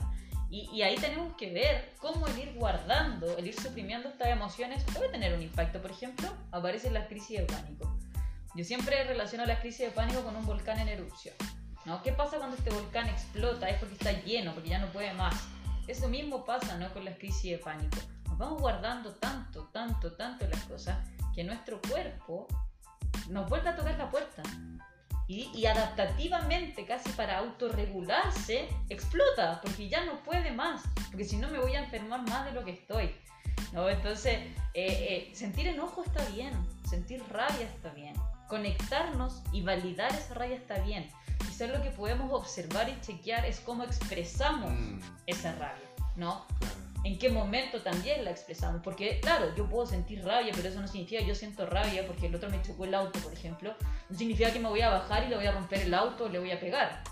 Y, 0.52 0.82
ahí 0.82 0.98
tenemos 0.98 1.34
que 1.38 1.54
ver 1.54 1.94
cómo 1.98 2.28
el 2.28 2.38
ir 2.38 2.54
guardando, 2.56 3.38
el 3.38 3.48
ir 3.48 3.58
suprimiendo 3.58 4.10
estas 4.10 4.28
emociones 4.28 4.84
puede 4.94 5.08
tener 5.08 5.34
un 5.34 5.42
impacto. 5.42 5.82
Por 5.82 5.92
ejemplo, 5.92 6.28
aparecen 6.52 6.94
las 6.94 7.08
crisis 7.08 7.40
de 7.40 7.46
pánico. 7.46 7.98
Yo 8.54 8.66
siempre 8.66 9.02
relaciono 9.06 9.46
las 9.46 9.62
crisis 9.62 9.86
de 9.86 9.92
pánico 9.92 10.24
con 10.24 10.36
un 10.36 10.46
volcán 10.46 10.78
en 10.80 10.90
erupción. 10.90 11.36
¿no? 11.86 12.04
¿Qué 12.04 12.12
pasa 12.12 12.38
cuando 12.38 12.58
este 12.58 12.70
volcán 12.70 13.08
explota? 13.08 13.70
Es 13.70 13.80
porque 13.80 13.94
está 13.94 14.12
lleno, 14.12 14.54
porque 14.54 14.72
ya 14.72 14.80
no 14.80 14.88
puede 14.88 15.14
más. 15.14 15.36
Eso 15.88 16.10
mismo 16.10 16.44
pasa 16.44 16.78
¿no? 16.78 16.92
con 16.92 17.06
las 17.06 17.18
crisis 17.18 17.52
de 17.52 17.58
pánico. 17.58 17.98
Nos 18.28 18.38
vamos 18.38 18.60
guardando 18.60 19.14
tanto, 19.14 19.70
tanto, 19.72 20.12
tanto 20.18 20.46
las 20.50 20.66
cosas 20.66 20.98
que 21.34 21.46
nuestro 21.46 21.80
cuerpo 21.82 22.48
nos 23.30 23.48
vuelve 23.48 23.70
a 23.70 23.76
tocar 23.78 23.98
la 23.98 24.10
puerta 24.10 24.44
y, 25.32 25.66
adaptativamente, 25.66 26.86
casi 26.86 27.10
para 27.12 27.38
autorregularse, 27.38 28.68
explota, 28.90 29.62
porque 29.62 29.88
ya 29.88 30.04
no 30.04 30.22
puede 30.24 30.52
más, 30.52 30.82
porque 31.10 31.24
si 31.24 31.38
no 31.38 31.50
me 31.50 31.60
voy 31.60 31.74
a 31.76 31.84
enfermar 31.84 32.28
más 32.28 32.46
de 32.46 32.52
lo 32.52 32.66
que 32.66 32.72
estoy. 32.72 33.16
¿no? 33.72 33.88
Entonces, 33.88 34.40
eh, 34.74 35.30
eh, 35.30 35.32
sentir 35.34 35.68
enojo 35.68 36.04
está 36.04 36.24
bien, 36.26 36.52
sentir 36.90 37.24
rabia 37.30 37.66
está 37.66 37.92
bien, 37.92 38.14
conectarnos 38.50 39.42
y 39.54 39.62
validar 39.62 40.12
esa 40.12 40.34
rabia 40.34 40.58
está 40.58 40.80
bien. 40.80 41.10
Quizás 41.40 41.70
lo 41.70 41.82
que 41.82 41.92
podemos 41.92 42.32
observar 42.34 42.90
y 42.90 43.00
chequear 43.00 43.46
es 43.46 43.62
cómo 43.62 43.84
expresamos 43.84 44.72
mm. 44.74 45.00
esa 45.28 45.54
rabia, 45.54 45.90
¿no? 46.18 46.46
En 47.04 47.18
qué 47.18 47.30
momento 47.30 47.82
también 47.82 48.24
la 48.24 48.32
expresamos. 48.32 48.82
Porque, 48.84 49.20
claro, 49.20 49.54
yo 49.56 49.68
puedo 49.68 49.86
sentir 49.86 50.24
rabia, 50.24 50.52
pero 50.56 50.70
eso 50.70 50.80
no 50.80 50.88
significa 50.88 51.22
que 51.22 51.28
yo 51.28 51.36
siento 51.36 51.66
rabia 51.66 52.06
porque 52.06 52.28
el 52.28 52.36
otro 52.36 52.50
me 52.50 52.62
chocó 52.62 52.86
el 52.86 52.94
auto, 52.94 53.20
por 53.20 53.34
ejemplo. 53.34 53.74
No 54.10 54.18
significa 54.18 54.52
que 54.52 54.60
me 54.60 54.70
voy 54.70 54.82
a 54.82 54.90
bajar 54.90 55.24
y 55.24 55.30
le 55.30 55.36
voy 55.36 55.46
a 55.46 55.52
romper 55.52 55.82
el 55.82 55.94
auto 55.94 56.26
o 56.26 56.30
le 56.30 56.40
voy 56.40 56.52
a 56.52 56.60
pegar. 56.60 57.04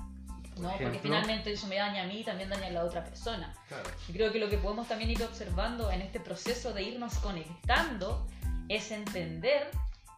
¿no? 0.60 0.72
Porque 0.78 1.00
finalmente 1.00 1.52
eso 1.54 1.68
me 1.68 1.78
daña 1.78 2.04
a 2.04 2.06
mí 2.06 2.20
y 2.20 2.24
también 2.24 2.50
daña 2.50 2.68
a 2.68 2.72
la 2.72 2.84
otra 2.84 3.04
persona. 3.04 3.54
Yo 4.08 4.14
creo 4.14 4.32
que 4.32 4.40
lo 4.40 4.50
que 4.50 4.58
podemos 4.58 4.88
también 4.88 5.10
ir 5.10 5.24
observando 5.24 5.90
en 5.90 6.02
este 6.02 6.20
proceso 6.20 6.74
de 6.74 6.84
irnos 6.84 7.16
conectando 7.20 8.28
es 8.68 8.92
entender 8.92 9.70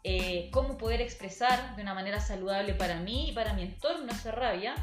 eh, 0.04 0.50
cómo 0.52 0.78
poder 0.78 1.00
expresar 1.00 1.76
de 1.76 1.84
una 1.84 1.93
manera 1.93 2.20
saludable 2.20 2.74
para 2.74 3.00
mí 3.00 3.30
y 3.30 3.32
para 3.34 3.54
mi 3.54 3.62
entorno 3.62 4.12
esa 4.12 4.32
rabia 4.32 4.76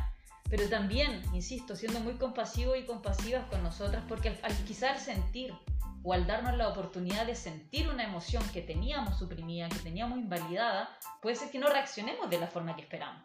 pero 0.51 0.69
también, 0.69 1.23
insisto, 1.35 1.77
siendo 1.77 2.01
muy 2.01 2.15
compasivos 2.15 2.79
y 2.79 2.85
compasivas 2.85 3.45
con 3.51 3.63
nosotras, 3.63 4.03
porque 4.09 4.39
al, 4.43 4.55
quizás 4.65 5.03
sentir 5.03 5.53
o 6.03 6.13
al 6.13 6.27
darnos 6.27 6.57
la 6.57 6.69
oportunidad 6.69 7.27
de 7.27 7.35
sentir 7.35 7.89
una 7.89 8.05
emoción 8.05 8.43
que 8.53 8.63
teníamos 8.63 9.19
suprimida, 9.19 9.69
que 9.69 9.81
teníamos 9.81 10.19
invalidada, 10.19 10.89
puede 11.21 11.37
ser 11.37 11.51
que 11.51 11.59
no 11.59 11.69
reaccionemos 11.69 12.31
de 12.31 12.39
la 12.39 12.47
forma 12.47 12.75
que 12.77 12.83
esperamos. 12.83 13.23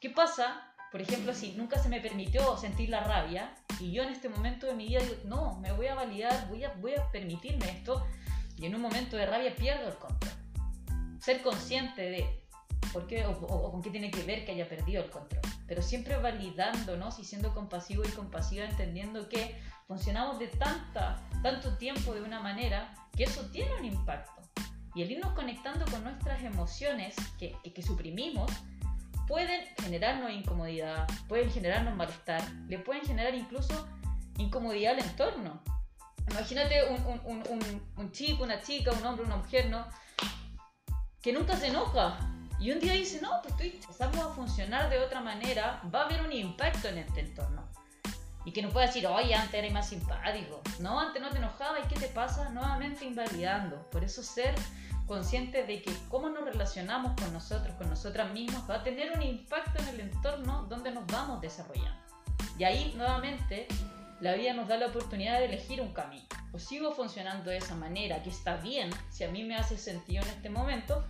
¿Qué 0.00 0.10
pasa? 0.10 0.72
Por 0.90 1.02
ejemplo, 1.02 1.34
si 1.34 1.52
nunca 1.52 1.78
se 1.78 1.88
me 1.88 2.00
permitió 2.00 2.56
sentir 2.56 2.88
la 2.88 3.02
rabia 3.02 3.54
y 3.80 3.92
yo 3.92 4.04
en 4.04 4.10
este 4.10 4.28
momento 4.28 4.66
de 4.66 4.74
mi 4.74 4.86
vida 4.86 5.00
digo, 5.00 5.16
no, 5.24 5.58
me 5.58 5.72
voy 5.72 5.88
a 5.88 5.94
validar, 5.94 6.48
voy 6.48 6.64
a, 6.64 6.72
voy 6.74 6.94
a 6.94 7.10
permitirme 7.10 7.68
esto, 7.68 8.06
y 8.56 8.66
en 8.66 8.74
un 8.74 8.80
momento 8.80 9.16
de 9.16 9.26
rabia 9.26 9.54
pierdo 9.54 9.88
el 9.88 9.96
control. 9.96 10.32
Ser 11.18 11.42
consciente 11.42 12.02
de 12.02 12.46
por 12.92 13.06
qué 13.06 13.26
o 13.26 13.72
con 13.72 13.82
qué 13.82 13.90
tiene 13.90 14.10
que 14.10 14.22
ver 14.22 14.44
que 14.44 14.52
haya 14.52 14.68
perdido 14.68 15.02
el 15.02 15.10
control. 15.10 15.42
Pero 15.66 15.82
siempre 15.82 16.16
validándonos 16.16 17.18
y 17.18 17.24
siendo 17.24 17.54
compasivo 17.54 18.02
y 18.04 18.08
compasiva, 18.08 18.64
entendiendo 18.64 19.28
que 19.28 19.58
funcionamos 19.86 20.38
de 20.38 20.48
tanta, 20.48 21.22
tanto 21.42 21.76
tiempo 21.76 22.14
de 22.14 22.22
una 22.22 22.40
manera 22.40 22.94
que 23.16 23.24
eso 23.24 23.42
tiene 23.50 23.74
un 23.76 23.84
impacto. 23.84 24.42
Y 24.94 25.02
el 25.02 25.10
irnos 25.10 25.32
conectando 25.32 25.84
con 25.86 26.04
nuestras 26.04 26.42
emociones 26.42 27.16
que, 27.38 27.56
que, 27.74 27.82
suprimimos 27.82 28.50
pueden 29.26 29.66
generarnos 29.82 30.30
incomodidad, 30.30 31.06
pueden 31.28 31.50
generarnos 31.50 31.96
malestar, 31.96 32.42
le 32.68 32.78
pueden 32.78 33.02
generar 33.02 33.34
incluso 33.34 33.88
incomodidad 34.38 34.94
al 34.94 35.00
entorno. 35.00 35.62
Imagínate 36.30 36.76
un, 36.88 37.20
un, 37.24 37.42
un, 37.48 37.82
un, 37.96 38.12
chico, 38.12 38.44
una 38.44 38.60
chica, 38.62 38.92
un 38.92 39.04
hombre, 39.04 39.24
una 39.24 39.36
mujer, 39.36 39.68
¿no? 39.68 39.86
Que 41.20 41.32
nunca 41.32 41.56
se 41.56 41.68
enoja. 41.68 42.18
Y 42.64 42.72
un 42.72 42.80
día 42.80 42.94
dice, 42.94 43.20
no, 43.20 43.42
pues 43.42 43.52
estoy, 43.52 43.78
empezamos 43.78 44.16
a 44.16 44.30
funcionar 44.30 44.88
de 44.88 44.98
otra 44.98 45.20
manera, 45.20 45.82
va 45.94 46.00
a 46.00 46.04
haber 46.06 46.22
un 46.22 46.32
impacto 46.32 46.88
en 46.88 46.96
este 46.96 47.20
entorno. 47.20 47.62
Y 48.46 48.52
que 48.52 48.62
no 48.62 48.70
pueda 48.70 48.86
decir, 48.86 49.06
oye, 49.06 49.34
antes 49.34 49.62
era 49.62 49.70
más 49.70 49.90
simpático. 49.90 50.62
No, 50.78 50.98
antes 50.98 51.20
no 51.20 51.28
te 51.28 51.36
enojaba 51.36 51.80
y 51.80 51.82
¿qué 51.88 51.96
te 51.96 52.08
pasa? 52.08 52.48
Nuevamente 52.52 53.04
invalidando. 53.04 53.90
Por 53.90 54.02
eso 54.02 54.22
ser 54.22 54.54
consciente 55.06 55.66
de 55.66 55.82
que 55.82 55.92
cómo 56.08 56.30
nos 56.30 56.42
relacionamos 56.42 57.20
con 57.20 57.34
nosotros, 57.34 57.76
con 57.76 57.90
nosotras 57.90 58.32
mismas, 58.32 58.62
va 58.70 58.76
a 58.76 58.82
tener 58.82 59.12
un 59.12 59.20
impacto 59.20 59.82
en 59.82 59.88
el 59.88 60.00
entorno 60.00 60.62
donde 60.62 60.90
nos 60.90 61.06
vamos 61.08 61.42
desarrollando. 61.42 62.00
Y 62.58 62.64
ahí 62.64 62.94
nuevamente 62.96 63.68
la 64.20 64.32
vida 64.32 64.54
nos 64.54 64.68
da 64.68 64.78
la 64.78 64.86
oportunidad 64.86 65.38
de 65.38 65.44
elegir 65.44 65.82
un 65.82 65.92
camino. 65.92 66.24
O 66.50 66.58
sigo 66.58 66.92
funcionando 66.92 67.50
de 67.50 67.58
esa 67.58 67.74
manera, 67.74 68.22
que 68.22 68.30
está 68.30 68.56
bien, 68.56 68.88
si 69.10 69.22
a 69.22 69.28
mí 69.28 69.44
me 69.44 69.54
hace 69.54 69.76
sentido 69.76 70.22
en 70.22 70.30
este 70.30 70.48
momento, 70.48 71.04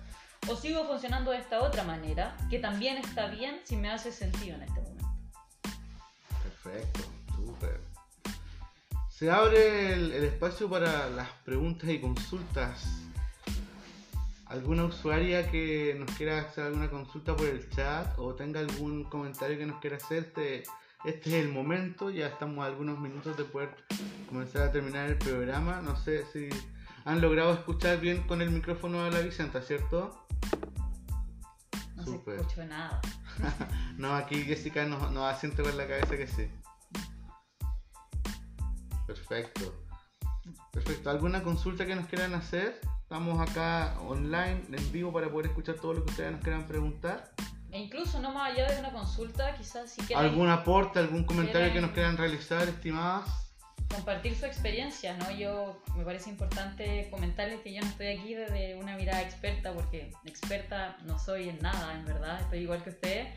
o 0.49 0.57
sigo 0.57 0.84
funcionando 0.86 1.30
de 1.30 1.38
esta 1.38 1.62
otra 1.62 1.84
manera, 1.84 2.36
que 2.51 2.59
también 2.59 2.99
está 2.99 3.28
bien 3.28 3.61
si 3.64 3.76
me 3.76 3.90
hace 3.90 4.12
sentido 4.12 4.57
en 4.57 4.62
este 4.62 4.80
momento. 4.80 5.09
Perfecto, 6.42 7.01
súper. 7.34 7.80
Se 9.09 9.30
abre 9.30 9.92
el, 9.92 10.12
el 10.12 10.24
espacio 10.24 10.68
para 10.68 11.09
las 11.09 11.28
preguntas 11.45 11.88
y 11.90 12.01
consultas 12.01 13.05
alguna 14.47 14.84
usuaria 14.84 15.51
que 15.51 15.97
nos 15.99 16.11
quiera 16.16 16.40
hacer 16.40 16.64
alguna 16.64 16.88
consulta 16.88 17.36
por 17.36 17.47
el 17.47 17.68
chat 17.70 18.16
o 18.18 18.34
tenga 18.34 18.61
algún 18.61 19.05
comentario 19.05 19.59
que 19.59 19.66
nos 19.66 19.80
quiera 19.80 19.97
hacer, 19.97 20.32
este, 20.36 20.62
es 21.05 21.26
el 21.26 21.49
momento, 21.49 22.11
ya 22.11 22.28
estamos 22.28 22.64
a 22.64 22.68
algunos 22.68 22.99
minutos 22.99 23.36
de 23.36 23.45
poder 23.45 23.70
comenzar 24.28 24.68
a 24.68 24.72
terminar 24.72 25.09
el 25.11 25.18
programa. 25.18 25.80
No 25.82 25.97
sé 25.97 26.24
si 26.32 26.49
han 27.05 27.21
logrado 27.21 27.53
escuchar 27.53 28.01
bien 28.01 28.27
con 28.27 28.41
el 28.41 28.51
micrófono 28.51 29.05
de 29.05 29.11
la 29.11 29.21
Vicenta, 29.21 29.61
¿cierto? 29.61 30.27
No 31.97 32.05
se 32.05 32.17
escuchó 32.17 32.65
nada. 32.65 33.01
no, 33.99 34.15
aquí 34.15 34.43
Jessica 34.43 34.85
nos, 34.85 35.13
nos 35.13 35.25
asiente 35.25 35.63
con 35.63 35.77
la 35.77 35.87
cabeza 35.87 36.17
que 36.17 36.27
sí. 36.27 36.51
Perfecto. 39.07 39.75
Perfecto. 40.73 41.11
¿Alguna 41.11 41.43
consulta 41.43 41.87
que 41.87 41.95
nos 41.95 42.07
quieran 42.07 42.35
hacer? 42.35 42.81
Estamos 43.03 43.39
acá 43.41 43.97
online, 44.01 44.63
en 44.73 44.93
vivo, 44.93 45.13
para 45.13 45.31
poder 45.31 45.47
escuchar 45.47 45.77
todo 45.77 45.95
lo 45.95 46.05
que 46.05 46.11
ustedes 46.11 46.33
nos 46.33 46.41
quieran 46.41 46.67
preguntar. 46.67 47.33
E 47.71 47.81
incluso 47.81 48.21
no 48.21 48.33
más 48.33 48.53
allá 48.53 48.73
de 48.73 48.81
una 48.81 48.93
consulta, 48.93 49.55
quizás 49.57 49.91
si 49.91 50.01
quieren... 50.03 50.25
¿Algún 50.25 50.49
aporte, 50.49 51.01
algún 51.01 51.25
comentario 51.25 51.73
que 51.73 51.81
nos 51.81 51.91
quieran 51.91 52.17
realizar, 52.17 52.67
estimadas? 52.67 53.43
Compartir 53.95 54.34
su 54.34 54.45
experiencia, 54.45 55.16
¿no? 55.16 55.30
Yo 55.30 55.80
me 55.97 56.05
parece 56.05 56.28
importante 56.28 57.09
comentarles 57.11 57.61
que 57.61 57.72
yo 57.72 57.80
no 57.80 57.86
estoy 57.86 58.09
aquí 58.09 58.34
desde 58.34 58.74
una 58.74 58.97
mirada 58.97 59.22
experta, 59.22 59.72
porque 59.72 60.11
experta 60.24 60.97
no 61.05 61.18
soy 61.18 61.49
en 61.49 61.59
nada, 61.61 61.95
en 61.95 62.05
verdad, 62.05 62.40
estoy 62.40 62.61
igual 62.61 62.82
que 62.82 62.90
ustedes. 62.90 63.28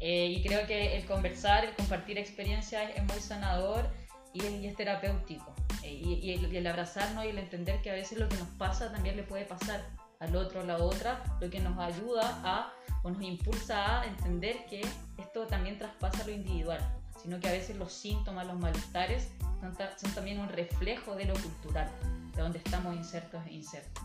Eh, 0.00 0.26
y 0.26 0.42
creo 0.42 0.66
que 0.66 0.96
el 0.96 1.04
conversar, 1.04 1.64
el 1.64 1.74
compartir 1.74 2.18
experiencias 2.18 2.90
es 2.94 3.02
muy 3.04 3.20
sanador 3.20 3.90
y 4.32 4.66
es 4.66 4.76
terapéutico. 4.76 5.54
Eh, 5.82 5.92
y, 5.92 6.56
el, 6.56 6.66
abrazarnos 6.66 7.24
y 7.24 7.28
el 7.28 7.38
entender 7.38 7.80
que 7.82 7.90
a 7.90 7.94
veces 7.94 8.18
lo 8.18 8.28
que 8.28 8.36
nos 8.36 8.48
pasa 8.50 8.90
también 8.92 9.16
le 9.16 9.22
puede 9.22 9.44
pasar 9.44 9.84
al 10.20 10.34
otro 10.34 10.62
a 10.62 10.64
la 10.64 10.78
otra, 10.78 11.22
lo 11.40 11.48
que 11.48 11.60
nos 11.60 11.78
ayuda 11.78 12.40
a 12.44 12.72
o 13.02 13.10
nos 13.10 13.22
impulsa 13.22 14.00
a 14.00 14.06
entender 14.06 14.66
que 14.66 14.80
esto 15.18 15.46
también 15.46 15.78
traspasa 15.78 16.24
lo 16.24 16.32
individual, 16.32 16.80
sino 17.22 17.40
que 17.40 17.48
a 17.48 17.52
veces 17.52 17.76
los 17.76 17.92
síntomas, 17.92 18.46
los 18.46 18.58
malestares 18.58 19.28
son, 19.60 19.76
son 19.96 20.10
también 20.12 20.40
un 20.40 20.48
reflejo 20.48 21.14
de 21.14 21.26
lo 21.26 21.34
cultural, 21.34 21.90
de 22.34 22.42
donde 22.42 22.58
estamos 22.58 22.94
insertos 22.96 23.40
e 23.46 23.54
insertos. 23.54 24.04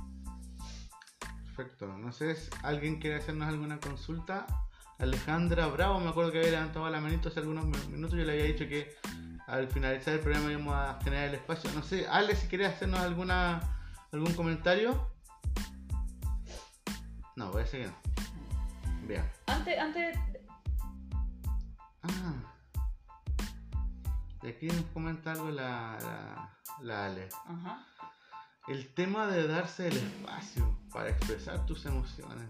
Perfecto, 1.55 1.87
no 1.97 2.11
sé 2.11 2.35
si 2.35 2.49
alguien 2.63 2.99
quiere 2.99 3.17
hacernos 3.17 3.47
alguna 3.47 3.79
consulta. 3.79 4.47
Alejandra 4.99 5.67
Bravo, 5.67 5.99
me 5.99 6.09
acuerdo 6.09 6.31
que 6.31 6.39
había 6.39 6.51
levantado 6.51 6.89
la 6.89 6.99
manito 6.99 7.29
hace 7.29 7.39
algunos 7.41 7.65
minutos, 7.89 8.17
yo 8.17 8.25
le 8.25 8.31
había 8.33 8.45
dicho 8.45 8.67
que 8.67 8.95
al 9.47 9.67
finalizar 9.67 10.15
el 10.15 10.19
programa 10.19 10.51
íbamos 10.51 10.73
a 10.73 10.99
generar 11.03 11.29
el 11.29 11.35
espacio. 11.35 11.69
No 11.73 11.83
sé, 11.83 12.07
Ale, 12.07 12.35
si 12.35 12.47
quieres 12.47 12.73
hacernos 12.73 12.99
alguna 13.01 13.61
algún 14.11 14.33
comentario. 14.33 15.11
No, 17.35 17.51
voy 17.51 17.63
a 17.63 17.67
seguir. 17.67 17.91
Bien. 19.07 19.23
Antes, 19.47 19.77
antes. 19.77 20.17
Ah. 22.03 22.52
De 24.43 24.49
aquí 24.49 24.67
nos 24.67 24.83
comenta 24.87 25.31
algo 25.31 25.49
la, 25.51 25.97
la, 26.81 27.05
Ale. 27.05 27.29
Ajá. 27.47 27.87
El 28.67 28.93
tema 28.93 29.25
de 29.27 29.47
darse 29.47 29.87
el 29.87 29.95
espacio 29.95 30.77
para 30.91 31.09
expresar 31.09 31.65
tus 31.65 31.85
emociones. 31.85 32.49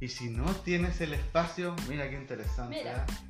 Y 0.00 0.08
si 0.08 0.28
no 0.28 0.44
tienes 0.56 1.00
el 1.00 1.14
espacio, 1.14 1.74
mira 1.88 2.10
qué 2.10 2.16
interesante. 2.16 2.76
Mira. 2.76 3.06
¿eh? 3.08 3.28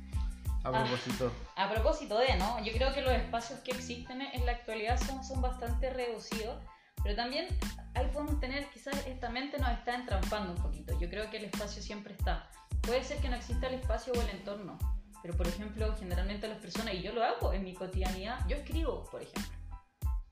A 0.65 0.71
propósito. 0.71 1.31
a 1.55 1.69
propósito 1.71 2.19
de, 2.19 2.35
¿no? 2.35 2.61
Yo 2.65 2.73
creo 2.73 2.93
que 2.93 3.01
los 3.01 3.13
espacios 3.13 3.59
que 3.61 3.71
existen 3.71 4.21
en 4.21 4.45
la 4.45 4.51
actualidad 4.51 4.99
son, 4.99 5.23
son 5.23 5.41
bastante 5.41 5.89
reducidos, 5.89 6.61
pero 7.01 7.15
también 7.15 7.47
ahí 7.95 8.09
podemos 8.11 8.41
tener, 8.41 8.69
quizás 8.71 9.07
esta 9.07 9.29
mente 9.29 9.57
nos 9.57 9.71
está 9.71 9.95
entrampando 9.95 10.51
un 10.51 10.61
poquito. 10.61 10.99
Yo 10.99 11.09
creo 11.09 11.29
que 11.29 11.37
el 11.37 11.45
espacio 11.45 11.81
siempre 11.81 12.13
está. 12.13 12.49
Puede 12.81 13.05
ser 13.05 13.19
que 13.21 13.29
no 13.29 13.37
exista 13.37 13.67
el 13.67 13.75
espacio 13.75 14.11
o 14.11 14.21
el 14.21 14.29
entorno, 14.31 14.77
pero 15.21 15.35
por 15.35 15.47
ejemplo, 15.47 15.95
generalmente 15.97 16.47
las 16.47 16.59
personas, 16.59 16.93
y 16.93 17.01
yo 17.01 17.13
lo 17.13 17.23
hago 17.23 17.53
en 17.53 17.63
mi 17.63 17.73
cotidianidad, 17.73 18.45
yo 18.47 18.57
escribo, 18.57 19.05
por 19.09 19.21
ejemplo. 19.21 19.57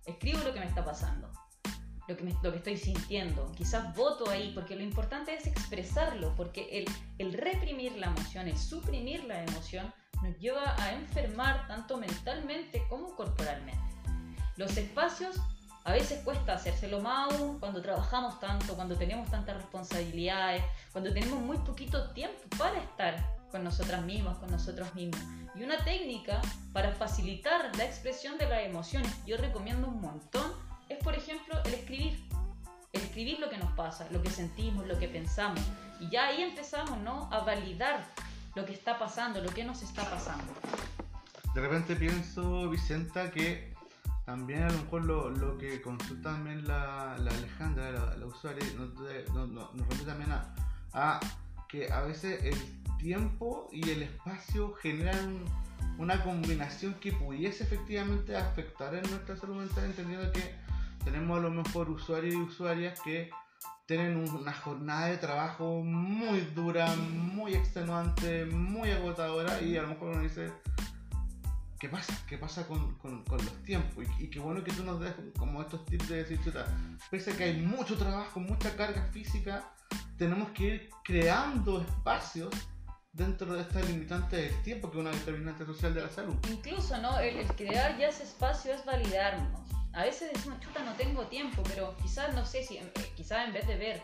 Escribo 0.05 0.39
lo 0.39 0.53
que 0.53 0.59
me 0.59 0.65
está 0.65 0.85
pasando, 0.85 1.29
lo 2.07 2.15
que, 2.15 2.23
lo 2.41 2.51
que 2.51 2.57
estoy 2.57 2.77
sintiendo. 2.77 3.51
Quizás 3.51 3.93
voto 3.95 4.29
ahí, 4.29 4.51
porque 4.55 4.75
lo 4.75 4.83
importante 4.83 5.35
es 5.35 5.45
expresarlo, 5.47 6.33
porque 6.35 6.69
el, 6.71 6.85
el 7.17 7.33
reprimir 7.33 7.97
la 7.97 8.07
emoción, 8.07 8.47
el 8.47 8.57
suprimir 8.57 9.25
la 9.25 9.43
emoción, 9.43 9.93
nos 10.23 10.37
lleva 10.39 10.75
a 10.81 10.93
enfermar 10.93 11.67
tanto 11.67 11.97
mentalmente 11.97 12.83
como 12.89 13.15
corporalmente. 13.15 13.79
Los 14.55 14.75
espacios 14.77 15.35
a 15.83 15.93
veces 15.93 16.21
cuesta 16.23 16.55
hacérselo 16.55 16.99
más 16.99 17.31
aún 17.31 17.59
cuando 17.59 17.81
trabajamos 17.81 18.39
tanto, 18.39 18.75
cuando 18.75 18.95
tenemos 18.95 19.29
tantas 19.29 19.55
responsabilidades, 19.55 20.63
cuando 20.91 21.13
tenemos 21.13 21.39
muy 21.39 21.57
poquito 21.59 22.11
tiempo 22.11 22.41
para 22.57 22.77
estar 22.79 23.36
con 23.51 23.63
nosotras 23.63 24.03
mismas, 24.05 24.37
con 24.37 24.51
nosotros 24.51 24.93
mismos. 24.95 25.19
Y 25.55 25.63
una 25.63 25.83
técnica 25.83 26.41
para 26.73 26.91
facilitar 26.91 27.75
la 27.75 27.85
expresión 27.85 28.37
de 28.37 28.47
las 28.47 28.63
emociones, 28.63 29.11
yo 29.25 29.37
recomiendo 29.37 29.87
un 29.87 30.01
montón, 30.01 30.51
es 30.89 30.97
por 30.99 31.15
ejemplo 31.15 31.59
el 31.65 31.73
escribir. 31.73 32.27
El 32.93 33.01
escribir 33.01 33.39
lo 33.39 33.49
que 33.49 33.57
nos 33.57 33.71
pasa, 33.73 34.07
lo 34.11 34.21
que 34.21 34.29
sentimos, 34.29 34.87
lo 34.87 34.97
que 34.97 35.07
pensamos. 35.07 35.61
Y 35.99 36.09
ya 36.09 36.27
ahí 36.27 36.41
empezamos 36.41 36.97
¿no? 36.99 37.29
a 37.31 37.39
validar 37.39 38.05
lo 38.55 38.65
que 38.65 38.73
está 38.73 38.97
pasando, 38.97 39.41
lo 39.41 39.49
que 39.49 39.63
nos 39.63 39.81
está 39.81 40.09
pasando. 40.09 40.53
De 41.53 41.61
repente 41.61 41.95
pienso, 41.95 42.69
Vicenta, 42.69 43.31
que 43.31 43.73
también 44.25 44.63
a 44.63 44.69
lo 44.69 44.83
mejor 44.83 45.05
lo, 45.05 45.57
que 45.57 45.81
consulta 45.81 46.31
también 46.31 46.67
la, 46.67 47.13
Alejandra, 47.13 48.15
la, 48.15 48.25
usuaria, 48.25 48.63
nos, 48.75 49.49
nos, 49.49 50.05
también 50.05 50.31
a, 50.93 51.19
que 51.69 51.91
a 51.91 52.01
veces 52.01 52.43
el 52.43 52.86
tiempo 52.97 53.69
y 53.71 53.89
el 53.89 54.03
espacio 54.03 54.73
generan 54.73 55.43
una 55.97 56.23
combinación 56.23 56.93
que 56.95 57.11
pudiese 57.11 57.63
efectivamente 57.63 58.35
afectar 58.35 58.93
en 58.93 59.09
nuestra 59.09 59.35
salud 59.35 59.57
mental, 59.57 59.85
entendiendo 59.85 60.31
que 60.31 60.55
tenemos 61.03 61.39
a 61.39 61.41
lo 61.41 61.51
mejor 61.51 61.89
usuarios 61.89 62.35
y 62.35 62.37
usuarias 62.37 62.99
que 63.01 63.29
tienen 63.85 64.17
una 64.17 64.53
jornada 64.53 65.07
de 65.07 65.17
trabajo 65.17 65.81
muy 65.81 66.41
dura, 66.53 66.93
muy 66.95 67.55
extenuante, 67.55 68.45
muy 68.45 68.91
agotadora 68.91 69.61
y 69.61 69.77
a 69.77 69.83
lo 69.83 69.89
mejor 69.89 70.09
uno 70.09 70.23
dice, 70.23 70.51
¿qué 71.79 71.87
pasa? 71.87 72.13
¿Qué 72.27 72.37
pasa 72.37 72.67
con, 72.67 72.95
con, 72.95 73.23
los 73.31 73.63
tiempos? 73.63 74.05
Y, 74.19 74.27
qué 74.27 74.39
bueno 74.39 74.63
que 74.63 74.73
tú 74.73 74.83
nos 74.83 74.99
des 74.99 75.13
como 75.37 75.61
estos 75.61 75.85
tips 75.85 76.09
de 76.09 76.17
decir, 76.17 76.39
chuta, 76.43 76.65
pese 77.09 77.31
a 77.31 77.37
que 77.37 77.45
hay 77.45 77.61
mucho 77.61 77.97
trabajo, 77.97 78.41
mucha 78.41 78.75
carga 78.75 79.03
física, 79.13 79.71
tenemos 80.17 80.49
que 80.49 80.63
ir 80.63 80.89
creando 81.03 81.81
espacios 81.81 82.49
dentro 83.17 83.53
de 83.53 83.61
esta 83.61 83.81
limitante 83.81 84.37
del 84.37 84.63
tiempo 84.63 84.89
que 84.89 84.97
es 84.97 85.01
una 85.01 85.11
determinante 85.11 85.65
social 85.65 85.93
de 85.93 86.01
la 86.03 86.09
salud. 86.09 86.35
Incluso, 86.49 86.97
¿no? 86.99 87.19
El, 87.19 87.37
el 87.37 87.47
crear 87.55 87.97
ya 87.97 88.09
ese 88.09 88.23
espacio 88.23 88.73
es 88.73 88.85
validarnos 88.85 89.67
a 89.97 90.03
veces 90.03 90.31
decimos, 90.31 90.59
chuta, 90.59 90.83
no 90.83 90.93
tengo 90.93 91.25
tiempo, 91.25 91.63
pero 91.63 91.97
quizás, 91.97 92.31
no 92.35 92.45
sé 92.45 92.63
si, 92.63 92.77
eh, 92.77 92.91
quizás 93.15 93.47
en 93.47 93.53
vez 93.53 93.65
de 93.65 93.77
ver 93.77 94.01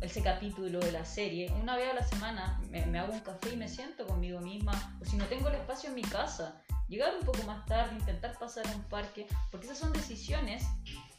ese 0.00 0.20
capítulo 0.20 0.80
de 0.80 0.90
la 0.90 1.04
serie, 1.04 1.48
una 1.62 1.76
vez 1.76 1.92
a 1.92 1.94
la 1.94 2.02
semana 2.02 2.60
me, 2.70 2.84
me, 2.86 2.98
hago 2.98 3.12
un 3.12 3.20
café 3.20 3.52
y 3.52 3.56
me 3.56 3.68
siento 3.68 4.04
conmigo 4.04 4.40
misma, 4.40 4.72
o 5.00 5.04
si 5.04 5.16
no 5.16 5.24
tengo 5.26 5.48
el 5.48 5.54
espacio 5.54 5.90
en 5.90 5.94
mi 5.94 6.02
casa, 6.02 6.60
llegar 6.88 7.14
un 7.16 7.24
poco 7.24 7.40
más 7.44 7.64
tarde, 7.66 7.94
intentar 7.94 8.36
pasar 8.36 8.66
a 8.66 8.74
un 8.74 8.82
parque, 8.84 9.28
porque 9.52 9.66
esas 9.66 9.78
son 9.78 9.92
decisiones 9.92 10.64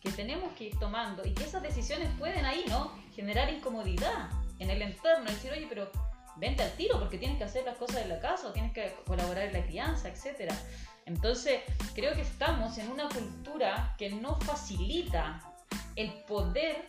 que 0.02 0.12
tenemos 0.12 0.52
que 0.58 0.66
ir 0.66 0.80
tomando 0.80 1.26
y 1.26 1.34
que 1.34 1.46
esas 1.46 1.64
decisiones 1.64 2.10
pueden 2.20 2.44
ahí, 2.44 2.66
¿no? 2.68 2.92
Generar 3.16 3.50
incomodidad 3.54 4.30
en 4.60 4.70
el 4.70 4.82
entorno, 4.82 5.32
decir, 5.32 5.50
oye, 5.54 5.66
pero 5.70 5.90
vente 6.38 6.64
al 6.64 6.72
tiro 6.74 7.00
porque 7.00 7.18
tienes 7.18 7.38
que 7.38 7.44
hacer 7.44 7.66
las 7.66 7.78
cosas 7.78 8.04
de 8.04 8.08
la 8.08 8.20
casa 8.20 8.48
o 8.48 8.52
tienes 8.52 8.74
que 8.74 8.96
colaborar 9.06 9.46
en 9.46 9.54
la 9.54 9.66
crianza, 9.66 10.10
etc. 10.10 10.52
Entonces, 11.06 11.62
creo 11.94 12.14
que 12.14 12.22
estamos 12.22 12.78
en 12.78 12.90
una 12.90 13.10
cultura 13.10 13.96
que 13.98 14.10
no 14.10 14.40
facilita 14.42 15.42
el 15.96 16.12
poder 16.28 16.86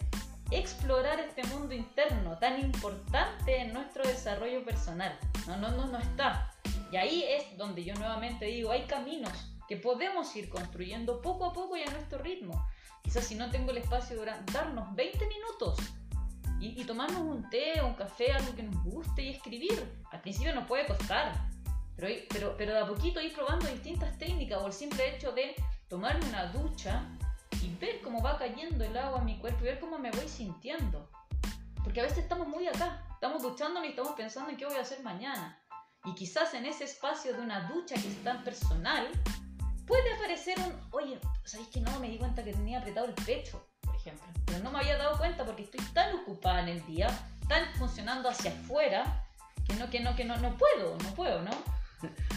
explorar 0.51 1.21
este 1.21 1.43
mundo 1.45 1.75
interno 1.75 2.39
tan 2.39 2.61
importante 2.61 3.61
en 3.61 3.73
nuestro 3.73 4.05
desarrollo 4.05 4.65
personal. 4.65 5.19
No, 5.47 5.57
no, 5.57 5.71
no, 5.71 5.87
no 5.87 5.99
está. 5.99 6.53
Y 6.93 6.97
ahí 6.97 7.25
es 7.25 7.57
donde 7.57 7.85
yo 7.85 7.95
nuevamente 7.95 8.45
digo, 8.47 8.71
hay 8.71 8.83
caminos 8.83 9.33
que 9.69 9.77
podemos 9.77 10.35
ir 10.37 10.49
construyendo 10.49 11.21
poco 11.21 11.47
a 11.47 11.53
poco 11.53 11.77
y 11.77 11.83
a 11.83 11.91
nuestro 11.91 12.19
ritmo. 12.19 12.67
Quizás 13.03 13.25
si 13.25 13.35
no 13.35 13.51
tengo 13.51 13.71
el 13.71 13.79
espacio, 13.79 14.17
durante, 14.17 14.53
darnos 14.53 14.95
20 14.95 15.27
minutos 15.27 15.79
y, 16.65 16.85
tomarnos 16.85 17.21
un 17.21 17.49
té 17.51 17.81
un 17.83 17.95
café, 17.95 18.33
algo 18.33 18.55
que 18.55 18.63
nos 18.63 18.83
guste 18.85 19.23
y 19.23 19.31
escribir. 19.31 20.03
Al 20.11 20.21
principio 20.21 20.55
nos 20.55 20.67
puede 20.67 20.87
costar, 20.87 21.33
pero, 21.97 22.09
pero, 22.31 22.55
pero 22.57 22.73
de 22.73 22.79
a 22.81 22.87
poquito 22.87 23.21
ir 23.21 23.35
probando 23.35 23.67
distintas 23.69 24.17
técnicas 24.19 24.63
o 24.63 24.67
el 24.67 24.73
simple 24.73 25.15
hecho 25.15 25.33
de 25.33 25.55
tomarme 25.89 26.27
una 26.29 26.47
ducha 26.47 27.05
y 27.63 27.75
ver 27.77 28.01
cómo 28.01 28.23
va 28.23 28.39
cayendo 28.39 28.85
el 28.85 28.97
agua 28.97 29.19
en 29.19 29.27
mi 29.27 29.39
cuerpo 29.39 29.61
y 29.63 29.65
ver 29.65 29.81
cómo 29.81 29.99
me 29.99 30.11
voy 30.11 30.29
sintiendo. 30.29 31.11
Porque 31.83 32.01
a 32.01 32.05
veces 32.05 32.19
estamos 32.19 32.49
muy 32.49 32.67
acá, 32.67 33.07
estamos 33.13 33.43
duchándonos 33.43 33.87
y 33.87 33.91
estamos 33.91 34.13
pensando 34.13 34.51
en 34.51 34.57
qué 34.57 34.65
voy 34.65 34.77
a 34.77 34.81
hacer 34.81 35.03
mañana. 35.03 35.61
Y 36.05 36.15
quizás 36.15 36.55
en 36.55 36.67
ese 36.67 36.85
espacio 36.85 37.35
de 37.35 37.41
una 37.41 37.69
ducha 37.69 37.95
que 37.95 38.09
es 38.09 38.23
tan 38.23 38.43
personal, 38.43 39.09
puede 39.87 40.15
aparecer 40.15 40.59
un, 40.61 40.73
oye, 40.93 41.19
¿sabéis 41.45 41.69
que 41.69 41.81
no? 41.81 41.99
Me 42.01 42.09
di 42.09 42.19
cuenta 42.19 42.43
que 42.43 42.53
tenía 42.53 42.79
apretado 42.79 43.07
el 43.07 43.15
pecho, 43.15 43.67
Pero 44.45 44.59
no 44.63 44.71
me 44.71 44.79
había 44.79 44.99
dado 44.99 45.19
cuenta 45.19 45.45
porque 45.45 45.63
estoy 45.63 45.85
tan 45.93 46.15
ocupada 46.17 46.63
en 46.63 46.69
el 46.69 46.87
día, 46.87 47.09
tan 47.49 47.65
funcionando 47.79 48.29
hacia 48.29 48.53
afuera, 48.53 49.25
que 49.67 49.75
no, 49.75 49.89
que 49.91 50.01
no, 50.01 50.15
que 50.17 50.25
no, 50.25 50.37
no 50.39 50.57
puedo, 50.57 50.97
no 50.99 51.15
puedo, 51.15 51.43
¿no? 51.43 51.51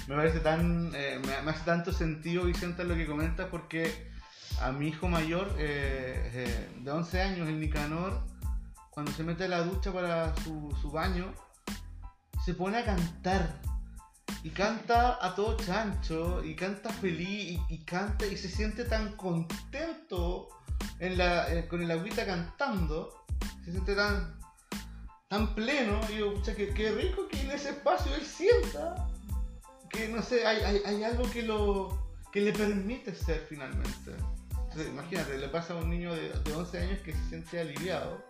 me 0.07 0.15
parece 0.15 0.39
tan, 0.39 0.91
eh, 0.95 1.20
me, 1.26 1.51
hace 1.51 1.65
tanto 1.65 1.91
sentido, 1.91 2.45
Vicente, 2.45 2.84
lo 2.84 2.95
que 2.95 3.05
comentas, 3.05 3.47
porque 3.49 4.09
a 4.61 4.72
mi 4.72 4.88
hijo 4.88 5.07
mayor, 5.07 5.53
eh, 5.57 6.32
eh, 6.34 6.70
de 6.82 6.91
11 6.91 7.22
años, 7.22 7.49
el 7.49 7.59
Nicanor, 7.59 8.24
cuando 8.89 9.11
se 9.11 9.24
mete 9.24 9.45
a 9.45 9.47
la 9.47 9.61
ducha 9.61 9.91
para 9.91 10.36
su, 10.38 10.76
su 10.82 10.91
baño, 10.91 11.34
se 12.43 12.53
pone 12.53 12.78
a 12.78 12.86
cantar. 12.86 13.61
Y 14.43 14.51
canta 14.51 15.18
a 15.22 15.36
todo 15.36 15.57
chancho, 15.57 16.43
y 16.43 16.55
canta 16.55 16.89
feliz, 16.89 17.59
y, 17.70 17.78
canta 17.80 18.26
y 18.26 18.38
se 18.38 18.47
siente 18.47 18.86
tan 18.86 19.13
contento 19.18 20.47
en 20.99 21.17
la, 21.17 21.53
eh, 21.53 21.67
con 21.67 21.82
el 21.82 21.91
agüita 21.91 22.25
cantando, 22.25 23.25
se 23.63 23.71
siente 23.71 23.95
tan, 23.95 24.39
tan 25.28 25.53
pleno. 25.55 25.99
Y 26.09 26.13
digo, 26.13 26.34
pucha, 26.34 26.55
qué, 26.55 26.91
rico 26.91 27.28
que 27.28 27.41
en 27.41 27.51
ese 27.51 27.69
espacio 27.69 28.13
él 28.15 28.25
sienta 28.25 29.07
que, 29.89 30.07
no 30.09 30.21
sé, 30.21 30.45
hay, 30.45 30.82
hay, 30.86 31.03
algo 31.03 31.30
que, 31.32 31.43
lo, 31.43 31.97
que 32.32 32.41
le 32.41 32.53
permite 32.53 33.13
ser 33.13 33.45
finalmente. 33.47 34.11
imagínate, 34.89 35.38
le 35.38 35.47
pasa 35.49 35.73
a 35.73 35.78
un 35.78 35.89
niño 35.89 36.13
de, 36.13 36.30
de 36.30 36.55
11 36.55 36.78
años 36.80 36.99
que 37.01 37.13
se 37.13 37.30
siente 37.30 37.59
aliviado 37.59 38.28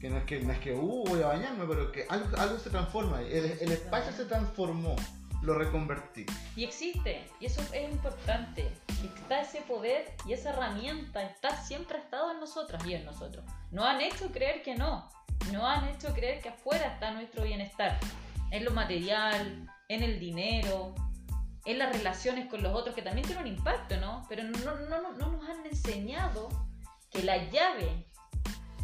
que 0.00 0.10
no 0.10 0.18
es 0.18 0.24
que, 0.24 0.40
no 0.40 0.52
es 0.52 0.58
que 0.58 0.74
uh, 0.74 1.04
voy 1.04 1.22
a 1.22 1.28
bañarme, 1.28 1.64
pero 1.66 1.90
que 1.90 2.06
algo, 2.08 2.36
algo 2.36 2.58
se 2.58 2.70
transforma, 2.70 3.20
el, 3.22 3.58
el 3.60 3.72
espacio 3.72 4.12
se 4.12 4.24
transformó, 4.26 4.96
lo 5.42 5.54
reconvertí. 5.54 6.26
Y 6.54 6.64
existe, 6.64 7.26
y 7.40 7.46
eso 7.46 7.60
es 7.72 7.92
importante, 7.92 8.70
está 9.04 9.40
ese 9.40 9.60
poder 9.62 10.14
y 10.26 10.32
esa 10.32 10.50
herramienta, 10.50 11.22
está, 11.22 11.56
siempre 11.56 11.98
ha 11.98 12.00
estado 12.00 12.32
en 12.32 12.40
nosotros 12.40 12.84
y 12.86 12.94
en 12.94 13.04
nosotros. 13.04 13.44
No 13.70 13.84
han 13.84 14.00
hecho 14.00 14.30
creer 14.32 14.62
que 14.62 14.74
no, 14.74 15.08
no 15.52 15.66
han 15.66 15.88
hecho 15.88 16.12
creer 16.14 16.40
que 16.40 16.48
afuera 16.48 16.86
está 16.94 17.12
nuestro 17.12 17.44
bienestar, 17.44 17.98
en 18.50 18.64
lo 18.64 18.70
material, 18.70 19.68
en 19.88 20.02
el 20.02 20.18
dinero, 20.18 20.94
en 21.64 21.78
las 21.78 21.92
relaciones 21.92 22.48
con 22.48 22.62
los 22.62 22.72
otros, 22.74 22.94
que 22.94 23.02
también 23.02 23.26
tienen 23.26 23.44
un 23.44 23.52
impacto, 23.56 23.96
¿no? 23.98 24.24
Pero 24.28 24.44
no, 24.44 24.76
no, 24.76 25.00
no, 25.00 25.12
no 25.12 25.30
nos 25.32 25.48
han 25.48 25.66
enseñado 25.66 26.48
que 27.10 27.22
la 27.22 27.50
llave 27.50 28.06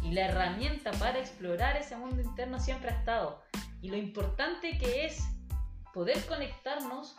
y 0.01 0.11
la 0.11 0.27
herramienta 0.27 0.91
para 0.91 1.19
explorar 1.19 1.77
ese 1.77 1.95
mundo 1.95 2.21
interno 2.21 2.59
siempre 2.59 2.89
ha 2.89 2.99
estado. 2.99 3.41
Y 3.81 3.89
lo 3.89 3.97
importante 3.97 4.77
que 4.77 5.05
es 5.05 5.23
poder 5.93 6.25
conectarnos 6.25 7.15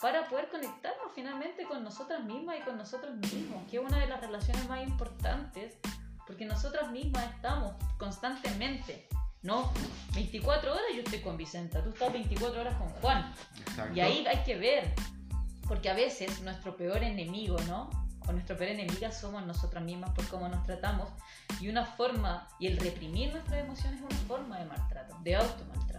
para 0.00 0.28
poder 0.28 0.48
conectarnos 0.48 1.12
finalmente 1.14 1.64
con 1.64 1.84
nosotras 1.84 2.24
mismas 2.24 2.56
y 2.58 2.62
con 2.62 2.78
nosotros 2.78 3.14
mismos, 3.16 3.62
que 3.70 3.76
es 3.76 3.82
una 3.82 3.98
de 3.98 4.06
las 4.06 4.20
relaciones 4.20 4.66
más 4.66 4.82
importantes, 4.86 5.78
porque 6.26 6.46
nosotras 6.46 6.90
mismas 6.90 7.34
estamos 7.34 7.74
constantemente, 7.98 9.08
¿no? 9.42 9.70
24 10.14 10.72
horas 10.72 10.84
yo 10.94 11.02
estoy 11.02 11.20
con 11.20 11.36
Vicenta, 11.36 11.82
tú 11.82 11.90
estás 11.90 12.12
24 12.12 12.62
horas 12.62 12.76
con 12.76 12.88
Juan. 12.88 13.34
Y 13.94 14.00
ahí 14.00 14.26
hay 14.26 14.42
que 14.44 14.56
ver, 14.56 14.94
porque 15.68 15.90
a 15.90 15.94
veces 15.94 16.40
nuestro 16.40 16.76
peor 16.76 17.02
enemigo, 17.02 17.58
¿no? 17.68 17.90
o 18.26 18.32
nuestra 18.32 18.56
peor 18.56 18.70
enemiga 18.70 19.10
somos 19.10 19.44
nosotras 19.44 19.82
mismas 19.82 20.10
por 20.10 20.26
cómo 20.28 20.48
nos 20.48 20.64
tratamos. 20.64 21.08
Y 21.60 21.68
una 21.68 21.84
forma, 21.84 22.48
y 22.58 22.68
el 22.68 22.78
reprimir 22.78 23.32
nuestras 23.32 23.64
emociones 23.64 24.00
es 24.00 24.06
una 24.06 24.26
forma 24.26 24.58
de 24.58 24.64
maltrato, 24.66 25.16
de 25.22 25.36
automaltrato. 25.36 25.89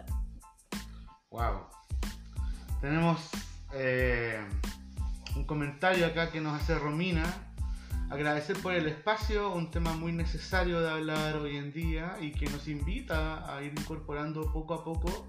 Wow. 1.32 1.62
Tenemos 2.82 3.22
eh, 3.74 4.38
un 5.38 5.46
comentario 5.46 6.06
acá 6.06 6.30
que 6.30 6.42
nos 6.42 6.62
hace 6.62 6.78
Romina. 6.78 7.24
Agradecer 8.10 8.62
por 8.62 8.74
el 8.74 8.86
espacio, 8.88 9.54
un 9.54 9.72
tema 9.72 9.94
muy 9.94 10.12
necesario 10.12 10.82
de 10.82 10.90
hablar 10.90 11.38
hoy 11.38 11.56
en 11.56 11.72
día 11.72 12.18
y 12.20 12.34
que 12.34 12.50
nos 12.50 12.68
invita 12.68 13.56
a 13.56 13.64
ir 13.64 13.72
incorporando 13.72 14.52
poco 14.52 14.74
a 14.74 14.84
poco 14.84 15.26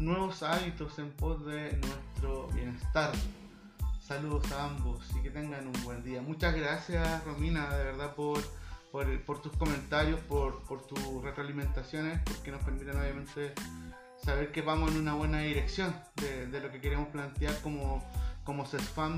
nuevos 0.00 0.42
hábitos 0.42 0.98
en 0.98 1.12
pos 1.12 1.46
de 1.46 1.76
nuestro 1.76 2.48
bienestar. 2.48 3.12
Saludos 4.00 4.50
a 4.50 4.64
ambos 4.64 5.08
y 5.16 5.22
que 5.22 5.30
tengan 5.30 5.68
un 5.68 5.84
buen 5.84 6.02
día. 6.02 6.22
Muchas 6.22 6.56
gracias 6.56 7.24
Romina, 7.24 7.72
de 7.72 7.84
verdad, 7.84 8.16
por, 8.16 8.42
por, 8.90 9.40
tus 9.40 9.52
comentarios, 9.52 10.18
por, 10.22 10.64
por, 10.64 10.84
tus 10.88 11.22
retroalimentaciones, 11.22 12.20
porque 12.24 12.50
nos 12.50 12.64
permiten 12.64 12.98
obviamente 12.98 13.54
saber 14.26 14.50
que 14.50 14.60
vamos 14.60 14.90
en 14.90 14.98
una 14.98 15.14
buena 15.14 15.38
dirección 15.38 15.94
de, 16.16 16.60
lo 16.60 16.72
que 16.72 16.80
queremos 16.80 17.06
plantear 17.10 17.54
como, 17.62 18.04
como 18.42 18.64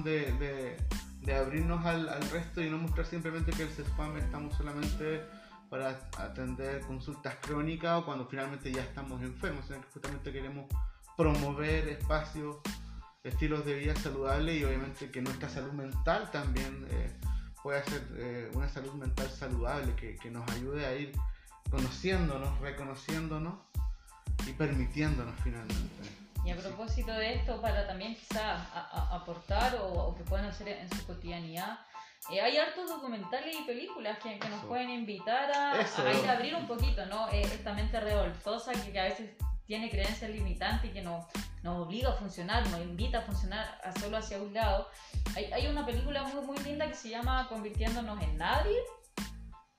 de, 0.05 0.77
de, 1.23 1.35
abrirnos 1.35 1.85
al, 1.87 2.11
al, 2.11 2.29
resto 2.29 2.61
y 2.61 2.69
no 2.69 2.77
mostrar 2.77 3.07
simplemente 3.07 3.51
que 3.53 3.63
el 3.63 3.71
CESFAM 3.71 4.19
estamos 4.19 4.55
solamente 4.55 5.23
para 5.71 6.11
atender 6.19 6.83
consultas 6.83 7.37
crónicas 7.41 8.03
o 8.03 8.05
cuando 8.05 8.27
finalmente 8.27 8.71
ya 8.71 8.83
estamos 8.83 9.23
enfermos, 9.23 9.65
sino 9.67 9.81
que 9.81 9.89
justamente 9.95 10.31
queremos 10.31 10.67
promover 11.17 11.89
espacios 11.89 12.59
estilos 13.25 13.65
de 13.65 13.75
vida 13.79 13.97
saludables 13.97 14.61
y 14.61 14.65
obviamente 14.65 15.11
que 15.11 15.23
nuestra 15.23 15.49
salud 15.49 15.73
mental 15.73 16.31
también 16.31 16.87
eh, 16.91 17.17
pueda 17.63 17.83
ser 17.85 18.07
eh, 18.17 18.51
una 18.53 18.69
salud 18.69 18.93
mental 18.93 19.31
saludable 19.31 19.95
que, 19.95 20.17
que, 20.17 20.31
nos 20.31 20.49
ayude 20.51 20.85
a 20.85 20.95
ir 20.95 21.13
conociéndonos, 21.71 22.61
reconociéndonos 22.61 23.68
y 24.47 24.53
permitiéndonos 24.53 25.35
finalmente. 25.43 26.19
Y 26.45 26.51
a 26.51 26.57
propósito 26.57 27.13
de 27.13 27.35
esto, 27.35 27.61
para 27.61 27.87
también 27.87 28.15
quizás 28.15 28.61
aportar 29.11 29.77
o, 29.83 30.15
que 30.15 30.23
puedan 30.25 30.47
hacer 30.47 30.69
en 30.69 30.89
su 30.89 31.07
cotidianidad, 31.07 31.79
eh, 32.33 32.41
hay 32.41 32.57
hartos 32.57 32.89
documentales 32.89 33.55
y 33.55 33.65
películas 33.65 34.19
que, 34.19 34.39
que 34.39 34.49
nos 34.49 34.65
pueden 34.65 34.91
invitar 34.91 35.51
a, 35.53 35.73
a, 35.73 36.13
ir 36.13 36.29
a 36.29 36.33
abrir 36.33 36.55
un 36.55 36.67
poquito, 36.67 37.05
¿no? 37.07 37.29
esta 37.29 37.73
mente 37.75 38.01
revoltosa 38.01 38.73
que, 38.73 38.93
que 38.93 39.01
a 39.01 39.05
veces 39.05 39.31
tiene 39.67 39.91
creencias 39.91 40.31
limitantes 40.31 40.91
y 40.91 40.95
que 40.95 41.03
nos, 41.03 41.27
nos 41.63 41.87
obliga 41.87 42.09
a 42.09 42.15
funcionar, 42.15 42.67
nos 42.71 42.81
invita 42.81 43.19
a 43.19 43.23
funcionar 43.23 43.79
a 43.85 43.93
solo 44.01 44.17
hacia 44.17 44.41
un 44.41 44.55
lado. 44.55 44.89
Hay, 45.37 45.45
hay 45.53 45.67
una 45.67 45.85
película 45.85 46.23
muy, 46.25 46.45
muy 46.47 46.59
linda 46.65 46.89
que 46.89 46.95
se 46.95 47.11
llama 47.11 47.47
Convirtiéndonos 47.49 48.23
en 48.23 48.39
Nadie. 48.39 48.79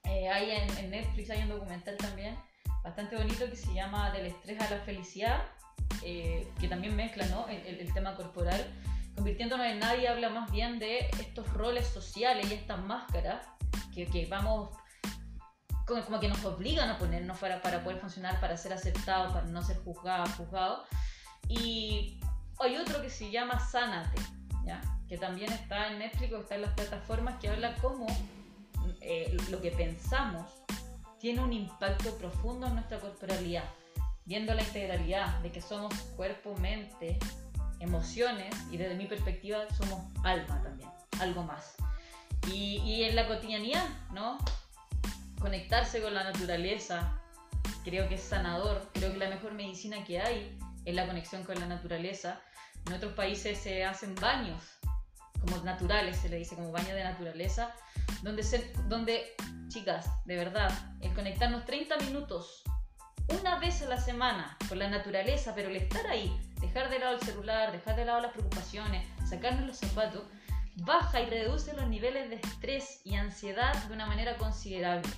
Eh, 0.04 0.30
hay 0.30 0.52
en, 0.52 0.92
Netflix 0.92 1.32
hay 1.32 1.42
un 1.42 1.50
documental 1.50 1.98
también 1.98 2.38
bastante 2.84 3.16
bonito 3.16 3.50
que 3.50 3.56
se 3.56 3.74
llama 3.74 4.12
Del 4.12 4.28
estrés 4.28 4.60
a 4.62 4.70
la 4.70 4.80
felicidad, 4.82 5.44
eh, 6.04 6.52
que 6.60 6.68
también 6.68 6.96
mezcla 6.96 7.26
¿no? 7.28 7.48
el, 7.48 7.80
el, 7.80 7.94
tema 7.94 8.16
corporal. 8.16 8.66
Convirtiéndonos 9.16 9.66
en 9.66 9.80
nadie 9.80 10.08
habla 10.08 10.30
más 10.30 10.52
bien 10.52 10.80
de 10.80 11.10
estos 11.20 11.52
roles 11.54 11.88
sociales 11.88 12.50
y 12.50 12.54
estas 12.54 12.80
máscaras 12.80 13.46
que, 13.94 14.06
que 14.08 14.26
vamos 14.28 14.70
como, 15.86 16.20
que 16.20 16.28
nos 16.28 16.44
obligan 16.46 16.90
a 16.90 16.98
ponernos 16.98 17.38
para, 17.40 17.62
para 17.62 17.84
poder 17.84 18.00
funcionar, 18.00 18.40
para 18.40 18.56
ser 18.56 18.74
aceptados, 18.74 19.34
para 19.34 19.46
no 19.48 19.62
ser 19.62 19.78
juzgados, 19.84 20.30
juzgados. 20.36 20.88
Y 21.48 22.20
hay 22.60 22.78
otro 22.78 23.02
que 23.02 23.10
se 23.10 23.32
llama 23.32 23.60
Sánate, 23.60 24.22
¿ya? 24.66 24.82
que 25.08 25.18
también 25.18 25.52
está 25.52 25.92
en 25.92 26.00
Netflix 26.00 26.32
está 26.34 26.56
en 26.56 26.62
las 26.62 26.74
plataformas, 26.74 27.40
que 27.40 27.50
habla 27.50 27.76
cómo 27.82 28.06
eh, 29.02 29.36
lo 29.50 29.60
que 29.62 29.72
pensamos 29.72 30.59
tiene 31.20 31.42
un 31.42 31.54
impacto 31.54 32.18
profundo 32.18 32.68
en 32.68 32.76
nuestra 32.76 33.00
corporalidad, 33.00 33.66
viendo 34.26 34.54
la 34.54 34.64
integralidad 34.64 35.40
de 35.40 35.52
que 35.52 35.62
somos 35.62 35.94
cuerpo, 36.16 36.56
mente, 36.56 37.20
emociones 37.80 38.54
y 38.72 38.78
desde 38.78 38.96
mi 38.96 39.06
perspectiva 39.06 39.66
somos 39.78 40.02
alma 40.24 40.62
también, 40.62 40.90
algo 41.20 41.44
más. 41.44 41.76
Y, 42.48 42.78
y 42.86 43.04
en 43.04 43.16
la 43.16 43.28
cotidianidad, 43.28 43.88
¿no? 44.12 44.38
Conectarse 45.40 46.02
con 46.02 46.14
la 46.14 46.24
naturaleza, 46.24 47.20
creo 47.84 48.08
que 48.08 48.16
es 48.16 48.22
sanador, 48.22 48.90
creo 48.94 49.12
que 49.12 49.18
la 49.18 49.30
mejor 49.30 49.54
medicina 49.54 50.04
que 50.04 50.22
hay 50.22 50.58
es 50.86 50.96
la 50.96 51.06
conexión 51.06 51.44
con 51.44 51.60
la 51.60 51.66
naturaleza. 51.66 52.42
En 52.88 52.94
otros 52.94 53.14
países 53.14 53.58
se 53.60 53.84
hacen 53.84 54.16
baños 54.16 54.80
como 55.42 55.58
naturales, 55.64 56.18
se 56.18 56.30
le 56.30 56.38
dice 56.38 56.56
como 56.56 56.72
baño 56.72 56.96
de 56.96 57.04
naturaleza, 57.04 57.74
donde, 58.22 58.44
se, 58.44 58.72
donde 58.88 59.36
chicas, 59.68 60.10
de 60.26 60.36
verdad, 60.36 60.72
el 61.02 61.14
conectarnos 61.14 61.66
30 61.66 61.98
minutos 61.98 62.64
una 63.40 63.60
vez 63.60 63.82
a 63.84 63.90
la 63.90 64.00
semana 64.00 64.58
con 64.68 64.80
la 64.80 64.90
naturaleza, 64.90 65.54
pero 65.56 65.70
el 65.70 65.76
estar 65.76 66.06
ahí, 66.08 66.36
dejar 66.62 66.90
de 66.90 67.00
lado 67.00 67.16
el 67.16 67.22
celular, 67.22 67.72
dejar 67.72 67.96
de 67.96 68.06
lado 68.06 68.22
las 68.22 68.32
preocupaciones, 68.32 69.08
sacarnos 69.28 69.68
los 69.68 69.78
zapatos, 69.78 70.24
baja 70.78 71.22
y 71.22 71.26
reduce 71.26 71.74
los 71.74 71.88
niveles 71.88 72.30
de 72.30 72.36
estrés 72.36 73.02
y 73.06 73.16
ansiedad 73.16 73.76
de 73.84 73.94
una 73.94 74.06
manera 74.06 74.38
considerable. 74.38 75.10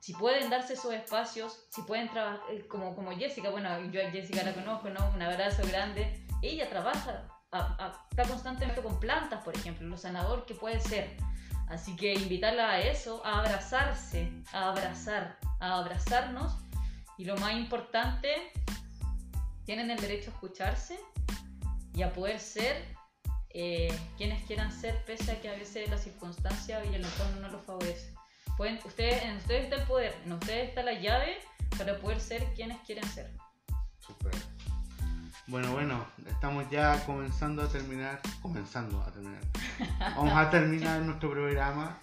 Si 0.00 0.12
pueden 0.12 0.50
darse 0.50 0.74
esos 0.74 0.92
espacios, 0.94 1.66
si 1.70 1.82
pueden 1.82 2.08
trabajar, 2.08 2.40
eh, 2.50 2.66
como, 2.68 2.94
como 2.94 3.10
Jessica, 3.16 3.50
bueno, 3.50 3.68
yo 3.90 4.00
a 4.06 4.10
Jessica 4.10 4.44
la 4.44 4.54
conozco, 4.54 4.88
¿no? 4.88 5.10
Un 5.14 5.20
abrazo 5.20 5.62
grande. 5.66 6.24
Ella 6.42 6.68
trabaja, 6.68 7.26
está 8.10 8.22
constantemente 8.28 8.82
con 8.82 9.00
plantas, 9.00 9.42
por 9.42 9.56
ejemplo, 9.56 9.86
lo 9.86 9.96
sanador 9.96 10.46
que 10.46 10.54
puede 10.54 10.78
ser. 10.80 11.16
Así 11.68 11.96
que 11.96 12.14
invitarla 12.14 12.70
a 12.70 12.80
eso, 12.80 13.24
a 13.24 13.40
abrazarse, 13.40 14.30
a 14.52 14.70
abrazar, 14.70 15.38
a 15.60 15.78
abrazarnos. 15.78 16.56
Y 17.18 17.24
lo 17.24 17.36
más 17.36 17.54
importante, 17.54 18.52
tienen 19.64 19.90
el 19.90 19.98
derecho 19.98 20.30
a 20.30 20.34
escucharse 20.34 20.98
y 21.92 22.02
a 22.02 22.12
poder 22.12 22.38
ser 22.38 22.84
eh, 23.50 23.92
quienes 24.16 24.44
quieran 24.44 24.70
ser, 24.70 25.04
pese 25.04 25.32
a 25.32 25.40
que 25.40 25.48
a 25.48 25.52
veces 25.52 25.88
la 25.90 25.98
circunstancia 25.98 26.84
y 26.84 26.94
el 26.94 27.04
entorno 27.04 27.40
no 27.40 27.48
lo 27.48 27.58
favorece. 27.58 28.14
Pueden, 28.56 28.78
ustedes, 28.84 29.22
en 29.22 29.36
ustedes 29.36 29.64
está 29.64 29.76
el 29.76 29.86
poder, 29.86 30.14
en 30.24 30.32
ustedes 30.32 30.68
está 30.68 30.82
la 30.82 30.92
llave 30.92 31.38
para 31.76 31.98
poder 31.98 32.20
ser 32.20 32.44
quienes 32.54 32.78
quieren 32.86 33.06
ser. 33.08 33.30
Super. 33.98 34.32
Bueno, 35.48 35.70
bueno, 35.70 36.04
estamos 36.26 36.68
ya 36.70 37.06
comenzando 37.06 37.62
a 37.62 37.68
terminar, 37.68 38.20
comenzando 38.42 39.00
a 39.00 39.12
terminar. 39.12 39.40
Vamos 40.16 40.32
a 40.32 40.50
terminar 40.50 41.00
nuestro 41.02 41.30
programa. 41.30 41.98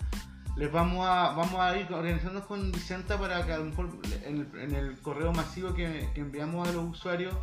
Les 0.56 0.72
vamos 0.72 1.06
a, 1.06 1.34
vamos 1.34 1.60
a 1.60 1.78
ir 1.78 1.92
organizándonos 1.92 2.48
con 2.48 2.72
Vicenta 2.72 3.20
para 3.20 3.46
que 3.46 3.52
a 3.52 3.58
lo 3.58 3.66
mejor 3.66 3.90
en 4.24 4.76
el, 4.76 4.98
correo 5.02 5.34
masivo 5.34 5.74
que, 5.74 6.08
enviamos 6.16 6.70
a 6.70 6.72
los 6.72 6.86
usuarios 6.86 7.36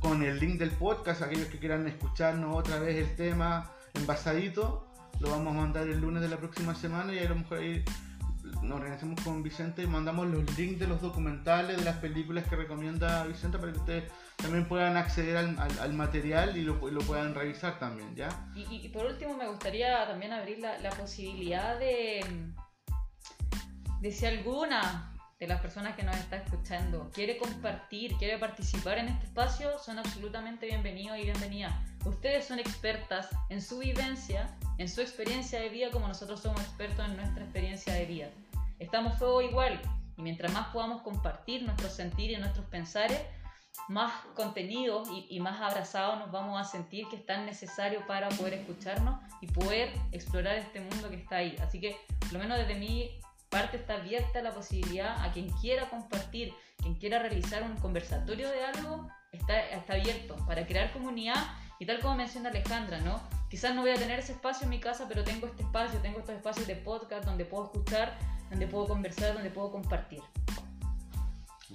con 0.00 0.22
el 0.22 0.40
link 0.40 0.58
del 0.58 0.70
podcast, 0.70 1.20
aquellos 1.20 1.48
que 1.48 1.58
quieran 1.58 1.86
escucharnos 1.86 2.56
otra 2.56 2.78
vez 2.78 2.96
el 2.96 3.14
tema 3.14 3.70
envasadito, 3.92 4.88
lo 5.20 5.30
vamos 5.32 5.54
a 5.54 5.58
mandar 5.58 5.86
el 5.86 6.00
lunes 6.00 6.22
de 6.22 6.28
la 6.28 6.38
próxima 6.38 6.74
semana 6.74 7.12
y 7.12 7.18
a 7.18 7.28
lo 7.28 7.36
mejor 7.36 7.58
ahí 7.58 7.84
nos 8.60 8.78
organizamos 8.78 9.20
con 9.22 9.42
Vicente 9.42 9.82
y 9.82 9.86
mandamos 9.86 10.28
los 10.28 10.58
links 10.58 10.78
de 10.78 10.86
los 10.86 11.00
documentales, 11.00 11.76
de 11.76 11.84
las 11.84 11.96
películas 11.96 12.46
que 12.48 12.56
recomienda 12.56 13.24
Vicente 13.24 13.58
para 13.58 13.72
que 13.72 13.78
ustedes 13.78 14.12
también 14.36 14.66
puedan 14.66 14.96
acceder 14.96 15.36
al, 15.36 15.92
material 15.94 16.56
y 16.56 16.62
lo, 16.62 16.78
puedan 16.78 17.34
revisar 17.34 17.78
también, 17.78 18.14
¿ya? 18.14 18.28
Y, 18.54 18.88
por 18.88 19.06
último 19.06 19.36
me 19.36 19.48
gustaría 19.48 20.06
también 20.06 20.32
abrir 20.32 20.58
la, 20.58 20.90
posibilidad 20.90 21.78
de, 21.78 22.24
de 24.00 24.12
si 24.12 24.26
alguna 24.26 25.11
de 25.42 25.48
las 25.48 25.60
personas 25.60 25.96
que 25.96 26.04
nos 26.04 26.16
está 26.18 26.36
escuchando 26.36 27.10
quiere 27.12 27.36
compartir, 27.36 28.14
quiere 28.16 28.38
participar 28.38 28.98
en 28.98 29.08
este 29.08 29.26
espacio, 29.26 29.76
son 29.80 29.98
absolutamente 29.98 30.66
bienvenidos 30.66 31.18
y 31.18 31.24
bienvenidas. 31.24 31.74
Ustedes 32.04 32.46
son 32.46 32.60
expertas 32.60 33.28
en 33.48 33.60
su 33.60 33.78
vivencia, 33.78 34.56
en 34.78 34.88
su 34.88 35.00
experiencia 35.00 35.60
de 35.60 35.68
vida, 35.68 35.90
como 35.90 36.06
nosotros 36.06 36.38
somos 36.38 36.60
expertos 36.60 37.04
en 37.06 37.16
nuestra 37.16 37.42
experiencia 37.42 37.92
de 37.92 38.06
vida. 38.06 38.28
Estamos 38.78 39.18
todos 39.18 39.42
igual 39.42 39.82
y 40.16 40.22
mientras 40.22 40.52
más 40.52 40.68
podamos 40.68 41.02
compartir 41.02 41.64
nuestros 41.64 41.92
sentir 41.92 42.30
y 42.30 42.36
nuestros 42.36 42.66
pensares, 42.66 43.20
más 43.88 44.12
contenidos 44.36 45.08
y, 45.28 45.40
más 45.40 45.60
abrazados 45.60 46.20
nos 46.20 46.30
vamos 46.30 46.60
a 46.60 46.62
sentir 46.62 47.08
que 47.08 47.16
es 47.16 47.26
tan 47.26 47.46
necesario 47.46 48.06
para 48.06 48.28
poder 48.28 48.54
escucharnos 48.54 49.18
y 49.40 49.48
poder 49.48 49.92
explorar 50.12 50.54
este 50.58 50.80
mundo 50.80 51.10
que 51.10 51.16
está 51.16 51.38
ahí. 51.38 51.56
Así 51.60 51.80
que, 51.80 51.96
por 52.20 52.34
lo 52.34 52.38
menos 52.38 52.58
desde 52.58 52.76
mi 52.76 53.10
parte 53.52 53.76
está 53.76 53.96
abierta 53.96 54.40
la 54.40 54.54
posibilidad 54.54 55.22
a 55.22 55.30
quien 55.30 55.50
quiera 55.50 55.90
compartir, 55.90 56.54
quien 56.78 56.94
quiera 56.94 57.18
realizar 57.18 57.62
un 57.62 57.76
conversatorio 57.76 58.48
de 58.50 58.64
algo, 58.64 59.08
está, 59.30 59.60
está 59.60 59.92
abierto 59.92 60.34
para 60.46 60.66
crear 60.66 60.90
comunidad 60.90 61.36
y 61.78 61.84
tal 61.84 62.00
como 62.00 62.16
menciona 62.16 62.48
Alejandra, 62.48 63.00
¿no? 63.00 63.20
Quizás 63.50 63.74
no 63.74 63.82
voy 63.82 63.90
a 63.90 63.96
tener 63.96 64.18
ese 64.18 64.32
espacio 64.32 64.64
en 64.64 64.70
mi 64.70 64.80
casa, 64.80 65.04
pero 65.06 65.22
tengo 65.22 65.46
este 65.46 65.64
espacio, 65.64 66.00
tengo 66.00 66.20
estos 66.20 66.34
espacios 66.34 66.66
de 66.66 66.76
podcast 66.76 67.26
donde 67.26 67.44
puedo 67.44 67.66
escuchar, 67.66 68.18
donde 68.48 68.66
puedo 68.66 68.86
conversar, 68.86 69.34
donde 69.34 69.50
puedo 69.50 69.70
compartir. 69.70 70.22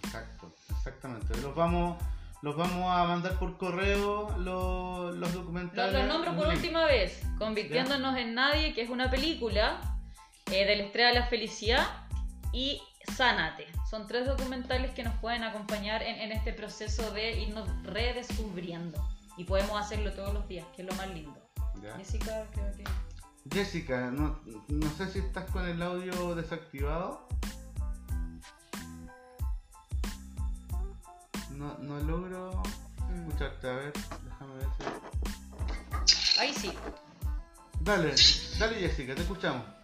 Exacto, 0.03 0.51
exactamente. 0.71 1.37
Los 1.41 1.53
vamos, 1.53 2.01
los 2.41 2.57
vamos 2.57 2.91
a 2.91 3.03
mandar 3.03 3.37
por 3.37 3.55
correo 3.59 4.35
los, 4.39 5.15
los 5.15 5.31
documentales. 5.31 5.93
Los, 5.93 6.07
nombro 6.07 6.35
por 6.35 6.47
última 6.47 6.85
vez. 6.85 7.21
Convirtiéndonos 7.37 8.17
en 8.17 8.33
Nadie, 8.33 8.73
que 8.73 8.81
es 8.81 8.89
una 8.89 9.11
película 9.11 9.96
eh, 10.51 10.65
de 10.65 10.75
la 10.75 10.83
estrella 10.83 11.09
de 11.09 11.19
la 11.19 11.27
felicidad. 11.27 11.85
Y 12.53 12.81
Sánate. 13.15 13.67
Son 13.89 14.05
tres 14.05 14.27
documentales 14.27 14.93
que 14.93 15.03
nos 15.03 15.15
pueden 15.19 15.43
acompañar 15.43 16.03
en, 16.03 16.31
este 16.31 16.53
proceso 16.53 17.11
de 17.11 17.41
irnos 17.41 17.69
redescubriendo. 17.83 19.07
Y 19.37 19.45
podemos 19.45 19.79
hacerlo 19.79 20.13
todos 20.13 20.33
los 20.33 20.47
días, 20.47 20.65
que 20.75 20.81
es 20.81 20.87
lo 20.87 20.95
más 20.95 21.07
lindo. 21.09 21.39
Jessica, 21.97 22.45
creo 22.53 22.71
que... 22.75 22.83
Jessica, 23.53 24.11
no, 24.11 24.39
no 24.67 24.89
sé 24.97 25.09
si 25.09 25.19
estás 25.19 25.49
con 25.51 25.67
el 25.67 25.81
audio 25.81 26.35
desactivado. 26.35 27.27
No, 31.51 31.77
no 31.79 31.99
logro 32.01 32.61
mm. 33.09 33.27
escucharte. 33.27 33.69
A 33.69 33.73
ver, 33.73 33.93
déjame 34.25 34.55
ver 34.55 34.67
si. 34.77 36.39
Ahí 36.39 36.53
sí. 36.53 36.73
Dale, 37.79 38.13
dale 38.59 38.79
Jessica, 38.79 39.15
te 39.15 39.21
escuchamos. 39.21 39.76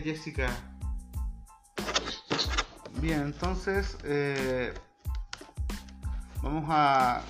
Jessica. 0.00 0.48
Bien, 3.00 3.20
entonces 3.22 3.96
eh, 4.04 4.74
vamos 6.42 6.66
a, 6.68 7.22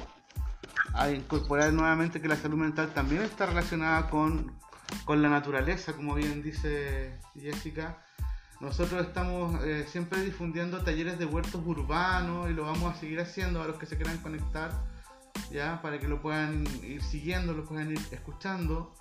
incorporar 1.15 1.73
nuevamente 1.73 2.21
que 2.21 2.29
la 2.29 2.37
salud 2.37 2.59
mental 2.59 2.93
también 2.93 3.23
está 3.23 3.47
relacionada 3.47 4.11
con, 4.11 4.53
con 5.05 5.23
la 5.23 5.29
naturaleza, 5.29 5.93
como 5.95 6.15
bien 6.15 6.43
dice 6.43 7.19
Jessica. 7.35 7.99
Nosotros 8.61 9.07
estamos 9.07 9.63
eh, 9.65 9.87
siempre 9.89 10.21
difundiendo 10.23 10.83
talleres 10.83 11.19
de 11.19 11.25
huertos 11.25 11.63
urbanos 11.65 12.51
y 12.51 12.53
lo 12.53 12.65
vamos 12.65 12.95
a 12.95 12.99
seguir 12.99 13.21
haciendo 13.21 13.63
a 13.63 13.67
los 13.67 13.77
que 13.77 13.87
se 13.87 13.97
quieran 13.97 14.19
conectar, 14.19 14.71
ya 15.51 15.81
para 15.81 15.99
que 15.99 16.09
lo 16.09 16.21
puedan 16.21 16.67
ir 16.83 17.03
siguiendo, 17.03 17.55
lo 17.55 17.65
puedan 17.65 17.93
ir 17.93 18.01
escuchando. 18.11 18.95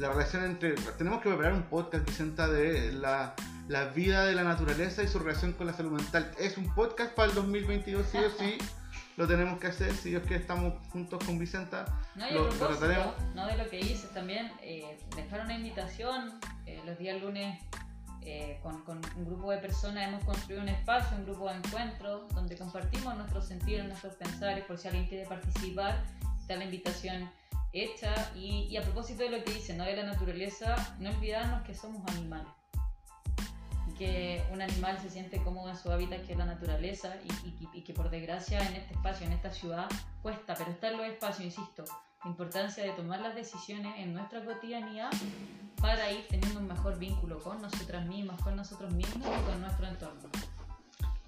La 0.00 0.08
relación 0.08 0.44
entre... 0.44 0.72
Tenemos 0.96 1.20
que 1.20 1.28
preparar 1.28 1.52
un 1.52 1.64
podcast, 1.64 2.06
Vicenta, 2.06 2.48
de 2.48 2.90
la, 2.90 3.34
la, 3.68 3.84
vida 3.88 4.24
de 4.24 4.34
la 4.34 4.44
naturaleza 4.44 5.02
y 5.02 5.08
su 5.08 5.18
relación 5.18 5.52
con 5.52 5.66
la 5.66 5.74
salud 5.74 5.92
mental. 5.92 6.32
Es 6.38 6.56
un 6.56 6.74
podcast 6.74 7.14
para 7.14 7.28
el 7.28 7.34
2022, 7.34 8.06
sí 8.10 8.16
o 8.16 8.30
sí. 8.30 8.58
lo 9.18 9.28
tenemos 9.28 9.60
que 9.60 9.66
hacer. 9.66 9.92
Si 9.92 10.08
Dios 10.08 10.22
quiere, 10.22 10.40
estamos 10.40 10.72
juntos 10.88 11.22
con 11.22 11.38
Vicenta. 11.38 11.84
No, 12.14 12.24
y 12.24 12.30
a 12.30 12.48
propósito, 12.48 13.14
no 13.34 13.46
de 13.46 13.58
lo 13.58 13.68
que 13.68 13.76
dices 13.76 14.10
también, 14.14 14.50
eh, 14.62 14.98
dejar 15.14 15.44
una 15.44 15.54
invitación 15.54 16.40
eh, 16.64 16.80
los 16.86 16.98
días 16.98 17.20
lunes. 17.20 17.60
Eh, 18.22 18.60
con, 18.62 18.82
con, 18.84 19.00
un 19.16 19.24
grupo 19.24 19.50
de 19.50 19.56
personas 19.56 20.06
hemos 20.06 20.22
construido 20.24 20.60
un 20.60 20.68
espacio, 20.68 21.16
un 21.16 21.24
grupo 21.24 21.48
de 21.48 21.56
encuentro 21.56 22.28
donde 22.34 22.54
compartimos 22.54 23.16
nuestros 23.16 23.48
sentidos, 23.48 23.86
nuestros 23.86 24.14
pensares, 24.16 24.64
por 24.66 24.76
si 24.76 24.88
alguien 24.88 25.06
quiere 25.06 25.26
participar, 25.26 26.04
está 26.38 26.56
la 26.56 26.64
invitación 26.64 27.30
hecha. 27.72 28.32
Y, 28.34 28.68
y 28.70 28.76
a 28.76 28.82
propósito 28.82 29.22
de 29.22 29.30
lo 29.30 29.44
que 29.44 29.52
dice, 29.52 29.74
¿no? 29.74 29.84
de 29.84 29.96
la 29.96 30.04
naturaleza, 30.04 30.96
no 30.98 31.10
olvidarnos 31.10 31.62
que 31.62 31.74
somos 31.74 32.02
animales 32.14 32.48
que 34.00 34.42
un 34.50 34.62
animal 34.62 34.98
se 34.98 35.10
siente 35.10 35.42
cómodo 35.42 35.68
en 35.68 35.76
su 35.76 35.92
hábitat, 35.92 36.24
que 36.24 36.32
es 36.32 36.38
la 36.38 36.46
naturaleza, 36.46 37.16
y, 37.74 37.82
que 37.82 37.92
por 37.92 38.08
desgracia 38.08 38.58
en 38.66 38.76
este 38.76 38.94
espacio, 38.94 39.26
en 39.26 39.34
esta 39.34 39.50
ciudad, 39.50 39.90
cuesta, 40.22 40.54
pero 40.54 40.70
está 40.70 40.88
en 40.88 40.96
los 40.96 41.06
espacios, 41.06 41.44
insisto, 41.44 41.84
la 42.24 42.30
importancia 42.30 42.82
de 42.82 42.92
tomar 42.92 43.20
las 43.20 43.34
decisiones 43.34 43.92
en 43.98 44.14
nuestra 44.14 44.42
cotidianidad 44.42 45.10
para 45.82 46.10
ir 46.10 46.26
teniendo 46.28 46.60
un 46.60 46.68
mejor 46.68 46.98
vínculo 46.98 47.40
con 47.40 47.60
nosotras 47.60 48.06
mismas, 48.06 48.40
con 48.40 48.56
nosotros 48.56 48.90
mismos 48.94 49.28
y 49.38 49.50
con 49.50 49.60
nuestro 49.60 49.86
entorno. 49.86 50.30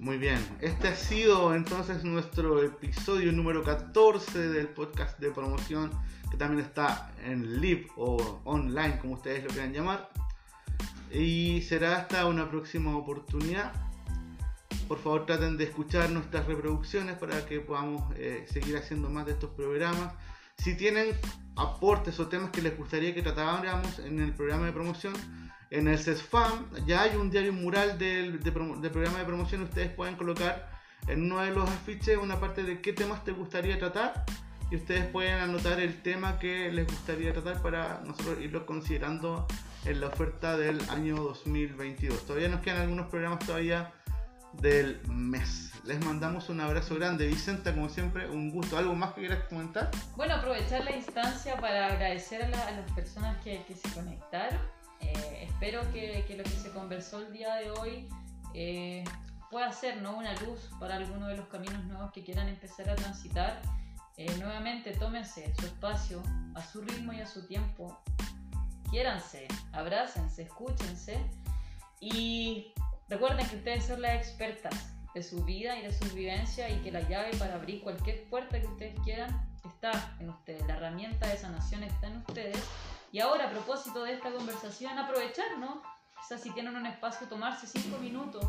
Muy 0.02 0.18
bien, 0.18 0.44
este 0.60 0.88
ha 0.88 0.96
sido 0.96 1.54
entonces 1.54 2.02
nuestro 2.02 2.60
episodio 2.60 3.30
número 3.30 3.62
14 3.62 4.48
del 4.48 4.66
podcast 4.66 5.20
de 5.20 5.30
promoción 5.30 5.92
que 6.28 6.36
también 6.36 6.66
está 6.66 7.12
en 7.24 7.60
live 7.60 7.86
o 7.96 8.40
online, 8.42 8.98
como 8.98 9.14
ustedes 9.14 9.44
lo 9.44 9.50
quieran 9.50 9.72
llamar. 9.72 10.10
Y 11.12 11.62
será 11.62 11.98
hasta 11.98 12.26
una 12.26 12.50
próxima 12.50 12.96
oportunidad. 12.96 13.72
Por 14.88 14.98
favor 14.98 15.24
traten 15.24 15.56
de 15.56 15.64
escuchar 15.64 16.10
nuestras 16.10 16.46
reproducciones 16.46 17.16
para 17.16 17.46
que 17.46 17.60
podamos 17.60 18.02
eh, 18.16 18.44
seguir 18.50 18.76
haciendo 18.76 19.08
más 19.08 19.24
de 19.26 19.32
estos 19.34 19.50
programas. 19.50 20.14
Si 20.58 20.76
tienen 20.76 21.14
aportes 21.54 22.18
o 22.18 22.26
temas 22.26 22.50
que 22.50 22.60
les 22.60 22.76
gustaría 22.76 23.14
que 23.14 23.22
tratáramos 23.22 24.00
en 24.00 24.18
el 24.18 24.32
programa 24.34 24.66
de 24.66 24.72
promoción, 24.72 25.14
en 25.72 25.88
el 25.88 25.98
CESFAM 25.98 26.66
ya 26.86 27.02
hay 27.02 27.16
un 27.16 27.30
diario 27.30 27.52
mural 27.52 27.98
del, 27.98 28.38
programa 28.38 29.18
de 29.18 29.24
promoción. 29.24 29.62
Ustedes 29.62 29.90
pueden 29.90 30.16
colocar 30.16 30.70
en 31.08 31.22
uno 31.22 31.40
de 31.40 31.50
los 31.50 31.68
afiches 31.68 32.18
una 32.18 32.38
parte 32.38 32.62
de 32.62 32.80
qué 32.82 32.92
temas 32.92 33.24
te 33.24 33.32
gustaría 33.32 33.78
tratar 33.78 34.24
y 34.70 34.76
ustedes 34.76 35.06
pueden 35.06 35.38
anotar 35.38 35.80
el 35.80 36.02
tema 36.02 36.38
que 36.38 36.70
les 36.70 36.86
gustaría 36.86 37.32
tratar 37.32 37.62
para 37.62 38.02
nosotros 38.04 38.38
irlo 38.40 38.66
considerando 38.66 39.46
en 39.86 40.00
la 40.00 40.08
oferta 40.08 40.58
del 40.58 40.78
año 40.90 41.16
2022. 41.16 42.26
Todavía 42.26 42.48
nos 42.48 42.60
quedan 42.60 42.82
algunos 42.82 43.06
programas 43.06 43.38
todavía 43.40 43.92
del 44.52 45.00
mes. 45.08 45.72
Les 45.84 46.04
mandamos 46.04 46.50
un 46.50 46.60
abrazo 46.60 46.96
grande. 46.96 47.26
Vicenta, 47.26 47.74
como 47.74 47.88
siempre, 47.88 48.28
un 48.28 48.50
gusto. 48.50 48.76
¿Algo 48.76 48.94
más 48.94 49.14
que 49.14 49.22
quieras 49.22 49.44
comentar? 49.48 49.90
Bueno, 50.16 50.34
aprovechar 50.34 50.84
la 50.84 50.94
instancia 50.94 51.56
para 51.56 51.86
agradecer 51.86 52.42
a, 52.42 52.48
las 52.48 52.92
personas 52.92 53.42
que, 53.42 53.64
se 53.74 53.94
conectaron. 53.94 54.60
Eh, 55.02 55.48
espero 55.48 55.80
que, 55.92 56.24
lo 56.36 56.44
que 56.44 56.50
se 56.50 56.70
conversó 56.70 57.20
el 57.20 57.32
día 57.32 57.54
de 57.56 57.70
hoy 57.70 58.08
eh, 58.54 59.04
pueda 59.50 59.72
ser 59.72 60.00
¿no? 60.00 60.16
una 60.16 60.34
luz 60.40 60.70
para 60.80 60.96
alguno 60.96 61.26
de 61.28 61.36
los 61.36 61.46
caminos 61.48 61.84
nuevos 61.84 62.12
que 62.12 62.24
quieran 62.24 62.48
empezar 62.48 62.88
a 62.88 62.94
transitar 62.94 63.60
eh, 64.16 64.34
nuevamente 64.38 64.92
tómense 64.92 65.54
su 65.58 65.66
espacio 65.66 66.22
a 66.54 66.62
su 66.62 66.82
ritmo 66.82 67.12
y 67.12 67.20
a 67.20 67.26
su 67.26 67.46
tiempo. 67.46 67.98
Quiéranse, 68.90 69.48
abrácense, 69.72 70.42
escúchense 70.42 71.18
y 71.98 72.72
recuerden 73.08 73.48
que 73.48 73.56
ustedes 73.56 73.86
son 73.86 74.02
las 74.02 74.14
expertas 74.14 74.92
de 75.14 75.22
su 75.22 75.44
vida 75.44 75.78
y 75.78 75.82
de 75.82 75.92
su 75.92 76.04
vivencia 76.14 76.68
y 76.68 76.78
que 76.80 76.90
la 76.90 77.00
llave 77.08 77.30
para 77.38 77.54
abrir 77.54 77.82
cualquier 77.82 78.28
puerta 78.28 78.60
que 78.60 78.66
ustedes 78.66 79.00
quieran 79.00 79.48
está 79.64 80.14
en 80.20 80.30
ustedes. 80.30 80.66
La 80.66 80.76
herramienta 80.76 81.26
de 81.28 81.36
sanación 81.36 81.82
está 81.84 82.08
en 82.08 82.18
ustedes. 82.18 82.58
Y 83.12 83.20
ahora, 83.20 83.46
a 83.46 83.50
propósito 83.50 84.02
de 84.02 84.14
esta 84.14 84.32
conversación, 84.32 84.98
aprovechar, 84.98 85.58
¿no? 85.58 85.82
Quizás 86.20 86.42
si 86.42 86.50
tienen 86.50 86.74
un 86.74 86.86
espacio, 86.86 87.28
tomarse 87.28 87.66
cinco 87.66 87.98
minutos 87.98 88.44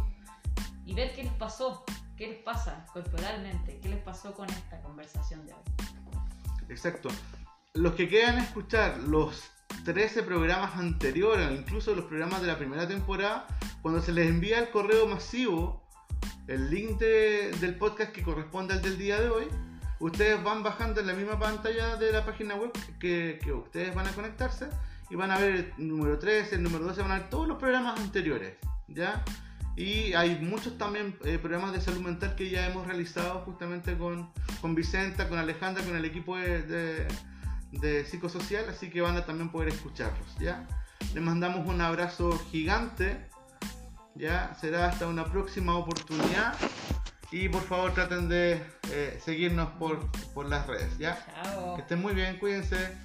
y 0.86 0.96
ver 0.96 1.14
qué 1.14 1.24
les 1.24 1.34
pasó, 1.34 1.86
¿Qué 2.18 2.28
les 2.28 2.44
pasa 2.44 2.86
corporalmente? 2.94 3.80
¿Qué 3.82 3.90
les 3.90 4.00
pasó 4.00 4.34
con 4.34 4.48
esta 4.48 4.80
conversación 4.82 5.46
de 5.48 5.54
hoy? 5.54 5.60
Exacto. 6.70 7.10
Los 7.74 7.96
que 7.96 8.08
quieran 8.08 8.38
escuchar 8.38 9.00
los 9.00 9.50
13 9.84 10.22
programas 10.22 10.76
anteriores, 10.76 11.52
incluso 11.52 11.96
los 11.96 12.06
programas 12.06 12.42
de 12.42 12.48
la 12.48 12.58
primera 12.58 12.88
temporada, 12.88 13.48
cuando 13.82 14.00
se 14.00 14.12
les 14.12 14.28
envía 14.28 14.60
el 14.60 14.70
correo 14.70 15.08
masivo, 15.08 15.82
el 16.48 16.70
link 16.70 17.00
del 17.00 17.76
podcast 17.78 18.12
que 18.12 18.22
corresponde 18.22 18.76
al 18.76 18.82
del 18.84 19.00
día 19.00 19.20
de 19.20 19.30
hoy, 19.30 19.48
ustedes 20.00 20.44
van 20.44 20.64
bajando 20.64 21.02
en 21.02 21.08
la 21.08 21.14
misma 21.14 21.40
pantalla 21.40 21.96
de 21.98 22.12
la 22.12 22.26
página 22.26 22.56
web 22.56 22.72
que, 23.00 23.40
ustedes 23.54 23.94
van 23.96 24.08
a 24.08 24.12
conectarse 24.12 24.68
y 25.10 25.16
van 25.16 25.32
a 25.32 25.38
ver 25.38 25.74
el 25.78 25.88
número 25.88 26.18
13, 26.20 26.56
el 26.56 26.64
número 26.64 26.86
12, 26.86 27.02
van 27.02 27.12
a 27.12 27.20
ver 27.20 27.30
todos 27.30 27.48
los 27.48 27.58
programas 27.58 28.00
anteriores. 28.00 28.56
¿Ya? 28.88 29.24
Y 29.76 30.14
hay 30.14 30.38
muchos 30.40 30.78
también 30.78 31.18
eh, 31.24 31.40
programas 31.40 31.74
de 31.74 31.82
salud 31.82 32.02
mental 32.02 32.36
que 32.36 32.50
ya 32.50 32.68
hemos 32.68 32.86
realizado 32.86 33.40
justamente 33.40 33.98
con, 33.98 34.30
con 34.62 34.76
Vicenta, 34.76 35.28
con 35.28 35.40
Alejandra, 35.40 35.84
con 35.84 35.96
el 35.96 36.06
equipo 36.06 36.38
de, 36.38 37.08
de, 37.72 38.06
psicosocial, 38.06 38.70
así 38.70 38.92
que 38.92 39.02
van 39.02 39.18
a 39.18 39.26
también 39.26 39.50
poder 39.50 39.70
escucharlos, 39.70 40.38
¿ya? 40.40 40.68
Les 41.16 41.24
mandamos 41.24 41.68
un 41.68 41.82
abrazo 41.82 42.38
gigante, 42.52 43.28
¿ya? 44.14 44.56
Será 44.62 44.90
hasta 44.90 45.08
una 45.08 45.26
próxima 45.26 45.76
oportunidad 45.76 46.54
y 47.34 47.50
por 47.50 47.64
favor 47.64 47.96
traten 47.96 48.30
de 48.30 48.62
eh, 48.92 49.20
seguirnos 49.26 49.68
por, 49.80 50.00
por 50.36 50.48
las 50.48 50.68
redes, 50.68 51.00
¿ya? 51.00 51.18
Chao. 51.44 51.76
Que 51.76 51.82
estén 51.82 52.00
muy 52.00 52.14
bien, 52.14 52.38
cuídense. 52.38 52.96